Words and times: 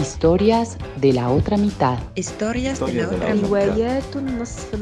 Historias 0.00 0.76
de 0.96 1.12
la 1.12 1.30
otra 1.30 1.56
mitad. 1.56 1.98
Historias 2.14 2.80
de 2.80 2.92
la 2.94 3.08
otra 3.08 3.34
mitad. 3.34 3.66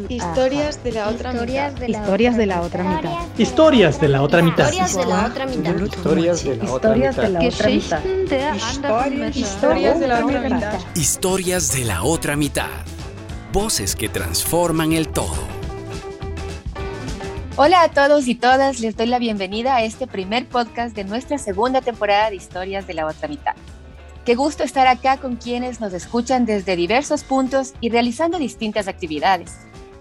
Historias 0.09 0.83
de 0.83 0.93
la 0.93 1.09
otra 1.09 1.33
mitad. 1.33 1.73
Historias 1.79 2.37
de 2.37 2.47
la 2.47 2.61
otra 2.63 2.83
mitad. 2.83 3.33
Historias 3.39 4.01
de 4.01 4.09
la 4.09 4.23
otra 4.23 4.43
mitad. 4.43 4.73
Historias 4.73 4.95
de 4.95 5.07
la 5.07 5.23
otra 5.23 5.47
mitad. 5.47 5.73
Historias 5.83 6.45
de 6.45 6.57
la 6.57 6.73
otra 6.73 6.97
mitad. 9.07 9.35
Historias 9.35 10.01
de 10.01 10.09
la 10.09 10.25
otra 10.25 10.41
mitad. 10.41 10.79
Historias 10.95 11.73
de 11.73 11.85
la 11.85 12.03
otra 12.03 12.37
mitad. 12.37 12.69
Voces 13.53 13.97
que 13.97 14.09
transforman 14.09 14.93
el 14.93 15.09
todo. 15.09 15.59
Hola 17.57 17.83
a 17.83 17.89
todos 17.89 18.29
y 18.29 18.35
todas, 18.35 18.79
les 18.79 18.97
doy 18.97 19.07
la 19.07 19.19
bienvenida 19.19 19.75
a 19.75 19.83
este 19.83 20.07
primer 20.07 20.47
podcast 20.47 20.95
de 20.95 21.03
nuestra 21.05 21.39
segunda 21.39 21.81
temporada 21.81 22.31
de 22.31 22.37
Historias 22.37 22.87
de 22.87 22.95
la 22.95 23.07
otra 23.07 23.27
mitad. 23.27 23.55
Qué 24.29 24.35
gusto 24.35 24.63
estar 24.63 24.87
acá 24.87 25.17
con 25.17 25.37
quienes 25.37 25.81
nos 25.81 25.95
escuchan 25.95 26.45
desde 26.45 26.77
diversos 26.77 27.25
puntos 27.25 27.73
y 27.81 27.89
realizando 27.89 28.39
distintas 28.39 28.87
actividades. 28.87 29.57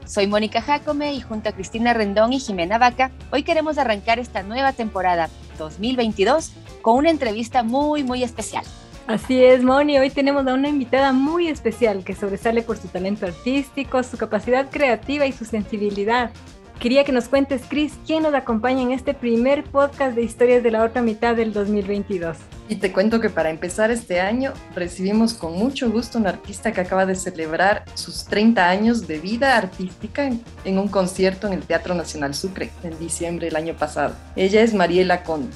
Soy 0.06 0.28
Mónica 0.28 0.62
Jacome 0.62 1.14
y 1.14 1.22
junto 1.22 1.48
a 1.48 1.54
Cristina 1.54 1.94
Rendón 1.94 2.34
y 2.34 2.42
Jimena 2.42 2.78
Vaca, 2.78 3.12
hoy 3.32 3.44
queremos 3.44 3.78
arrancar 3.78 4.20
esta 4.20 4.44
nueva 4.44 4.74
temporada 4.74 5.30
2022 5.58 6.52
con 6.82 6.98
una 6.98 7.10
entrevista 7.10 7.64
muy, 7.64 8.04
muy 8.04 8.22
especial. 8.22 8.66
Así 9.08 9.42
es, 9.42 9.64
Moni. 9.64 9.98
Hoy 9.98 10.10
tenemos 10.10 10.46
a 10.46 10.56
una 10.56 10.68
invitada 10.68 11.14
muy 11.14 11.48
especial 11.48 12.04
que 12.04 12.14
sobresale 12.14 12.64
por 12.64 12.76
su 12.76 12.90
talento 12.90 13.28
artístico, 13.28 14.04
su 14.04 14.18
capacidad 14.18 14.70
creativa 14.70 15.26
y 15.26 15.32
su 15.32 15.46
sensibilidad. 15.46 16.32
Quería 16.80 17.04
que 17.04 17.12
nos 17.12 17.28
cuentes, 17.28 17.64
Chris, 17.68 17.94
quién 18.06 18.22
nos 18.22 18.36
acompaña 18.36 18.84
en 18.84 18.92
este 18.92 19.16
primer 19.16 19.64
podcast 19.64 20.16
de 20.16 20.22
historias 20.22 20.62
de 20.62 20.70
la 20.70 20.84
otra 20.84 21.02
mitad 21.02 21.36
del 21.36 21.52
2022. 21.52 22.38
Y 22.70 22.76
te 22.76 22.92
cuento 22.92 23.20
que 23.20 23.32
para 23.32 23.50
empezar 23.50 23.90
este 23.90 24.20
año 24.20 24.54
recibimos 24.76 25.34
con 25.34 25.54
mucho 25.54 25.90
gusto 25.90 26.20
una 26.20 26.30
artista 26.30 26.72
que 26.72 26.82
acaba 26.82 27.08
de 27.08 27.16
celebrar 27.16 27.84
sus 27.96 28.26
30 28.26 28.70
años 28.70 29.08
de 29.08 29.18
vida 29.18 29.58
artística 29.58 30.30
en, 30.66 30.78
un 30.78 30.88
concierto 30.88 31.48
en 31.48 31.54
el 31.54 31.64
Teatro 31.64 31.96
Nacional 31.96 32.36
Sucre 32.36 32.70
en 32.84 33.00
diciembre 33.00 33.48
del 33.48 33.56
año 33.56 33.74
pasado. 33.74 34.14
Ella 34.36 34.62
es 34.62 34.76
Mariela 34.76 35.24
Conde. 35.24 35.56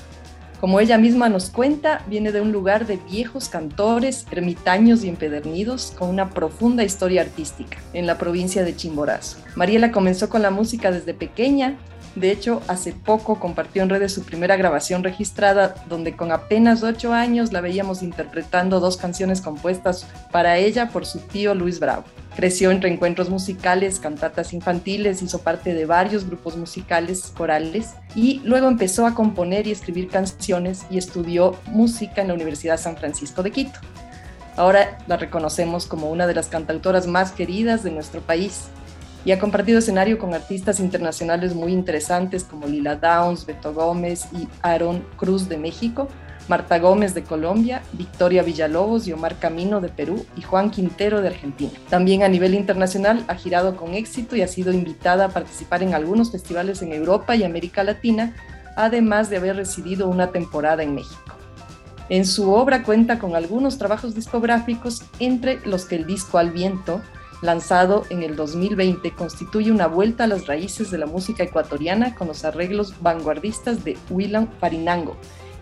Como 0.61 0.79
ella 0.79 0.99
misma 0.99 1.27
nos 1.27 1.49
cuenta, 1.49 2.05
viene 2.07 2.31
de 2.31 2.39
un 2.39 2.51
lugar 2.51 2.85
de 2.85 2.97
viejos 2.97 3.49
cantores, 3.49 4.27
ermitaños 4.29 5.03
y 5.03 5.09
empedernidos 5.09 5.91
con 5.97 6.07
una 6.07 6.29
profunda 6.29 6.83
historia 6.83 7.23
artística 7.23 7.79
en 7.93 8.05
la 8.05 8.19
provincia 8.19 8.63
de 8.63 8.75
Chimborazo. 8.75 9.39
Mariela 9.55 9.91
comenzó 9.91 10.29
con 10.29 10.43
la 10.43 10.51
música 10.51 10.91
desde 10.91 11.15
pequeña. 11.15 11.77
De 12.15 12.29
hecho, 12.29 12.61
hace 12.67 12.91
poco 12.91 13.39
compartió 13.39 13.83
en 13.83 13.89
redes 13.89 14.13
su 14.13 14.23
primera 14.23 14.57
grabación 14.57 15.01
registrada, 15.01 15.75
donde 15.87 16.15
con 16.17 16.33
apenas 16.33 16.83
ocho 16.83 17.13
años 17.13 17.53
la 17.53 17.61
veíamos 17.61 18.03
interpretando 18.03 18.81
dos 18.81 18.97
canciones 18.97 19.39
compuestas 19.41 20.05
para 20.29 20.57
ella 20.57 20.89
por 20.89 21.05
su 21.05 21.19
tío 21.19 21.55
Luis 21.55 21.79
Bravo. 21.79 22.03
Creció 22.35 22.71
en 22.71 22.81
reencuentros 22.81 23.29
musicales, 23.29 23.99
cantatas 23.99 24.51
infantiles, 24.51 25.21
hizo 25.21 25.39
parte 25.39 25.73
de 25.73 25.85
varios 25.85 26.25
grupos 26.25 26.57
musicales, 26.57 27.31
corales, 27.35 27.91
y 28.13 28.41
luego 28.43 28.67
empezó 28.67 29.05
a 29.05 29.15
componer 29.15 29.67
y 29.67 29.71
escribir 29.71 30.09
canciones 30.09 30.85
y 30.89 30.97
estudió 30.97 31.55
música 31.67 32.21
en 32.21 32.27
la 32.27 32.33
Universidad 32.33 32.77
San 32.77 32.97
Francisco 32.97 33.41
de 33.41 33.51
Quito. 33.51 33.79
Ahora 34.57 34.97
la 35.07 35.15
reconocemos 35.15 35.87
como 35.87 36.09
una 36.09 36.27
de 36.27 36.35
las 36.35 36.47
cantautoras 36.47 37.07
más 37.07 37.31
queridas 37.31 37.83
de 37.83 37.91
nuestro 37.91 38.19
país 38.19 38.65
y 39.23 39.31
ha 39.31 39.39
compartido 39.39 39.79
escenario 39.79 40.17
con 40.17 40.33
artistas 40.33 40.79
internacionales 40.79 41.53
muy 41.53 41.71
interesantes 41.71 42.43
como 42.43 42.67
Lila 42.67 42.95
Downs, 42.95 43.45
Beto 43.45 43.73
Gómez 43.73 44.27
y 44.33 44.47
Aaron 44.61 45.03
Cruz 45.17 45.47
de 45.47 45.57
México, 45.57 46.07
Marta 46.47 46.79
Gómez 46.79 47.13
de 47.13 47.23
Colombia, 47.23 47.81
Victoria 47.93 48.43
Villalobos 48.43 49.07
y 49.07 49.13
Omar 49.13 49.37
Camino 49.37 49.79
de 49.79 49.89
Perú 49.89 50.25
y 50.35 50.41
Juan 50.41 50.71
Quintero 50.71 51.21
de 51.21 51.29
Argentina. 51.29 51.71
También 51.89 52.23
a 52.23 52.27
nivel 52.27 52.55
internacional 52.55 53.23
ha 53.27 53.35
girado 53.35 53.77
con 53.77 53.93
éxito 53.93 54.35
y 54.35 54.41
ha 54.41 54.47
sido 54.47 54.73
invitada 54.73 55.25
a 55.25 55.29
participar 55.29 55.83
en 55.83 55.93
algunos 55.93 56.31
festivales 56.31 56.81
en 56.81 56.91
Europa 56.91 57.35
y 57.35 57.43
América 57.43 57.83
Latina, 57.83 58.35
además 58.75 59.29
de 59.29 59.37
haber 59.37 59.55
residido 59.55 60.09
una 60.09 60.31
temporada 60.31 60.83
en 60.83 60.95
México. 60.95 61.35
En 62.09 62.25
su 62.25 62.51
obra 62.51 62.83
cuenta 62.83 63.19
con 63.19 63.35
algunos 63.35 63.77
trabajos 63.77 64.15
discográficos, 64.15 65.03
entre 65.19 65.65
los 65.65 65.85
que 65.85 65.95
el 65.95 66.05
disco 66.05 66.39
Al 66.39 66.51
Viento, 66.51 67.01
lanzado 67.41 68.05
en 68.09 68.23
el 68.23 68.35
2020, 68.35 69.11
constituye 69.11 69.71
una 69.71 69.87
vuelta 69.87 70.25
a 70.25 70.27
las 70.27 70.47
raíces 70.47 70.91
de 70.91 70.97
la 70.97 71.07
música 71.07 71.43
ecuatoriana 71.43 72.15
con 72.15 72.27
los 72.27 72.45
arreglos 72.45 72.93
vanguardistas 73.01 73.83
de 73.83 73.97
William 74.09 74.47
Farinango, 74.59 75.17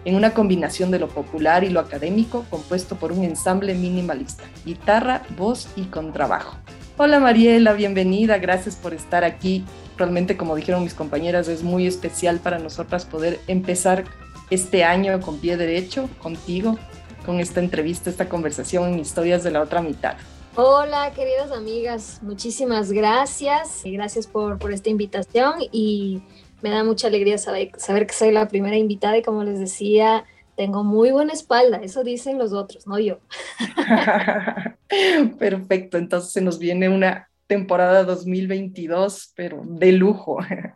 en 0.06 0.16
una 0.16 0.34
combinación 0.34 0.92
de 0.92 1.00
lo 1.00 1.08
popular 1.08 1.64
y 1.64 1.70
lo 1.70 1.80
académico 1.80 2.46
compuesto 2.50 2.96
por 2.96 3.12
un 3.12 3.24
ensamble 3.24 3.74
minimalista, 3.76 4.44
guitarra, 4.66 5.24
voz 5.38 5.70
y 5.76 5.84
contrabajo. 5.86 6.58
Hola 6.98 7.20
Mariela, 7.20 7.74
bienvenida, 7.74 8.38
gracias 8.40 8.76
por 8.76 8.94
estar 8.94 9.24
aquí. 9.24 9.64
Realmente, 9.98 10.36
como 10.36 10.56
dijeron 10.56 10.84
mis 10.84 10.94
compañeras, 10.94 11.48
es 11.48 11.64
muy 11.64 11.88
especial 11.88 12.40
para 12.40 12.60
nosotras 12.60 13.06
poder 13.06 13.40
empezar 13.48 14.04
este 14.50 14.84
año 14.84 15.20
con 15.22 15.40
pie 15.40 15.56
derecho 15.56 16.10
contigo, 16.22 16.78
con 17.26 17.40
esta 17.40 17.60
entrevista, 17.60 18.10
esta 18.10 18.28
conversación 18.28 18.94
en 18.94 19.00
Historias 19.00 19.44
de 19.44 19.52
la 19.52 19.62
otra 19.62 19.82
mitad. 19.82 20.16
Hola, 20.62 21.14
queridas 21.16 21.54
amigas, 21.54 22.20
muchísimas 22.22 22.92
gracias. 22.92 23.82
Gracias 23.86 24.28
por, 24.28 24.60
por 24.60 24.74
esta 24.74 24.90
invitación 24.90 25.54
y 25.72 26.22
me 26.62 26.70
da 26.70 26.84
mucha 26.84 27.08
alegría 27.08 27.38
saber, 27.38 27.72
saber 27.78 28.06
que 28.06 28.14
soy 28.14 28.34
la 28.34 28.50
primera 28.50 28.76
invitada 28.76 29.18
y 29.18 29.22
como 29.22 29.46
les 29.46 29.58
decía, 29.58 30.26
tengo 30.58 30.84
muy 30.84 31.12
buena 31.12 31.32
espalda, 31.32 31.78
eso 31.78 32.04
dicen 32.04 32.38
los 32.38 32.52
otros, 32.52 32.86
no 32.88 33.00
yo. 33.00 33.20
Perfecto, 35.40 35.98
entonces 35.98 36.34
se 36.34 36.42
nos 36.42 36.60
viene 36.60 36.90
una 36.90 37.30
temporada 37.48 38.04
2022, 38.04 39.32
pero 39.38 39.62
de 39.66 39.94
lujo. 39.94 40.40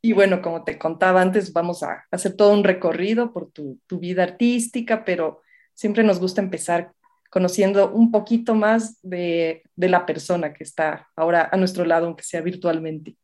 y 0.00 0.12
bueno, 0.12 0.40
como 0.42 0.62
te 0.62 0.78
contaba 0.78 1.22
antes, 1.22 1.52
vamos 1.52 1.82
a 1.82 2.04
hacer 2.12 2.36
todo 2.36 2.52
un 2.52 2.62
recorrido 2.62 3.32
por 3.32 3.50
tu, 3.50 3.80
tu 3.88 3.98
vida 3.98 4.22
artística, 4.22 5.04
pero 5.04 5.40
siempre 5.74 6.04
nos 6.04 6.20
gusta 6.20 6.40
empezar 6.40 6.92
conociendo 7.32 7.90
un 7.90 8.12
poquito 8.12 8.54
más 8.54 9.00
de, 9.02 9.62
de 9.74 9.88
la 9.88 10.06
persona 10.06 10.52
que 10.52 10.62
está 10.62 11.08
ahora 11.16 11.48
a 11.50 11.56
nuestro 11.56 11.84
lado, 11.84 12.06
aunque 12.06 12.22
sea 12.22 12.42
virtualmente 12.42 13.16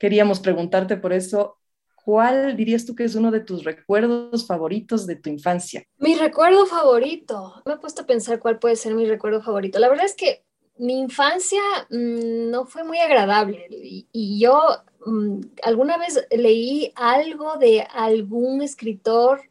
queríamos 0.00 0.40
preguntarte 0.40 0.96
por 0.96 1.12
eso, 1.12 1.58
¿cuál 2.04 2.56
dirías 2.56 2.86
tú 2.86 2.96
que 2.96 3.04
es 3.04 3.14
uno 3.14 3.30
de 3.30 3.40
tus 3.40 3.62
recuerdos 3.62 4.46
favoritos 4.46 5.06
de 5.06 5.14
tu 5.14 5.28
infancia? 5.28 5.84
Mi 5.98 6.16
recuerdo 6.16 6.66
favorito, 6.66 7.62
me 7.66 7.74
he 7.74 7.76
puesto 7.76 8.02
a 8.02 8.06
pensar 8.06 8.40
cuál 8.40 8.58
puede 8.58 8.76
ser 8.76 8.94
mi 8.94 9.04
recuerdo 9.04 9.42
favorito. 9.42 9.78
La 9.78 9.90
verdad 9.90 10.06
es 10.06 10.14
que 10.14 10.42
mi 10.78 10.98
infancia 10.98 11.60
mm, 11.90 12.50
no 12.50 12.64
fue 12.64 12.82
muy 12.82 12.98
agradable 12.98 13.66
y, 13.68 14.40
yo 14.40 14.58
mm, 15.04 15.40
alguna 15.62 15.98
vez 15.98 16.26
leí 16.30 16.90
algo 16.96 17.58
de 17.58 17.82
algún 17.82 18.62
escritor 18.62 19.42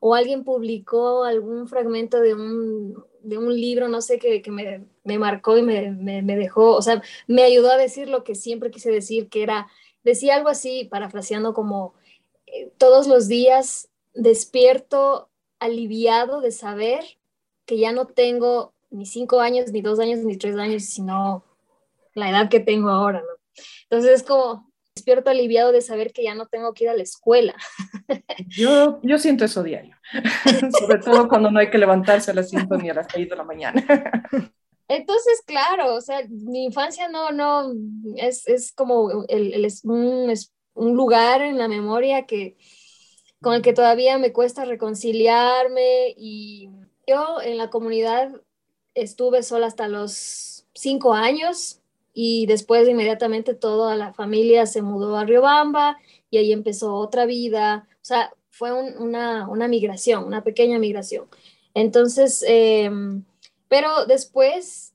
o 0.00 0.16
alguien 0.16 0.42
publicó 0.42 1.22
algún 1.22 1.68
fragmento 1.68 2.20
de 2.20 2.34
un, 2.34 3.04
de 3.22 3.38
un 3.38 3.54
libro, 3.54 3.88
no 3.88 4.00
sé, 4.00 4.18
que, 4.18 4.42
que 4.42 4.50
me, 4.50 4.84
me, 5.04 5.18
marcó 5.18 5.56
y 5.56 5.62
me, 5.62 5.90
me, 5.92 6.22
me, 6.22 6.36
dejó, 6.36 6.76
o 6.76 6.82
sea, 6.82 7.02
me 7.26 7.42
ayudó 7.42 7.70
a 7.70 7.76
decir 7.76 8.08
lo 8.08 8.24
que 8.24 8.34
siempre 8.34 8.70
quise 8.70 8.90
decir, 8.90 9.28
que 9.28 9.42
era 9.42 9.68
decía 10.04 10.36
algo 10.36 10.48
así, 10.48 10.84
parafraseando 10.84 11.54
como 11.54 11.94
eh, 12.46 12.72
todos 12.78 13.06
los 13.06 13.28
días 13.28 13.88
despierto 14.14 15.30
aliviado 15.58 16.40
de 16.40 16.50
saber 16.50 17.04
que 17.64 17.78
ya 17.78 17.92
no 17.92 18.06
tengo 18.06 18.74
ni 18.90 19.06
cinco 19.06 19.40
años, 19.40 19.70
ni 19.72 19.80
dos 19.80 19.98
años, 20.00 20.20
ni 20.20 20.36
tres 20.36 20.56
años, 20.56 20.84
sino 20.84 21.44
la 22.14 22.28
edad 22.28 22.50
que 22.50 22.60
tengo 22.60 22.90
ahora, 22.90 23.20
¿no? 23.20 23.62
Entonces 23.84 24.20
es 24.20 24.22
como 24.22 24.71
despierto 24.94 25.30
aliviado 25.30 25.72
de 25.72 25.80
saber 25.80 26.12
que 26.12 26.22
ya 26.22 26.34
no 26.34 26.46
tengo 26.46 26.74
que 26.74 26.84
ir 26.84 26.90
a 26.90 26.96
la 26.96 27.02
escuela. 27.02 27.54
Yo, 28.48 29.00
yo 29.02 29.18
siento 29.18 29.44
eso 29.44 29.62
diario, 29.62 29.96
sobre 30.78 30.98
todo 30.98 31.28
cuando 31.28 31.50
no 31.50 31.58
hay 31.58 31.70
que 31.70 31.78
levantarse 31.78 32.30
a 32.30 32.34
las 32.34 32.50
cinco 32.50 32.76
ni 32.76 32.90
a 32.90 32.94
las 32.94 33.06
seis 33.12 33.28
de 33.28 33.36
la 33.36 33.44
mañana. 33.44 33.82
Entonces, 34.88 35.42
claro, 35.46 35.94
o 35.94 36.00
sea, 36.00 36.20
mi 36.28 36.64
infancia 36.64 37.08
no, 37.08 37.32
no, 37.32 37.72
es, 38.16 38.46
es 38.46 38.72
como 38.72 39.24
el, 39.28 39.54
el, 39.54 39.72
un, 39.84 40.28
es 40.30 40.52
un 40.74 40.94
lugar 40.94 41.40
en 41.40 41.56
la 41.56 41.68
memoria 41.68 42.26
que, 42.26 42.56
con 43.40 43.54
el 43.54 43.62
que 43.62 43.72
todavía 43.72 44.18
me 44.18 44.32
cuesta 44.32 44.64
reconciliarme 44.64 46.14
y 46.16 46.68
yo 47.06 47.40
en 47.42 47.56
la 47.56 47.70
comunidad 47.70 48.30
estuve 48.94 49.42
sola 49.42 49.66
hasta 49.66 49.88
los 49.88 50.66
cinco 50.74 51.14
años 51.14 51.81
y 52.12 52.46
después 52.46 52.88
inmediatamente 52.88 53.54
toda 53.54 53.96
la 53.96 54.12
familia 54.12 54.66
se 54.66 54.82
mudó 54.82 55.16
a 55.16 55.24
Riobamba 55.24 55.98
y 56.30 56.38
ahí 56.38 56.52
empezó 56.52 56.94
otra 56.94 57.26
vida, 57.26 57.86
o 57.94 58.04
sea, 58.04 58.32
fue 58.50 58.72
una, 58.72 59.48
una, 59.48 59.66
migración, 59.66 60.24
una 60.24 60.44
pequeña 60.44 60.78
migración. 60.78 61.26
Entonces, 61.74 62.44
eh, 62.46 62.90
pero 63.72 64.04
después, 64.04 64.92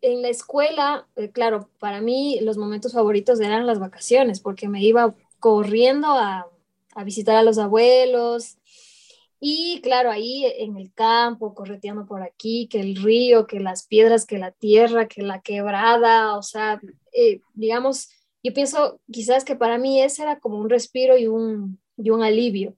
en 0.00 0.22
la 0.22 0.28
escuela, 0.28 1.08
eh, 1.16 1.30
claro, 1.30 1.68
para 1.80 2.00
mí 2.00 2.38
los 2.40 2.56
momentos 2.56 2.92
favoritos 2.92 3.40
eran 3.40 3.66
las 3.66 3.80
vacaciones, 3.80 4.38
porque 4.38 4.68
me 4.68 4.80
iba 4.80 5.12
corriendo 5.40 6.06
a, 6.06 6.46
visitar 7.04 7.34
a 7.34 7.42
los 7.42 7.58
abuelos 7.58 8.58
Y 9.44 9.80
claro, 9.80 10.12
ahí 10.12 10.44
en 10.58 10.76
el 10.76 10.92
campo, 10.94 11.52
correteando 11.52 12.06
por 12.06 12.22
aquí, 12.22 12.68
que 12.70 12.78
el 12.78 12.94
río, 12.94 13.48
que 13.48 13.58
las 13.58 13.84
piedras, 13.84 14.24
que 14.24 14.38
la 14.38 14.52
tierra, 14.52 15.08
que 15.08 15.22
la 15.22 15.40
quebrada, 15.40 16.36
o 16.36 16.44
sea, 16.44 16.80
eh, 17.12 17.40
digamos, 17.52 18.08
yo 18.44 18.54
pienso 18.54 19.00
quizás 19.10 19.44
que 19.44 19.56
para 19.56 19.78
mí 19.78 20.00
ese 20.00 20.22
era 20.22 20.38
como 20.38 20.58
un 20.58 20.70
respiro 20.70 21.18
y 21.18 21.26
un, 21.26 21.80
y 21.96 22.10
un 22.10 22.22
alivio. 22.22 22.76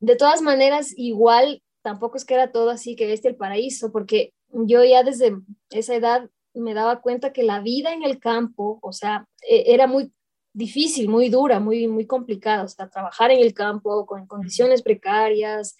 De 0.00 0.16
todas 0.16 0.42
maneras, 0.42 0.92
igual 0.96 1.62
tampoco 1.82 2.16
es 2.16 2.24
que 2.24 2.34
era 2.34 2.50
todo 2.50 2.70
así 2.70 2.96
que 2.96 3.12
este 3.12 3.28
el 3.28 3.36
paraíso, 3.36 3.92
porque 3.92 4.34
yo 4.48 4.82
ya 4.82 5.04
desde 5.04 5.36
esa 5.70 5.94
edad 5.94 6.28
me 6.52 6.74
daba 6.74 7.00
cuenta 7.00 7.32
que 7.32 7.44
la 7.44 7.60
vida 7.60 7.92
en 7.92 8.02
el 8.02 8.18
campo, 8.18 8.80
o 8.82 8.92
sea, 8.92 9.28
e, 9.48 9.72
era 9.72 9.86
muy 9.86 10.10
difícil, 10.56 11.08
muy 11.08 11.28
dura, 11.28 11.60
muy, 11.60 11.86
muy 11.86 12.06
complicada, 12.06 12.64
o 12.64 12.68
sea, 12.68 12.88
trabajar 12.88 13.30
en 13.30 13.40
el 13.40 13.52
campo 13.52 14.06
con 14.06 14.26
condiciones 14.26 14.82
precarias, 14.82 15.76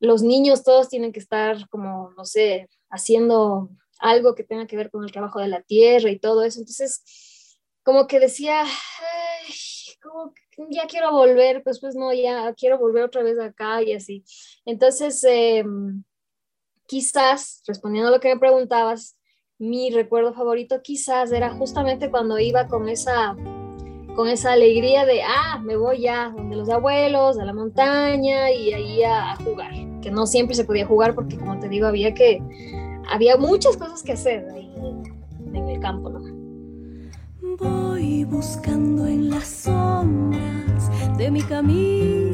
los 0.00 0.22
niños 0.22 0.64
todos 0.64 0.88
tienen 0.88 1.12
que 1.12 1.20
estar 1.20 1.68
como, 1.68 2.10
no 2.16 2.24
sé, 2.24 2.68
haciendo 2.90 3.70
algo 4.00 4.34
que 4.34 4.42
tenga 4.42 4.66
que 4.66 4.76
ver 4.76 4.90
con 4.90 5.04
el 5.04 5.12
trabajo 5.12 5.38
de 5.38 5.46
la 5.46 5.62
tierra 5.62 6.10
y 6.10 6.18
todo 6.18 6.42
eso. 6.42 6.58
Entonces, 6.58 7.56
como 7.84 8.08
que 8.08 8.18
decía, 8.18 8.64
como 10.02 10.34
ya 10.70 10.86
quiero 10.88 11.12
volver, 11.12 11.62
pues 11.62 11.78
pues 11.78 11.94
no, 11.94 12.12
ya 12.12 12.52
quiero 12.54 12.78
volver 12.78 13.04
otra 13.04 13.22
vez 13.22 13.38
acá 13.38 13.80
y 13.80 13.92
así. 13.92 14.24
Entonces, 14.64 15.22
em, 15.22 16.02
quizás, 16.86 17.62
respondiendo 17.64 18.08
a 18.08 18.12
lo 18.12 18.20
que 18.20 18.34
me 18.34 18.40
preguntabas, 18.40 19.16
mi 19.56 19.90
recuerdo 19.90 20.34
favorito 20.34 20.82
quizás 20.82 21.30
era 21.30 21.54
justamente 21.54 22.10
cuando 22.10 22.40
iba 22.40 22.66
con 22.66 22.88
esa 22.88 23.36
con 24.14 24.28
esa 24.28 24.52
alegría 24.52 25.04
de, 25.04 25.22
ah, 25.22 25.58
me 25.62 25.76
voy 25.76 26.02
ya 26.02 26.30
donde 26.30 26.56
los 26.56 26.68
abuelos, 26.68 27.38
a 27.38 27.44
la 27.44 27.52
montaña 27.52 28.50
y 28.50 28.72
ahí 28.72 29.02
a, 29.02 29.36
jugar, 29.36 29.72
que 30.00 30.10
no 30.10 30.26
siempre 30.26 30.54
se 30.54 30.64
podía 30.64 30.86
jugar 30.86 31.14
porque 31.14 31.36
como 31.36 31.58
te 31.58 31.68
digo, 31.68 31.86
había 31.86 32.14
que, 32.14 32.42
había 33.10 33.36
muchas 33.36 33.76
cosas 33.76 34.02
que 34.02 34.12
hacer 34.12 34.48
ahí 34.54 34.72
en 35.52 35.68
el 35.68 35.80
campo, 35.80 36.10
¿no? 36.10 36.24
Voy 37.56 38.24
buscando 38.24 39.06
en 39.06 39.30
las 39.30 39.46
sombras 39.46 40.90
de 41.16 41.30
mi 41.30 41.42
camino 41.42 42.33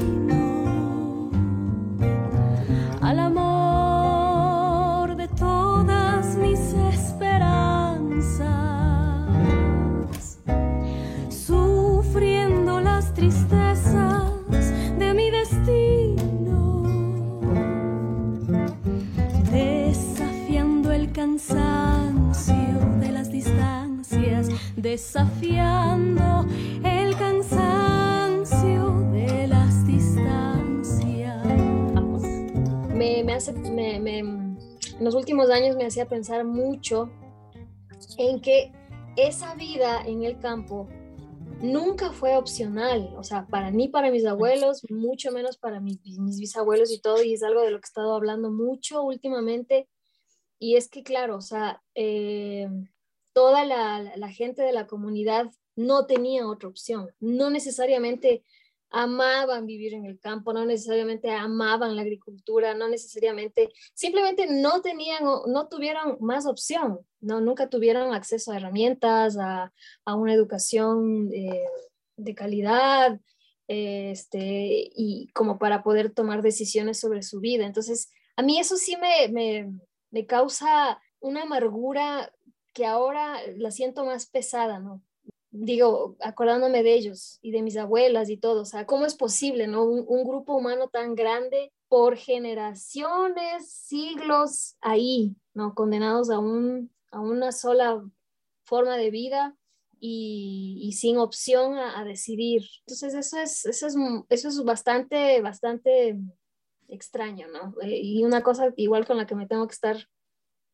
desafiando 24.80 26.46
el 26.84 27.16
cansancio 27.16 28.90
de 29.12 29.46
las 29.46 29.86
distancias. 29.86 31.44
Me, 32.94 33.22
me 33.24 33.32
hace, 33.34 33.52
me, 33.52 34.00
me, 34.00 34.18
en 34.18 34.58
los 35.00 35.14
últimos 35.14 35.50
años 35.50 35.76
me 35.76 35.86
hacía 35.86 36.06
pensar 36.06 36.44
mucho 36.44 37.10
en 38.18 38.40
que 38.40 38.72
esa 39.16 39.54
vida 39.54 40.02
en 40.06 40.22
el 40.24 40.38
campo 40.38 40.88
nunca 41.60 42.10
fue 42.10 42.36
opcional, 42.36 43.12
o 43.16 43.22
sea, 43.22 43.46
para 43.46 43.70
mí, 43.70 43.88
para 43.88 44.10
mis 44.10 44.24
abuelos, 44.24 44.82
mucho 44.88 45.30
menos 45.30 45.58
para 45.58 45.80
mis, 45.80 46.00
bisabuelos 46.38 46.90
y 46.90 47.00
todo, 47.00 47.22
y 47.22 47.34
es 47.34 47.42
algo 47.42 47.60
de 47.60 47.70
lo 47.70 47.80
que 47.80 47.84
he 47.86 47.90
estado 47.90 48.14
hablando 48.14 48.50
mucho 48.50 49.02
últimamente, 49.02 49.88
y 50.58 50.76
es 50.76 50.88
que, 50.88 51.02
claro, 51.02 51.36
o 51.36 51.40
sea, 51.42 51.82
eh, 51.94 52.68
toda 53.32 53.64
la, 53.64 54.28
gente 54.30 54.62
de 54.62 54.72
la 54.72 54.86
comunidad 54.86 55.50
no 55.76 56.06
tenía 56.06 56.46
otra 56.46 56.68
opción, 56.68 57.10
no 57.20 57.50
necesariamente 57.50 58.44
amaban 58.92 59.66
vivir 59.66 59.94
en 59.94 60.04
el 60.04 60.18
campo, 60.18 60.52
no 60.52 60.64
necesariamente 60.64 61.30
amaban 61.30 61.94
la 61.94 62.02
agricultura, 62.02 62.74
no 62.74 62.88
necesariamente, 62.88 63.68
simplemente 63.94 64.48
no 64.48 64.82
tenían, 64.82 65.22
no 65.22 65.68
tuvieron 65.68 66.16
más 66.20 66.44
opción, 66.44 66.98
no, 67.20 67.40
nunca 67.40 67.68
tuvieron 67.68 68.12
acceso 68.12 68.50
a 68.50 68.56
herramientas, 68.56 69.38
a, 69.38 69.72
a 70.04 70.14
una 70.16 70.34
educación 70.34 71.30
eh, 71.32 71.64
de 72.16 72.34
calidad, 72.34 73.20
este, 73.68 74.90
y 74.96 75.28
como 75.32 75.56
para 75.60 75.84
poder 75.84 76.10
tomar 76.10 76.42
decisiones 76.42 76.98
sobre 76.98 77.22
su 77.22 77.38
vida. 77.38 77.66
Entonces, 77.66 78.10
a 78.34 78.42
mí 78.42 78.58
eso 78.58 78.76
sí 78.76 78.96
me, 78.96 79.28
me, 79.28 79.72
me 80.10 80.26
causa 80.26 81.00
una 81.20 81.42
amargura 81.42 82.32
que 82.80 82.86
ahora 82.86 83.36
la 83.58 83.70
siento 83.70 84.06
más 84.06 84.24
pesada, 84.24 84.78
¿no? 84.78 85.02
digo, 85.50 86.16
acordándome 86.20 86.82
de 86.82 86.94
ellos 86.94 87.38
y 87.42 87.50
de 87.50 87.60
mis 87.60 87.76
abuelas 87.76 88.30
y 88.30 88.38
todo, 88.38 88.62
o 88.62 88.64
sea, 88.64 88.86
¿cómo 88.86 89.04
es 89.04 89.14
posible, 89.14 89.66
no? 89.66 89.84
Un, 89.84 90.24
grupo 90.24 90.54
humano 90.54 90.88
tan 90.88 91.14
grande 91.14 91.74
por 91.88 92.16
generaciones, 92.16 93.70
siglos 93.70 94.76
ahí, 94.80 95.36
¿no? 95.52 95.74
Condenados 95.74 96.30
a, 96.30 96.38
un, 96.38 96.90
a 97.10 97.20
una 97.20 97.52
sola 97.52 98.02
forma 98.64 98.96
de 98.96 99.10
vida 99.10 99.54
y, 99.98 100.90
sin 100.96 101.18
opción 101.18 101.76
a, 101.76 102.02
decidir. 102.04 102.62
Entonces, 102.86 103.12
eso 103.12 103.38
es, 103.38 103.66
eso 103.66 103.88
es, 103.88 103.96
eso 104.30 104.48
es 104.48 104.64
bastante, 104.64 105.42
bastante 105.42 106.16
extraño, 106.88 107.48
¿no? 107.48 107.74
Eh, 107.82 108.00
y 108.02 108.24
una 108.24 108.42
cosa 108.42 108.72
igual 108.76 109.04
con 109.06 109.18
la 109.18 109.26
que 109.26 109.34
me 109.34 109.46
tengo 109.46 109.66
que 109.66 109.74
estar 109.74 110.08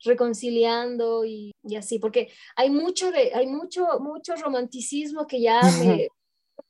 reconciliando 0.04 1.24
y, 1.24 1.54
así, 1.76 1.98
porque 1.98 2.30
hay 2.56 2.70
mucho, 2.70 3.10
de, 3.10 3.32
hay 3.34 3.46
mucho, 3.46 3.86
mucho 4.00 4.34
romanticismo 4.36 5.26
que 5.26 5.40
ya 5.40 5.60
me 5.80 6.08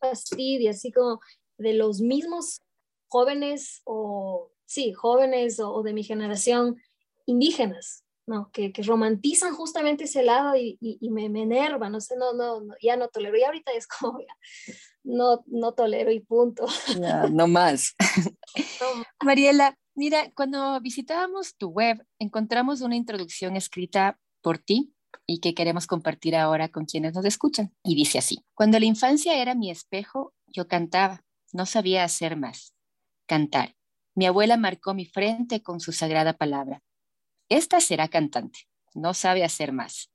fastidia, 0.01 0.71
así 0.71 0.93
como 0.93 1.21
de 1.59 1.75
los 1.75 2.01
mismos 2.01 2.61
jóvenes 3.09 3.83
o, 3.85 4.51
sí, 4.67 4.93
jóvenes 4.93 5.61
o, 5.61 5.83
de 5.83 5.93
mi 5.93 6.05
generación 6.05 6.77
indígenas, 7.27 8.05
¿no? 8.27 8.51
Que, 8.53 8.73
que, 8.73 8.83
romantizan 8.83 9.55
justamente 9.55 10.05
ese 10.05 10.23
lado 10.23 10.57
y, 10.57 10.79
y, 10.81 11.11
me, 11.11 11.29
me, 11.29 11.43
enerva, 11.43 11.89
no 11.89 12.01
sé, 12.01 12.17
no, 12.17 12.33
no, 12.33 12.63
ya 12.83 12.97
no 12.97 13.09
tolero. 13.09 13.37
Y 13.37 13.43
ahorita 13.43 13.73
es 13.73 13.87
como, 13.87 14.19
no, 15.05 15.43
no 15.47 15.73
tolero 15.73 16.11
y 16.11 16.21
punto. 16.21 16.67
no 17.31 17.47
más. 17.47 17.95
Mariela, 19.25 19.77
Mira, 19.99 20.31
cuando 20.35 20.79
visitábamos 20.83 21.57
tu 21.57 21.69
web, 21.69 22.07
encontramos 22.19 22.83
una 22.83 22.97
introducción 22.97 23.57
escrita 23.57 24.21
por 24.43 24.59
ti 24.59 24.93
y 25.27 25.41
que 25.41 25.55
queremos 25.55 25.87
compartir 25.87 26.37
ahora 26.37 26.69
con 26.69 26.85
quienes 26.85 27.15
nos 27.15 27.25
escuchan. 27.25 27.75
Y 27.83 27.95
dice 27.95 28.19
así, 28.19 28.45
cuando 28.53 28.79
la 28.79 28.85
infancia 28.85 29.41
era 29.41 29.55
mi 29.55 29.71
espejo, 29.71 30.35
yo 30.49 30.69
cantaba, 30.69 31.25
no 31.55 31.65
sabía 31.65 32.05
hacer 32.05 32.37
más. 32.37 32.75
Cantar. 33.25 33.75
Mi 34.15 34.27
abuela 34.27 34.59
marcó 34.59 34.93
mi 34.93 35.07
frente 35.07 35.63
con 35.63 35.81
su 35.81 35.93
sagrada 35.93 36.35
palabra. 36.35 36.83
Esta 37.49 37.81
será 37.81 38.09
cantante, 38.09 38.69
no 38.93 39.15
sabe 39.15 39.45
hacer 39.45 39.73
más. 39.73 40.11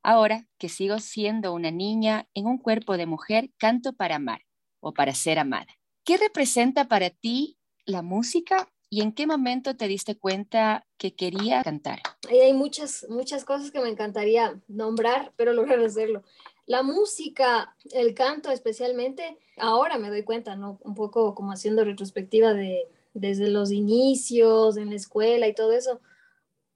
Ahora 0.00 0.46
que 0.58 0.68
sigo 0.68 1.00
siendo 1.00 1.52
una 1.54 1.72
niña 1.72 2.28
en 2.34 2.46
un 2.46 2.58
cuerpo 2.58 2.96
de 2.96 3.06
mujer, 3.06 3.50
canto 3.58 3.94
para 3.94 4.14
amar 4.14 4.42
o 4.78 4.94
para 4.94 5.12
ser 5.12 5.40
amada. 5.40 5.74
¿Qué 6.04 6.18
representa 6.18 6.86
para 6.86 7.10
ti 7.10 7.58
la 7.86 8.02
música 8.02 8.68
¿Y 8.94 9.00
en 9.00 9.12
qué 9.12 9.26
momento 9.26 9.76
te 9.76 9.88
diste 9.88 10.16
cuenta 10.16 10.86
que 10.98 11.16
quería 11.16 11.64
cantar? 11.64 11.98
Hay 12.30 12.52
muchas, 12.52 13.04
muchas 13.08 13.44
cosas 13.44 13.72
que 13.72 13.80
me 13.80 13.88
encantaría 13.88 14.60
nombrar, 14.68 15.32
pero 15.34 15.52
lograr 15.52 15.80
hacerlo. 15.80 16.22
La 16.66 16.84
música, 16.84 17.74
el 17.90 18.14
canto 18.14 18.52
especialmente, 18.52 19.36
ahora 19.56 19.98
me 19.98 20.10
doy 20.10 20.22
cuenta, 20.22 20.54
¿no? 20.54 20.78
Un 20.82 20.94
poco 20.94 21.34
como 21.34 21.50
haciendo 21.50 21.82
retrospectiva 21.82 22.54
de 22.54 22.86
desde 23.14 23.48
los 23.48 23.72
inicios 23.72 24.76
en 24.76 24.90
la 24.90 24.96
escuela 24.96 25.48
y 25.48 25.54
todo 25.54 25.72
eso. 25.72 26.00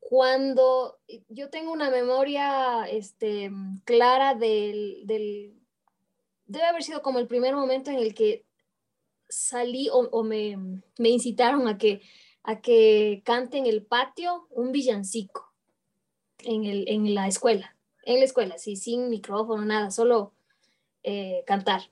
Cuando 0.00 0.98
yo 1.28 1.50
tengo 1.50 1.70
una 1.70 1.88
memoria 1.88 2.84
este, 2.90 3.52
clara 3.84 4.34
del, 4.34 5.02
del, 5.04 5.54
debe 6.46 6.64
haber 6.64 6.82
sido 6.82 7.00
como 7.00 7.20
el 7.20 7.28
primer 7.28 7.54
momento 7.54 7.92
en 7.92 7.98
el 7.98 8.12
que 8.12 8.44
salí 9.28 9.88
o, 9.92 10.22
me, 10.22 10.56
me, 10.98 11.08
incitaron 11.08 11.68
a 11.68 11.78
que, 11.78 12.02
a 12.42 12.60
que 12.60 13.22
cante 13.24 13.58
en 13.58 13.66
el 13.66 13.84
patio 13.84 14.46
un 14.50 14.72
villancico 14.72 15.52
en, 16.40 16.64
el, 16.64 16.88
en 16.88 17.14
la 17.14 17.26
escuela, 17.26 17.76
en 18.04 18.18
la 18.18 18.24
escuela, 18.24 18.58
sí, 18.58 18.76
sin 18.76 19.08
micrófono, 19.10 19.64
nada, 19.64 19.90
solo 19.90 20.32
eh, 21.02 21.44
cantar. 21.46 21.82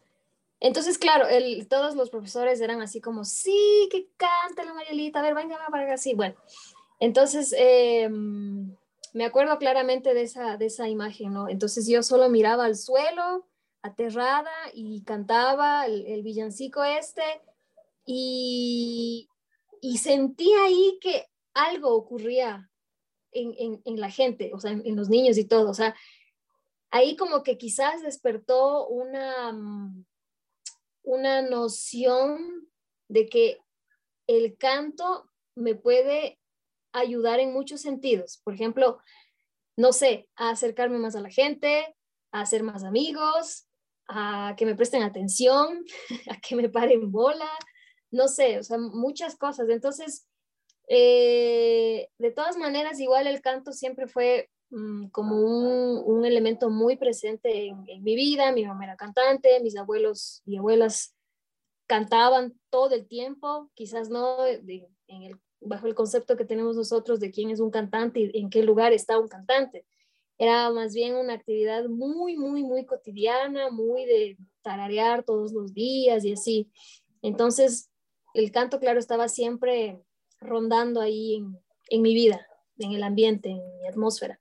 Entonces, 0.59 0.99
claro, 0.99 1.27
todos 1.69 1.95
los 1.95 2.11
profesores 2.11 2.61
eran 2.61 2.81
así 2.81 3.01
como, 3.01 3.25
sí, 3.25 3.89
que 3.91 4.09
cante 4.17 4.65
la 4.65 4.73
Marielita, 4.73 5.19
a 5.19 5.23
ver, 5.23 5.35
venga, 5.35 5.59
para 5.71 5.85
acá, 5.85 5.99
sí, 5.99 6.15
bueno. 6.15 6.35
Entonces, 6.99 7.55
em, 7.59 8.75
me 9.13 9.25
acuerdo 9.25 9.59
claramente 9.59 10.15
de 10.15 10.23
esa, 10.23 10.57
de 10.57 10.67
esa 10.67 10.89
imagen, 10.89 11.33
¿no? 11.33 11.49
Entonces 11.49 11.87
yo 11.87 12.03
solo 12.03 12.29
miraba 12.31 12.65
al 12.65 12.77
suelo 12.77 13.47
aterrada 13.83 14.53
y 14.73 15.03
cantaba 15.05 15.87
el, 15.87 16.23
villancico 16.23 16.83
este 16.85 17.23
y 18.05 19.29
y 19.81 19.99
sentí 19.99 20.53
ahí 20.53 20.99
que 21.01 21.27
algo 21.55 21.95
ocurría 21.95 22.71
en, 23.33 23.81
en, 23.85 24.01
la 24.01 24.11
gente, 24.11 24.51
o 24.55 24.59
sea, 24.59 24.73
en, 24.73 24.97
los 24.97 25.09
niños 25.09 25.37
y 25.39 25.45
todo. 25.45 25.71
O 25.71 25.75
sea, 25.75 25.95
ahí 26.91 27.17
como 27.17 27.43
que 27.43 27.59
quizás 27.59 28.03
despertó 28.03 28.89
una, 28.89 29.53
mm, 29.53 30.05
una 31.03 31.43
noción 31.43 32.69
de 33.09 33.29
que 33.29 33.59
el 34.27 34.57
canto 34.57 35.31
me 35.55 35.75
puede 35.75 36.39
ayudar 36.93 37.41
en 37.41 37.53
muchos 37.53 37.81
sentidos. 37.83 38.41
Por 38.43 38.55
ejemplo, 38.55 38.99
no 39.77 39.93
sé, 39.93 40.29
a 40.35 40.51
acercarme 40.51 40.99
más 40.99 41.15
a 41.15 41.21
la 41.21 41.31
gente, 41.31 41.95
a 42.33 42.41
hacer 42.41 42.63
más 42.63 42.85
amigos, 42.85 43.66
a 44.09 44.55
que 44.57 44.67
me 44.67 44.75
presten 44.75 45.03
atención, 45.03 45.85
a 46.31 46.41
que 46.41 46.57
me 46.57 46.69
paren 46.69 47.11
bola, 47.11 47.51
no 48.11 48.29
sé, 48.29 48.59
o 48.59 48.63
sea, 48.63 48.79
muchas 48.79 49.37
cosas. 49.37 49.69
Entonces, 49.69 50.27
eh, 50.89 52.09
de 52.19 52.31
todas 52.31 52.57
maneras, 52.57 53.01
igual 53.01 53.27
el 53.27 53.41
canto 53.41 53.73
siempre 53.73 54.07
fue 54.07 54.51
mm, 54.71 55.09
como 55.09 55.41
un, 55.41 56.25
elemento 56.25 56.71
muy 56.71 56.97
presente 56.97 57.67
en, 57.67 58.03
mi 58.03 58.15
vida. 58.17 58.53
Mi 58.53 58.65
mamá 58.65 58.85
era 58.85 58.97
cantante, 58.97 59.61
mis 59.63 59.77
abuelos 59.77 60.43
y 60.45 60.57
abuelas 60.57 61.15
cantaban 61.87 62.59
todo 62.71 62.95
el 62.95 63.07
tiempo, 63.07 63.71
quizás 63.75 64.09
no 64.09 64.45
en 64.45 65.23
el, 65.23 65.41
bajo 65.61 65.87
el 65.87 65.95
concepto 65.95 66.37
que 66.37 66.45
tenemos 66.45 66.77
nosotros 66.77 67.21
de 67.21 67.31
quién 67.31 67.51
es 67.51 67.61
un 67.61 67.71
cantante 67.71 68.21
y 68.21 68.41
en 68.41 68.51
qué 68.51 68.63
lugar 68.63 68.93
está 68.93 69.19
un 69.19 69.29
cantante. 69.29 69.87
Era 70.39 70.71
más 70.71 70.93
bien 70.95 71.15
una 71.15 71.35
actividad 71.35 71.87
muy, 71.87 72.37
muy, 72.37 72.63
muy 72.63 72.85
cotidiana, 72.85 73.71
muy 73.71 74.05
de 74.05 74.37
tararear 74.63 75.23
todos 75.25 75.53
los 75.53 75.73
días 75.73 76.25
y 76.25 76.33
así. 76.33 76.71
Entonces, 77.23 77.91
el 78.35 78.51
canto, 78.51 78.79
claro, 78.79 78.99
estaba 78.99 79.29
siempre 79.29 80.01
rondando 80.41 81.01
ahí 81.01 81.43
en, 81.89 82.03
mi 82.03 82.15
vida, 82.15 82.47
en 82.79 82.93
el 82.93 83.03
ambiente, 83.03 83.51
en 83.51 83.79
mi 83.79 83.89
atmósfera. 83.89 84.39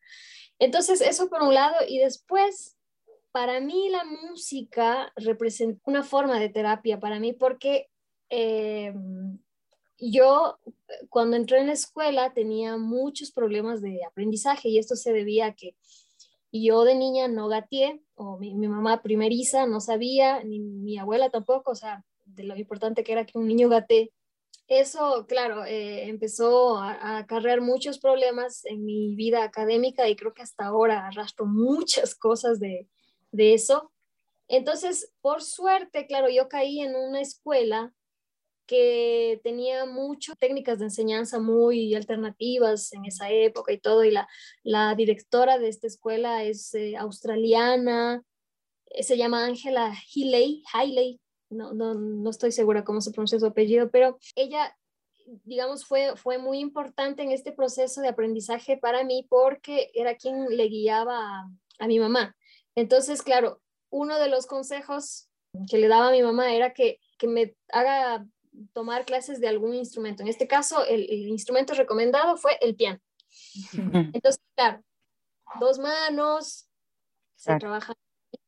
Entonces, 0.60 1.02
eso 1.02 1.30
por 1.30 1.42
un 1.42 1.54
lado, 1.54 1.76
y 1.88 2.00
después, 2.00 2.78
para 3.32 3.60
mí 3.60 3.90
la 3.90 4.04
música 4.04 5.12
representa 5.16 5.82
una 5.86 6.04
forma 6.04 6.40
de 6.40 6.50
terapia 6.50 7.00
para 7.00 7.20
mí 7.20 7.34
porque 7.34 7.90
eh, 8.30 8.94
yo 9.98 10.60
cuando 11.10 11.38
entré 11.38 11.60
en 11.60 11.68
la 11.68 11.74
escuela 11.74 12.34
tenía 12.34 12.78
muchos 12.78 13.32
problemas 13.32 13.82
de 13.82 14.04
aprendizaje 14.06 14.70
y 14.70 14.78
esto 14.78 14.96
se 14.96 15.14
debía 15.14 15.48
a 15.48 15.54
que 15.54 15.76
yo 16.52 16.84
de 16.84 16.96
niña 16.96 17.28
no 17.28 17.48
gateé, 17.48 18.02
o 18.16 18.38
mi, 18.38 18.56
mi 18.56 18.68
mamá 18.68 19.02
primeriza 19.02 19.68
no 19.68 19.82
sabía, 19.82 20.44
ni 20.44 20.60
mi 20.60 20.98
abuela 20.98 21.30
tampoco, 21.30 21.72
o 21.72 21.76
sea, 21.76 22.06
de 22.24 22.44
lo 22.44 22.56
importante 22.56 23.04
que 23.04 23.12
era 23.12 23.26
que 23.26 23.38
un 23.38 23.48
niño 23.48 23.68
gatee 23.68 24.14
eso, 24.68 25.26
claro, 25.28 25.64
eh, 25.66 26.08
empezó 26.08 26.78
a, 26.80 27.18
acarrear 27.20 27.62
muchos 27.62 28.00
problemas 28.00 28.66
en 28.66 28.84
mi 28.84 29.16
vida 29.16 29.44
académica 29.44 30.10
y 30.10 30.16
creo 30.16 30.34
que 30.34 30.42
hasta 30.42 30.66
ahora 30.66 31.08
arrastro 31.08 31.46
muchas 31.46 32.16
cosas 32.16 32.60
de, 32.60 32.88
de 33.32 33.54
eso. 33.54 33.92
Entonces, 34.48 35.12
por 35.22 35.44
suerte, 35.44 36.08
claro, 36.08 36.30
yo 36.30 36.50
caí 36.50 36.82
en 36.82 36.96
una 36.96 37.22
escuela 37.22 37.94
que 38.66 39.40
tenía 39.44 39.86
muchas 39.86 40.38
técnicas 40.38 40.80
de 40.80 40.86
enseñanza 40.86 41.40
muy 41.40 41.94
alternativas 41.96 42.92
en 42.94 43.06
esa 43.06 43.30
época 43.30 43.72
y 43.72 43.80
todo, 43.80 44.04
y 44.04 44.12
la, 44.12 44.28
la 44.64 44.96
directora 44.96 45.58
de 45.58 45.68
esta 45.68 45.88
escuela 45.88 46.44
es 46.44 46.74
eh, 46.74 46.96
australiana, 46.98 48.24
eh, 48.88 49.04
se 49.04 49.18
llama 49.18 49.46
Angela 49.46 49.94
Healy, 50.14 50.64
Hailey, 50.74 51.20
no, 51.50 51.74
no, 51.74 51.94
no 51.94 52.30
estoy 52.30 52.52
segura 52.52 52.84
cómo 52.84 53.02
se 53.02 53.12
pronuncia 53.12 53.40
su 53.40 53.46
apellido, 53.46 53.90
pero 53.92 54.18
ella, 54.36 54.76
digamos, 55.44 55.86
fue, 55.86 56.16
fue 56.18 56.38
muy 56.38 56.60
importante 56.60 57.24
en 57.24 57.32
este 57.32 57.52
proceso 57.52 58.02
de 58.02 58.10
aprendizaje 58.10 58.78
para 58.78 59.04
mí 59.04 59.26
porque 59.30 59.92
era 59.94 60.16
quien 60.16 60.46
le 60.50 60.68
guiaba 60.68 61.48
a, 61.80 61.88
mi 61.88 62.00
mamá. 62.00 62.36
Entonces, 62.76 63.22
claro, 63.22 63.62
uno 63.90 64.18
de 64.20 64.30
los 64.30 64.48
consejos 64.48 65.30
que 65.70 65.78
le 65.78 65.88
daba 65.88 66.10
a 66.10 66.12
mi 66.12 66.22
mamá 66.22 66.54
era 66.54 66.74
que, 66.74 67.00
que 67.18 67.28
me 67.28 67.56
haga 67.72 68.26
tomar 68.74 69.06
clases 69.06 69.40
de 69.40 69.48
algún 69.48 69.74
instrumento. 69.74 70.24
En 70.24 70.30
este 70.30 70.48
caso, 70.48 70.86
el, 70.86 71.10
instrumento 71.10 71.74
recomendado 71.74 72.38
fue 72.38 72.58
el 72.62 72.76
piano. 72.76 73.00
Entonces, 73.74 74.42
claro, 74.56 74.84
dos 75.60 75.80
manos, 75.80 76.68
se 77.36 77.58
trabaja 77.58 77.94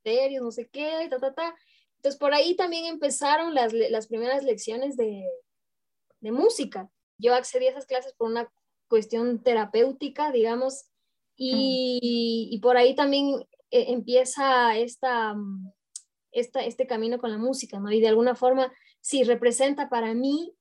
en 0.03 0.43
no 0.43 0.51
sé 0.51 0.69
qué, 0.69 1.07
ta, 1.09 1.19
ta, 1.19 1.33
ta. 1.33 1.55
Entonces, 1.97 2.19
por 2.19 2.33
ahí 2.33 2.55
también 2.55 2.85
empezaron 2.85 3.53
las, 3.53 3.73
las 3.73 4.07
primeras 4.07 4.43
lecciones 4.43 4.95
de, 4.95 5.25
de, 6.21 6.31
música. 6.31 6.89
Yo 7.17 7.33
accedí 7.33 7.67
a 7.67 7.71
esas 7.71 7.85
clases 7.85 8.13
por 8.13 8.29
una 8.29 8.51
cuestión 8.87 9.43
terapéutica, 9.43 10.31
digamos, 10.31 10.89
y, 11.35 12.49
y 12.51 12.59
por 12.59 12.77
ahí 12.77 12.95
también 12.95 13.45
eh, 13.69 13.85
empieza 13.89 14.77
esta, 14.77 15.35
esta, 16.31 16.63
este 16.63 16.87
camino 16.87 17.17
con 17.17 17.31
la 17.31 17.37
música, 17.37 17.79
¿no? 17.79 17.91
Y 17.91 17.99
de 17.99 18.07
alguna 18.07 18.35
forma, 18.35 18.71
sí, 19.07 19.23
representa 19.23 19.87
para 19.87 20.13
mí, 20.13 20.53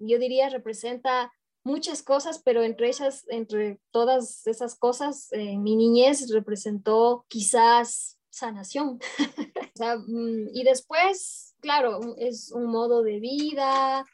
yo 0.00 0.18
diría, 0.18 0.48
representa 0.48 1.32
muchas 1.62 2.02
cosas, 2.02 2.42
pero 2.44 2.64
entre 2.64 2.88
ellas, 2.88 3.24
entre 3.28 3.80
todas 3.92 4.44
esas 4.48 4.74
cosas, 4.74 5.32
en 5.32 5.62
mi 5.62 5.76
niñez 5.76 6.28
representó 6.32 7.24
quizás 7.28 8.18
sanación. 8.28 8.98
Mm, 9.78 10.48
y 10.54 10.64
después, 10.64 11.54
claro, 11.60 12.00
es 12.16 12.50
un 12.50 12.64
modo 12.64 13.02
de 13.02 13.20
vida, 13.20 14.06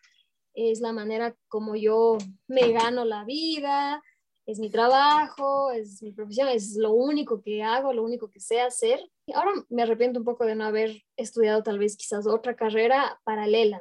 es 0.55 0.81
la 0.81 0.93
manera 0.93 1.37
como 1.47 1.76
yo 1.76 2.19
me 2.49 2.73
gano 2.73 3.05
la 3.05 3.25
vida, 3.25 4.02
es 4.45 4.59
mi 4.59 4.71
trabajo, 4.71 5.71
es 5.71 6.02
mi 6.02 6.11
profesión, 6.11 6.49
es 6.49 6.76
lo 6.76 6.93
único 6.93 7.43
que 7.43 7.62
hago, 7.62 7.93
lo 7.93 8.02
único 8.02 8.29
que 8.29 8.41
sé 8.41 8.61
hacer. 8.61 9.09
Ahora 9.35 9.52
me 9.69 9.83
arrepiento 9.83 10.19
un 10.19 10.25
poco 10.25 10.45
de 10.45 10.55
no 10.55 10.64
haber 10.64 11.02
estudiado 11.17 11.62
tal 11.62 11.79
vez 11.79 11.97
quizás 11.97 12.26
otra 12.26 12.57
carrera 12.57 13.21
paralela, 13.25 13.81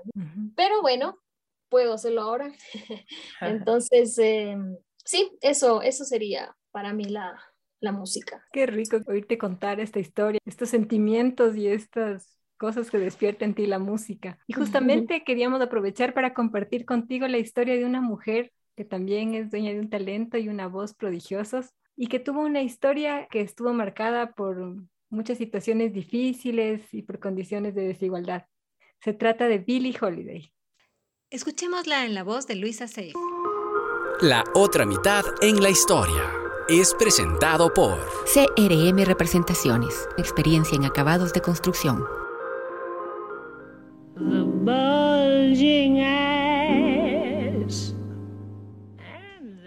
pero 0.56 0.82
bueno, 0.82 1.18
puedo 1.70 1.94
hacerlo 1.94 2.22
ahora. 2.22 2.54
Entonces, 3.42 4.18
em, 4.20 4.78
sí, 5.04 5.32
eso, 5.42 5.82
eso 5.82 6.06
sería 6.06 6.56
para 6.72 6.94
mí 6.94 7.06
la, 7.06 7.42
la 7.80 7.92
música. 7.92 8.46
Qué 8.52 8.68
rico 8.68 9.00
oírte 9.08 9.38
contar 9.38 9.80
esta 9.80 10.00
historia, 10.00 10.40
estos 10.46 10.70
sentimientos 10.70 11.56
y 11.56 11.68
estas 11.68 12.38
cosas 12.58 12.92
que 12.92 13.00
despierta 13.00 13.44
en 13.44 13.56
ti 13.56 13.66
la 13.66 13.80
música. 13.80 14.38
Y 14.46 14.54
justamente 14.54 15.24
queríamos 15.24 15.62
aprovechar 15.62 16.14
para 16.14 16.36
compartir 16.36 16.86
contigo 16.86 17.28
la 17.28 17.40
historia 17.40 17.76
de 17.76 17.86
una 17.86 18.02
mujer 18.02 18.54
que 18.76 18.86
también 18.86 19.34
es 19.34 19.50
dueña 19.50 19.74
de 19.74 19.80
un 19.80 19.90
talento 19.90 20.38
y 20.38 20.48
una 20.48 20.68
voz 20.68 20.94
prodigiosos 20.94 21.74
y 21.96 22.08
que 22.08 22.20
tuvo 22.20 22.42
una 22.42 22.62
historia 22.62 23.28
que 23.32 23.42
estuvo 23.42 23.74
marcada 23.74 24.34
por 24.34 24.76
muchas 25.12 25.38
situaciones 25.38 25.94
difíciles 25.94 26.82
y 26.94 27.04
por 27.04 27.20
condiciones 27.20 27.76
de 27.76 27.86
desigualdad. 27.88 28.46
Se 29.04 29.14
trata 29.14 29.48
de 29.48 29.60
Billie 29.60 29.96
Holiday. 30.00 30.52
Escuchémosla 31.30 32.06
en 32.06 32.16
la 32.16 32.24
voz 32.24 32.48
de 32.48 32.56
Luisa 32.56 32.88
Sey. 32.88 33.14
La 34.22 34.44
otra 34.54 34.86
mitad 34.86 35.24
en 35.42 35.62
la 35.62 35.70
historia 35.70 36.32
es 36.70 36.94
presentado 36.94 37.74
por 37.74 37.98
CRM 38.34 39.04
Representaciones, 39.06 40.08
experiencia 40.18 40.76
en 40.76 40.86
acabados 40.86 41.34
de 41.34 41.42
construcción. 41.42 42.04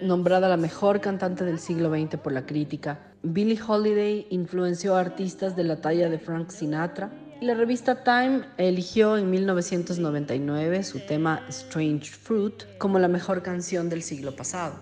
Nombrada 0.02 0.48
la 0.48 0.56
mejor 0.56 1.00
cantante 1.00 1.44
del 1.44 1.58
siglo 1.58 1.90
XX 1.90 2.18
por 2.18 2.32
la 2.32 2.46
crítica, 2.46 3.13
Billie 3.26 3.58
Holiday 3.66 4.26
influenció 4.28 4.96
a 4.96 5.00
artistas 5.00 5.56
de 5.56 5.64
la 5.64 5.80
talla 5.80 6.10
de 6.10 6.18
Frank 6.18 6.50
Sinatra 6.50 7.10
y 7.40 7.46
la 7.46 7.54
revista 7.54 8.04
Time 8.04 8.42
eligió 8.58 9.16
en 9.16 9.30
1999 9.30 10.82
su 10.82 11.00
tema 11.00 11.42
Strange 11.48 12.10
Fruit 12.10 12.64
como 12.76 12.98
la 12.98 13.08
mejor 13.08 13.42
canción 13.42 13.88
del 13.88 14.02
siglo 14.02 14.36
pasado. 14.36 14.74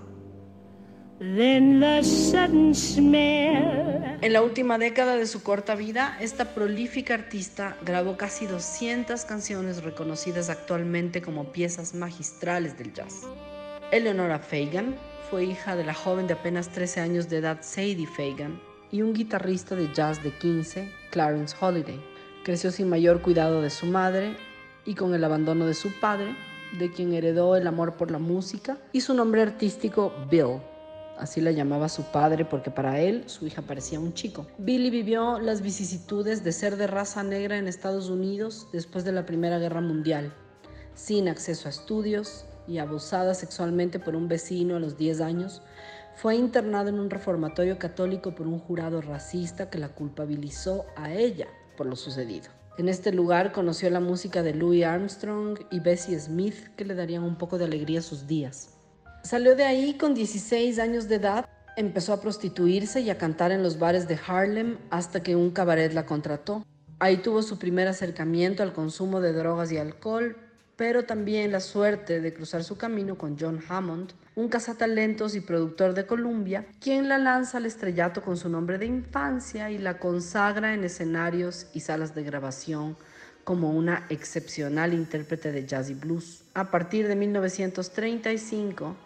En 1.21 1.79
la 4.33 4.43
última 4.43 4.77
década 4.77 5.17
de 5.17 5.27
su 5.27 5.45
corta 5.45 5.77
vida, 5.77 6.19
esta 6.21 6.53
prolífica 6.53 7.15
artista 7.15 7.77
grabó 7.85 8.17
casi 8.17 8.47
200 8.47 9.25
canciones 9.25 9.85
reconocidas 9.85 10.51
actualmente 10.51 11.23
como 11.23 11.53
piezas 11.53 11.95
magistrales 11.95 12.77
del 12.77 12.93
jazz. 12.93 13.23
Eleonora 13.93 14.41
Fagan 14.41 14.97
fue 15.33 15.47
hija 15.47 15.77
de 15.77 15.85
la 15.85 15.95
joven 15.95 16.27
de 16.27 16.35
apenas 16.35 16.69
13 16.69 17.01
años 17.01 17.31
de 17.31 17.39
edad 17.39 17.61
Sadie 17.62 18.07
Fagan 18.07 18.61
y 18.91 19.01
un 19.01 19.15
guitarrista 19.15 19.75
de 19.75 19.91
jazz 19.95 20.23
de 20.23 20.31
15, 20.31 20.93
Clarence 21.11 21.57
Holiday. 21.59 21.99
Creció 22.45 22.71
sin 22.71 22.91
mayor 22.91 23.23
cuidado 23.23 23.62
de 23.62 23.71
su 23.71 23.87
madre 23.87 24.37
y 24.85 24.95
con 24.95 25.15
el 25.15 25.25
abandono 25.25 25.65
de 25.65 25.73
su 25.73 25.91
padre, 26.01 26.37
de 26.79 26.93
quien 26.93 27.15
heredó 27.15 27.57
el 27.57 27.67
amor 27.67 27.95
por 27.95 28.11
la 28.11 28.19
música 28.19 28.77
y 28.93 29.01
su 29.01 29.15
nombre 29.15 29.41
artístico 29.41 30.12
Bill 30.31 30.61
Así 31.19 31.41
la 31.41 31.53
llamaba 31.53 31.89
su 31.89 32.03
padre 32.03 32.45
porque 32.45 32.71
para 32.71 33.01
él 33.01 33.25
su 33.25 33.47
hija 33.47 33.62
parecía 33.62 34.01
un 34.01 34.12
chico. 34.12 34.47
Billy 34.59 34.91
vivió 34.91 35.39
las 35.39 35.62
vicisitudes 35.62 36.45
de 36.45 36.53
ser 36.53 36.77
de 36.77 36.89
raza 36.89 37.23
negra 37.23 37.57
en 37.57 37.69
Estados 37.69 38.11
Unidos 38.11 38.69
después 38.71 39.03
de 39.07 39.12
la 39.12 39.25
Primera 39.25 39.59
Guerra 39.59 39.81
Mundial, 39.81 40.35
sin 40.95 41.27
acceso 41.29 41.69
a 41.69 41.71
estudios, 41.71 42.45
y 42.66 42.78
abusada 42.78 43.35
sexualmente 43.35 43.99
por 43.99 44.16
un 44.16 44.28
vecino 44.28 44.76
a 44.76 44.81
los 44.81 44.97
10 44.97 45.21
años, 45.21 45.62
fue 46.14 46.37
internada 46.37 46.90
en 46.90 47.00
un 47.00 47.11
reformatorio 47.11 47.78
católico 47.78 48.35
por 48.35 48.47
un 48.47 48.59
jurado 48.59 49.00
racista 49.00 49.71
que 49.71 49.78
la 49.78 49.88
culpabilizó 49.88 50.85
a 50.97 51.12
ella 51.12 51.49
por 51.76 51.87
lo 51.87 51.97
sucedido. 51.97 52.49
En 52.78 52.88
este 52.88 53.12
lugar 53.12 53.52
conoció 53.52 53.90
la 53.90 54.00
música 54.00 54.42
de 54.42 54.54
Louis 54.54 54.85
Armstrong 54.85 55.59
y 55.71 55.81
Bessie 55.81 56.19
Smith 56.19 56.69
que 56.76 56.85
le 56.85 56.95
darían 56.95 57.23
un 57.23 57.37
poco 57.37 57.59
de 57.59 57.64
alegría 57.64 57.99
a 57.99 58.02
sus 58.02 58.26
días. 58.26 58.71
Salió 59.23 59.54
de 59.54 59.64
ahí 59.64 59.95
con 59.95 60.14
16 60.14 60.78
años 60.78 61.09
de 61.09 61.16
edad, 61.16 61.49
empezó 61.76 62.12
a 62.12 62.21
prostituirse 62.21 63.00
y 63.00 63.11
a 63.11 63.19
cantar 63.19 63.52
en 63.52 63.62
los 63.62 63.78
bares 63.78 64.09
de 64.09 64.19
Harlem 64.26 64.78
hasta 64.90 65.23
que 65.23 65.37
un 65.37 65.50
cabaret 65.50 65.92
la 65.92 66.07
contrató. 66.07 66.64
Ahí 66.99 67.19
tuvo 67.19 67.42
su 67.42 67.59
primer 67.59 67.88
acercamiento 67.88 68.62
al 68.62 68.73
consumo 68.73 69.21
de 69.21 69.33
drogas 69.33 69.71
y 69.71 69.76
alcohol, 69.76 70.37
pero 70.83 71.05
también 71.05 71.53
la 71.53 71.61
suerte 71.61 72.21
de 72.21 72.35
cruzar 72.35 72.65
su 72.65 72.77
camino 72.77 73.17
con 73.17 73.39
John 73.39 73.61
Hammond, 73.69 74.15
un 74.35 74.49
cazatalentos 74.49 75.37
y 75.37 75.41
productor 75.41 75.95
de 75.95 76.07
Columbia, 76.07 76.67
quien 76.81 77.09
la 77.09 77.19
lanza 77.19 77.59
al 77.59 77.67
estrellato 77.67 78.21
con 78.21 78.37
su 78.37 78.49
nombre 78.49 78.79
de 78.79 78.87
infancia 78.87 79.71
y 79.71 79.79
la 79.79 80.01
consagra 80.01 80.75
en 80.75 80.83
escenarios 80.83 81.69
y 81.73 81.79
salas 81.79 82.17
de 82.17 82.25
grabación 82.25 82.97
como 83.45 83.71
una 83.71 84.07
excepcional 84.09 84.93
intérprete 84.93 85.53
de 85.53 85.65
jazz 85.65 85.89
y 85.89 85.95
blues. 85.95 86.43
A 86.53 86.73
partir 86.73 87.07
de 87.07 87.15
1935, 87.15 88.97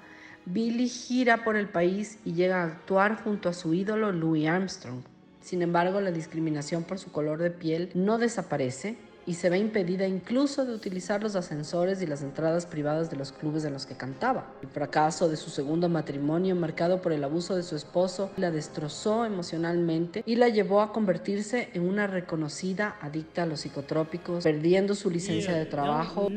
Billy 0.47 0.88
gira 0.88 1.45
por 1.45 1.56
el 1.56 1.68
país 1.68 2.21
y 2.25 2.33
llega 2.33 2.62
a 2.62 2.68
actuar 2.68 3.23
junto 3.23 3.50
a 3.50 3.52
su 3.52 3.75
ídolo 3.75 4.12
Louis 4.12 4.49
Armstrong. 4.49 5.02
Sin 5.42 5.61
embargo, 5.61 6.00
la 6.00 6.11
discriminación 6.11 6.85
por 6.85 6.99
su 6.99 7.12
color 7.12 7.38
de 7.38 7.50
piel 7.50 7.90
no 7.92 8.16
desaparece 8.16 8.97
y 9.26 9.35
se 9.35 9.50
ve 9.50 9.59
impedida 9.59 10.06
incluso 10.06 10.64
de 10.64 10.73
utilizar 10.73 11.23
los 11.23 11.37
ascensores 11.37 12.00
y 12.00 12.06
las 12.06 12.23
entradas 12.23 12.64
privadas 12.64 13.11
de 13.11 13.16
los 13.16 13.33
clubes 13.33 13.64
en 13.64 13.73
los 13.73 13.85
que 13.85 13.97
cantaba. 13.97 14.47
El 14.62 14.68
fracaso 14.68 15.28
de 15.28 15.37
su 15.37 15.50
segundo 15.50 15.88
matrimonio, 15.88 16.54
marcado 16.54 17.02
por 17.02 17.12
el 17.12 17.25
abuso 17.25 17.56
de 17.56 17.62
su 17.62 17.76
esposo, 17.76 18.30
la 18.37 18.50
destrozó 18.50 19.25
emocionalmente 19.25 20.23
y 20.25 20.37
la 20.37 20.49
llevó 20.49 20.80
a 20.80 20.92
convertirse 20.92 21.71
en 21.75 21.88
una 21.88 22.06
reconocida 22.06 22.97
adicta 23.00 23.42
a 23.42 23.47
los 23.47 23.61
psicotrópicos, 23.61 24.45
perdiendo 24.45 24.95
su 24.95 25.11
licencia 25.11 25.54
de 25.54 25.66
trabajo. 25.66 26.28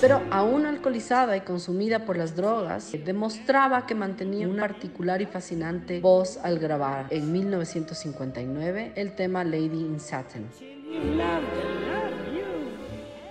Pero 0.00 0.22
aún 0.30 0.66
alcoholizada 0.66 1.36
y 1.36 1.40
consumida 1.40 2.04
por 2.04 2.16
las 2.16 2.36
drogas, 2.36 2.92
demostraba 3.04 3.86
que 3.86 3.94
mantenía 3.94 4.48
una 4.48 4.62
particular 4.68 5.22
y 5.22 5.26
fascinante 5.26 6.00
voz 6.00 6.38
al 6.42 6.58
grabar 6.58 7.06
en 7.10 7.32
1959 7.32 8.92
el 8.96 9.14
tema 9.14 9.44
Lady 9.44 9.80
in 9.80 10.00
Satin. 10.00 10.46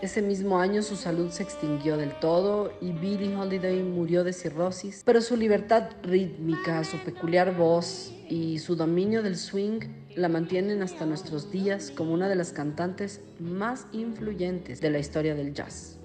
Ese 0.04 0.22
mismo 0.22 0.60
año 0.60 0.82
su 0.82 0.98
salud 0.98 1.30
se 1.30 1.44
extinguió 1.44 1.96
del 1.96 2.12
todo 2.20 2.74
y 2.82 2.92
Billie 2.92 3.34
Holiday 3.38 3.82
murió 3.84 4.26
de 4.26 4.34
cirrosis, 4.34 5.02
pero 5.06 5.22
su 5.22 5.38
libertad 5.38 5.92
rítmica, 6.02 6.84
su 6.84 6.98
peculiar 6.98 7.56
voz 7.56 8.14
y 8.28 8.60
su 8.60 8.76
dominio 8.76 9.24
del 9.24 9.38
swing 9.38 9.80
la 10.18 10.28
mantienen 10.28 10.82
hasta 10.82 11.06
nuestros 11.06 11.54
días 11.54 11.90
como 11.90 12.14
una 12.14 12.28
de 12.28 12.36
las 12.36 12.52
cantantes 12.52 13.22
más 13.40 13.88
influyentes 13.94 14.82
de 14.82 14.90
la 14.90 15.00
historia 15.00 15.36
del 15.36 15.54
jazz. 15.54 15.98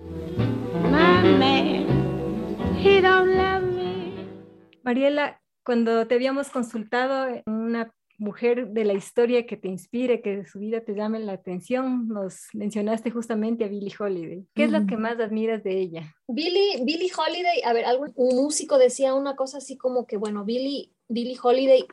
Mariela, 4.85 5.43
cuando 5.65 6.07
te 6.07 6.15
habíamos 6.15 6.51
consultado 6.51 7.27
una 7.47 7.93
mujer 8.19 8.69
de 8.69 8.85
la 8.85 8.95
historia 8.95 9.47
que 9.47 9.57
te 9.57 9.69
inspire, 9.69 10.21
que 10.21 10.45
su 10.45 10.59
vida 10.59 10.81
te 10.81 10.95
llame 10.95 11.21
la 11.21 11.33
atención, 11.33 12.09
nos 12.09 12.49
mencionaste 12.53 13.11
justamente 13.11 13.65
a 13.65 13.69
Billie 13.69 13.95
Holiday. 13.99 14.45
¿Qué 14.55 14.65
es 14.65 14.71
lo 14.71 14.87
que 14.87 14.97
más 14.97 15.19
admiras 15.21 15.63
de 15.63 15.79
ella? 15.79 16.17
Billie, 16.27 16.85
Billie 16.85 17.11
Holiday, 17.17 17.63
a 17.65 17.73
ver, 17.73 17.87
un 18.17 18.37
músico 18.37 18.77
decía 18.77 19.15
una 19.15 19.37
cosa 19.37 19.59
así 19.59 19.77
como 19.77 20.07
que, 20.07 20.17
bueno, 20.17 20.45
Billie, 20.45 20.91
Billie 21.09 21.39
Holiday 21.41 21.87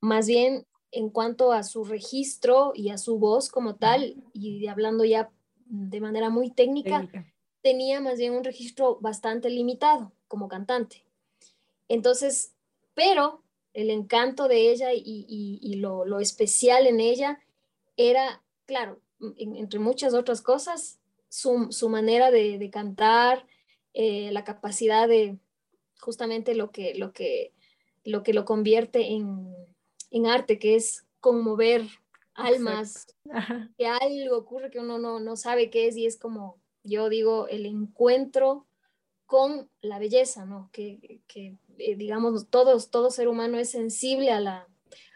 más 0.00 0.26
bien 0.26 0.66
en 0.92 1.10
cuanto 1.10 1.52
a 1.52 1.62
su 1.62 1.84
registro 1.84 2.72
y 2.74 2.90
a 2.90 2.98
su 2.98 3.18
voz 3.18 3.50
como 3.50 3.76
tal, 3.76 4.16
y 4.32 4.66
hablando 4.66 5.04
ya 5.04 5.30
de 5.66 6.00
manera 6.00 6.30
muy 6.30 6.50
técnica, 6.50 7.08
tenía 7.62 8.00
más 8.00 8.18
bien 8.18 8.34
un 8.34 8.44
registro 8.44 8.98
bastante 9.00 9.50
limitado 9.50 10.12
como 10.28 10.48
cantante. 10.48 11.04
Entonces, 11.88 12.54
pero 12.94 13.43
el 13.74 13.90
encanto 13.90 14.48
de 14.48 14.70
ella 14.70 14.90
y, 14.94 15.74
lo, 15.76 16.20
especial 16.20 16.86
en 16.86 17.00
ella 17.00 17.40
era, 17.96 18.42
claro, 18.66 19.00
entre 19.36 19.80
muchas 19.80 20.14
otras 20.14 20.40
cosas, 20.40 20.98
su, 21.28 21.88
manera 21.88 22.30
de, 22.30 22.70
cantar, 22.72 23.46
eh, 23.92 24.30
la 24.32 24.44
capacidad 24.44 25.08
de 25.08 25.36
justamente 26.00 26.54
lo 26.54 26.70
que 26.70 26.94
lo, 26.94 27.12
que, 27.12 27.52
lo, 28.04 28.22
que 28.22 28.32
lo 28.32 28.44
convierte 28.44 29.12
en, 29.12 29.54
en 30.10 30.26
arte, 30.26 30.58
que 30.58 30.76
es 30.76 31.04
conmover 31.20 31.82
almas, 32.34 33.06
que 33.76 33.86
algo 33.86 34.36
ocurre 34.36 34.70
que 34.70 34.78
uno 34.78 34.98
no, 34.98 35.18
no 35.18 35.36
sabe 35.36 35.70
qué 35.70 35.88
es 35.88 35.96
y 35.96 36.06
es 36.06 36.16
como, 36.16 36.58
yo 36.84 37.08
digo, 37.08 37.48
el 37.48 37.66
encuentro 37.66 38.66
con 39.26 39.70
la 39.80 39.98
belleza, 39.98 40.44
¿no? 40.44 40.70
Que, 40.72 41.20
que 41.26 41.56
eh, 41.78 41.96
digamos, 41.96 42.48
todos, 42.48 42.90
todo 42.90 43.10
ser 43.10 43.28
humano 43.28 43.58
es 43.58 43.70
sensible 43.70 44.30
a 44.30 44.40
la, 44.40 44.68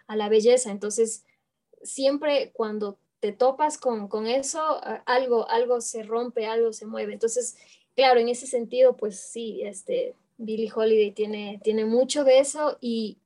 a 0.06 0.16
la 0.16 0.28
belleza, 0.28 0.70
entonces 0.70 1.24
siempre 1.82 2.52
cuando 2.52 2.98
te 3.20 3.32
topas 3.32 3.78
con, 3.78 4.08
con 4.08 4.26
eso, 4.26 4.80
algo, 5.06 5.48
algo 5.48 5.80
se 5.80 6.02
rompe, 6.04 6.46
algo 6.46 6.72
se 6.72 6.86
mueve. 6.86 7.12
Entonces, 7.12 7.56
claro, 7.96 8.20
en 8.20 8.28
ese 8.28 8.46
sentido, 8.46 8.96
pues 8.96 9.18
sí, 9.18 9.62
este, 9.64 10.14
Billie 10.36 10.70
Holiday 10.72 11.10
tiene, 11.10 11.60
tiene 11.64 11.84
mucho 11.84 12.24
de 12.24 12.38
eso 12.38 12.78
y, 12.80 13.18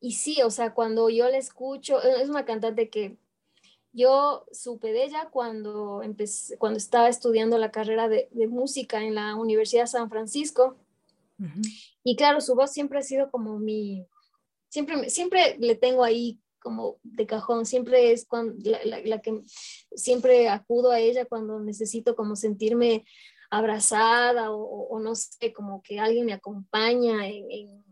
y 0.00 0.12
sí, 0.12 0.40
o 0.42 0.50
sea, 0.50 0.72
cuando 0.72 1.10
yo 1.10 1.28
la 1.28 1.36
escucho, 1.36 2.02
es 2.02 2.28
una 2.28 2.46
cantante 2.46 2.88
que 2.88 3.16
yo 3.96 4.44
supe 4.52 4.92
de 4.92 5.04
ella 5.04 5.28
cuando, 5.30 6.02
empecé, 6.02 6.56
cuando 6.58 6.76
estaba 6.76 7.08
estudiando 7.08 7.58
la 7.58 7.70
carrera 7.70 8.08
de, 8.08 8.28
música 8.48 9.02
en 9.02 9.14
la 9.14 9.34
Universidad 9.34 9.84
de 9.84 9.88
San 9.88 10.10
Francisco. 10.10 10.76
Y 12.04 12.16
claro, 12.16 12.40
su 12.40 12.54
voz 12.54 12.72
siempre 12.72 12.98
ha 12.98 13.02
sido 13.02 13.30
como 13.30 13.58
mi, 13.58 14.06
siempre, 14.68 15.10
siempre 15.10 15.56
le 15.58 15.74
tengo 15.74 16.04
ahí 16.04 16.40
como 16.60 16.98
de 17.02 17.26
cajón, 17.26 17.66
siempre 17.66 18.12
es 18.12 18.26
cuando, 18.26 18.56
la, 18.84 19.20
que 19.20 19.42
siempre 19.94 20.48
acudo 20.48 20.90
a 20.90 21.00
ella 21.00 21.26
cuando 21.26 21.60
necesito 21.60 22.16
como 22.16 22.36
sentirme 22.36 23.04
abrazada 23.50 24.50
o, 24.50 24.98
no 24.98 25.14
sé, 25.14 25.52
como 25.52 25.82
que 25.82 26.00
alguien 26.00 26.26
me 26.26 26.32
acompaña 26.32 27.28
en 27.28 27.84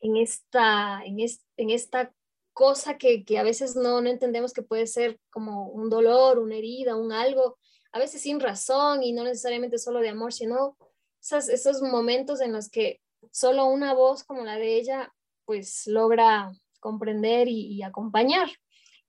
en 0.00 0.16
esta, 0.16 1.02
en, 1.04 1.18
en 1.20 1.70
esta 1.70 2.14
cosa 2.58 2.98
que, 2.98 3.24
a 3.38 3.44
veces 3.44 3.76
no, 3.76 4.00
no 4.00 4.10
entendemos 4.10 4.52
que 4.52 4.62
puede 4.62 4.88
ser 4.88 5.20
como 5.30 5.68
un 5.68 5.88
dolor, 5.88 6.40
una 6.40 6.56
herida, 6.56 6.96
un 6.96 7.12
algo, 7.12 7.56
a 7.92 8.00
veces 8.00 8.22
sin 8.22 8.40
razón 8.40 9.04
y 9.04 9.12
no 9.12 9.22
necesariamente 9.22 9.78
solo 9.78 10.00
de 10.00 10.08
amor, 10.08 10.32
sino 10.32 10.76
esos, 11.22 11.48
esos 11.48 11.82
momentos 11.82 12.40
en 12.40 12.52
los 12.52 12.68
que 12.68 13.00
solo 13.30 13.66
una 13.66 13.94
voz 13.94 14.24
como 14.24 14.44
la 14.44 14.56
de 14.56 14.74
ella 14.74 15.14
pues 15.44 15.86
logra 15.86 16.50
comprender 16.80 17.46
y, 17.46 17.74
y, 17.74 17.84
acompañar. 17.84 18.48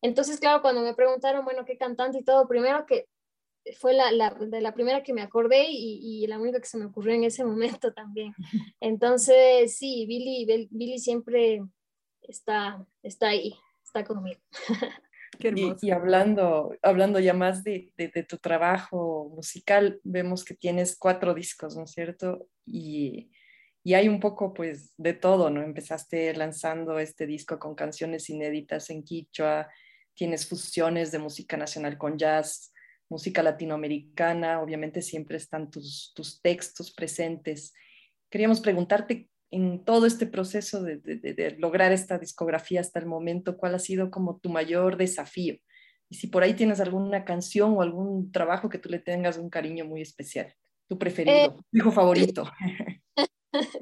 Entonces, 0.04 0.40
claro, 0.40 0.62
cuando 0.62 0.82
me 0.82 0.94
preguntaron, 0.94 1.44
bueno, 1.44 1.66
qué 1.66 1.76
cantante 1.76 2.20
y 2.20 2.24
todo, 2.24 2.48
primero 2.48 2.86
que 2.86 3.08
fue 3.80 3.96
la, 3.96 4.12
la, 4.12 4.30
de 4.30 4.62
la 4.62 4.76
primera 4.76 5.02
que 5.02 5.12
me 5.12 5.24
acordé 5.24 5.72
y, 5.72 6.22
y, 6.24 6.28
la 6.28 6.38
única 6.38 6.60
que 6.60 6.68
se 6.68 6.78
me 6.78 6.86
ocurrió 6.86 7.16
en 7.16 7.24
ese 7.24 7.44
momento 7.46 7.94
también. 7.94 8.36
Entonces, 8.80 9.76
sí, 9.76 10.06
Billy, 10.06 10.70
Billy 10.70 11.00
siempre 11.00 11.64
está, 12.30 12.86
está 13.04 13.30
ahí, 13.30 13.56
está 13.84 14.04
conmigo. 14.04 14.40
y, 15.82 15.92
hablando, 15.92 16.76
hablando 16.82 17.20
ya 17.20 17.34
más 17.34 17.64
de, 17.64 17.92
de, 17.98 18.24
tu 18.24 18.38
trabajo 18.38 19.32
musical, 19.36 20.00
vemos 20.04 20.44
que 20.44 20.54
tienes 20.54 20.98
cuatro 20.98 21.34
discos, 21.34 21.76
¿no 21.76 21.84
es 21.84 21.92
cierto? 21.92 22.48
Y, 22.66 23.32
y 23.84 23.94
hay 23.94 24.08
un 24.08 24.20
poco 24.20 24.54
pues 24.54 24.94
de 24.98 25.14
todo, 25.14 25.50
¿no? 25.50 25.62
Empezaste 25.62 26.34
lanzando 26.34 27.00
este 27.00 27.26
disco 27.26 27.60
con 27.60 27.76
canciones 27.76 28.30
inéditas 28.30 28.90
en 28.90 29.04
quichua, 29.04 29.68
tienes 30.14 30.48
fusiones 30.48 31.12
de 31.12 31.20
música 31.20 31.58
nacional 31.58 31.98
con 31.98 32.18
jazz, 32.18 32.74
música 33.10 33.42
latinoamericana, 33.42 34.62
obviamente 34.62 35.02
siempre 35.02 35.38
están 35.38 35.72
tus, 35.72 36.12
tus 36.16 36.42
textos 36.42 36.92
presentes. 36.92 37.74
Queríamos 38.30 38.62
preguntarte 38.62 39.30
en 39.52 39.84
todo 39.84 40.06
este 40.06 40.28
proceso 40.28 40.84
de, 40.84 40.98
de, 40.98 41.56
lograr 41.58 41.92
esta 41.92 42.18
discografía 42.18 42.82
hasta 42.82 43.00
el 43.00 43.06
momento, 43.06 43.58
¿cuál 43.58 43.76
ha 43.76 43.80
sido 43.80 44.12
como 44.12 44.40
tu 44.40 44.50
mayor 44.50 44.98
desafío? 44.98 45.56
Y 46.10 46.16
si 46.16 46.28
por 46.28 46.44
ahí 46.44 46.54
tienes 46.54 46.80
alguna 46.80 47.26
canción 47.26 47.74
o 47.74 47.82
algún 47.82 48.32
trabajo 48.32 48.70
que 48.70 48.80
tú 48.80 48.90
le 48.90 49.00
tengas 49.00 49.38
un 49.38 49.50
cariño 49.50 49.86
muy 49.86 50.02
especial, 50.02 50.54
tu 50.88 50.98
preferido, 50.98 51.38
eh, 51.38 51.50
tu 51.72 51.78
hijo 51.78 51.92
favorito. 51.92 52.50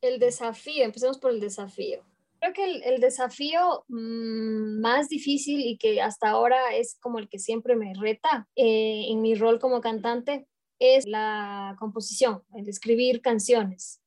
el 0.00 0.18
desafío, 0.18 0.84
empecemos 0.84 1.18
por 1.18 1.30
el 1.30 1.40
desafío. 1.40 2.04
Creo 2.40 2.52
que 2.52 2.88
el, 2.88 3.00
desafío 3.00 3.84
mm, 3.88 4.80
más 4.80 5.08
difícil 5.08 5.60
y 5.60 5.78
que 5.78 6.02
hasta 6.02 6.28
ahora 6.28 6.74
es 6.74 6.98
como 7.00 7.18
el 7.18 7.28
que 7.28 7.38
siempre 7.38 7.76
me 7.76 7.94
reta 7.94 8.48
eh, 8.54 9.06
en 9.08 9.22
mi 9.22 9.34
rol 9.34 9.58
como 9.58 9.80
cantante 9.80 10.46
es 10.78 11.06
la 11.06 11.76
composición, 11.78 12.42
el 12.54 12.68
escribir 12.68 13.22
canciones. 13.22 14.02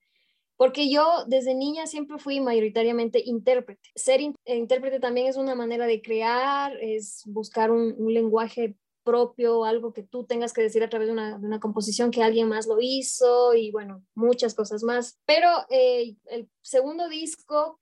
Porque 0.57 0.89
yo 0.89 1.05
desde 1.27 1.53
niña 1.53 1.85
siempre 1.85 2.17
fui 2.17 2.39
mayoritariamente 2.39 3.21
intérprete. 3.23 3.89
Ser 3.95 4.21
intérprete 4.21 4.99
también 4.99 5.27
es 5.27 5.37
una 5.37 5.55
manera 5.55 5.85
de 5.85 6.01
crear, 6.01 6.75
es 6.81 7.21
buscar 7.25 7.71
un, 7.71 7.95
lenguaje 8.11 8.75
propio, 9.03 9.63
algo 9.63 9.93
que 9.93 10.03
tú 10.03 10.25
tengas 10.25 10.51
que 10.51 10.63
decir 10.63 10.83
a 10.83 10.89
través 10.89 11.07
de 11.07 11.13
una, 11.13 11.59
composición 11.59 12.11
que 12.11 12.23
alguien 12.23 12.49
más 12.49 12.67
lo 12.67 12.77
hizo 12.81 13.53
y 13.53 13.71
bueno, 13.71 14.03
muchas 14.15 14.55
cosas 14.55 14.83
más. 14.83 15.19
Pero 15.25 15.47
eh, 15.69 16.15
el 16.25 16.49
segundo 16.61 17.07
disco 17.07 17.77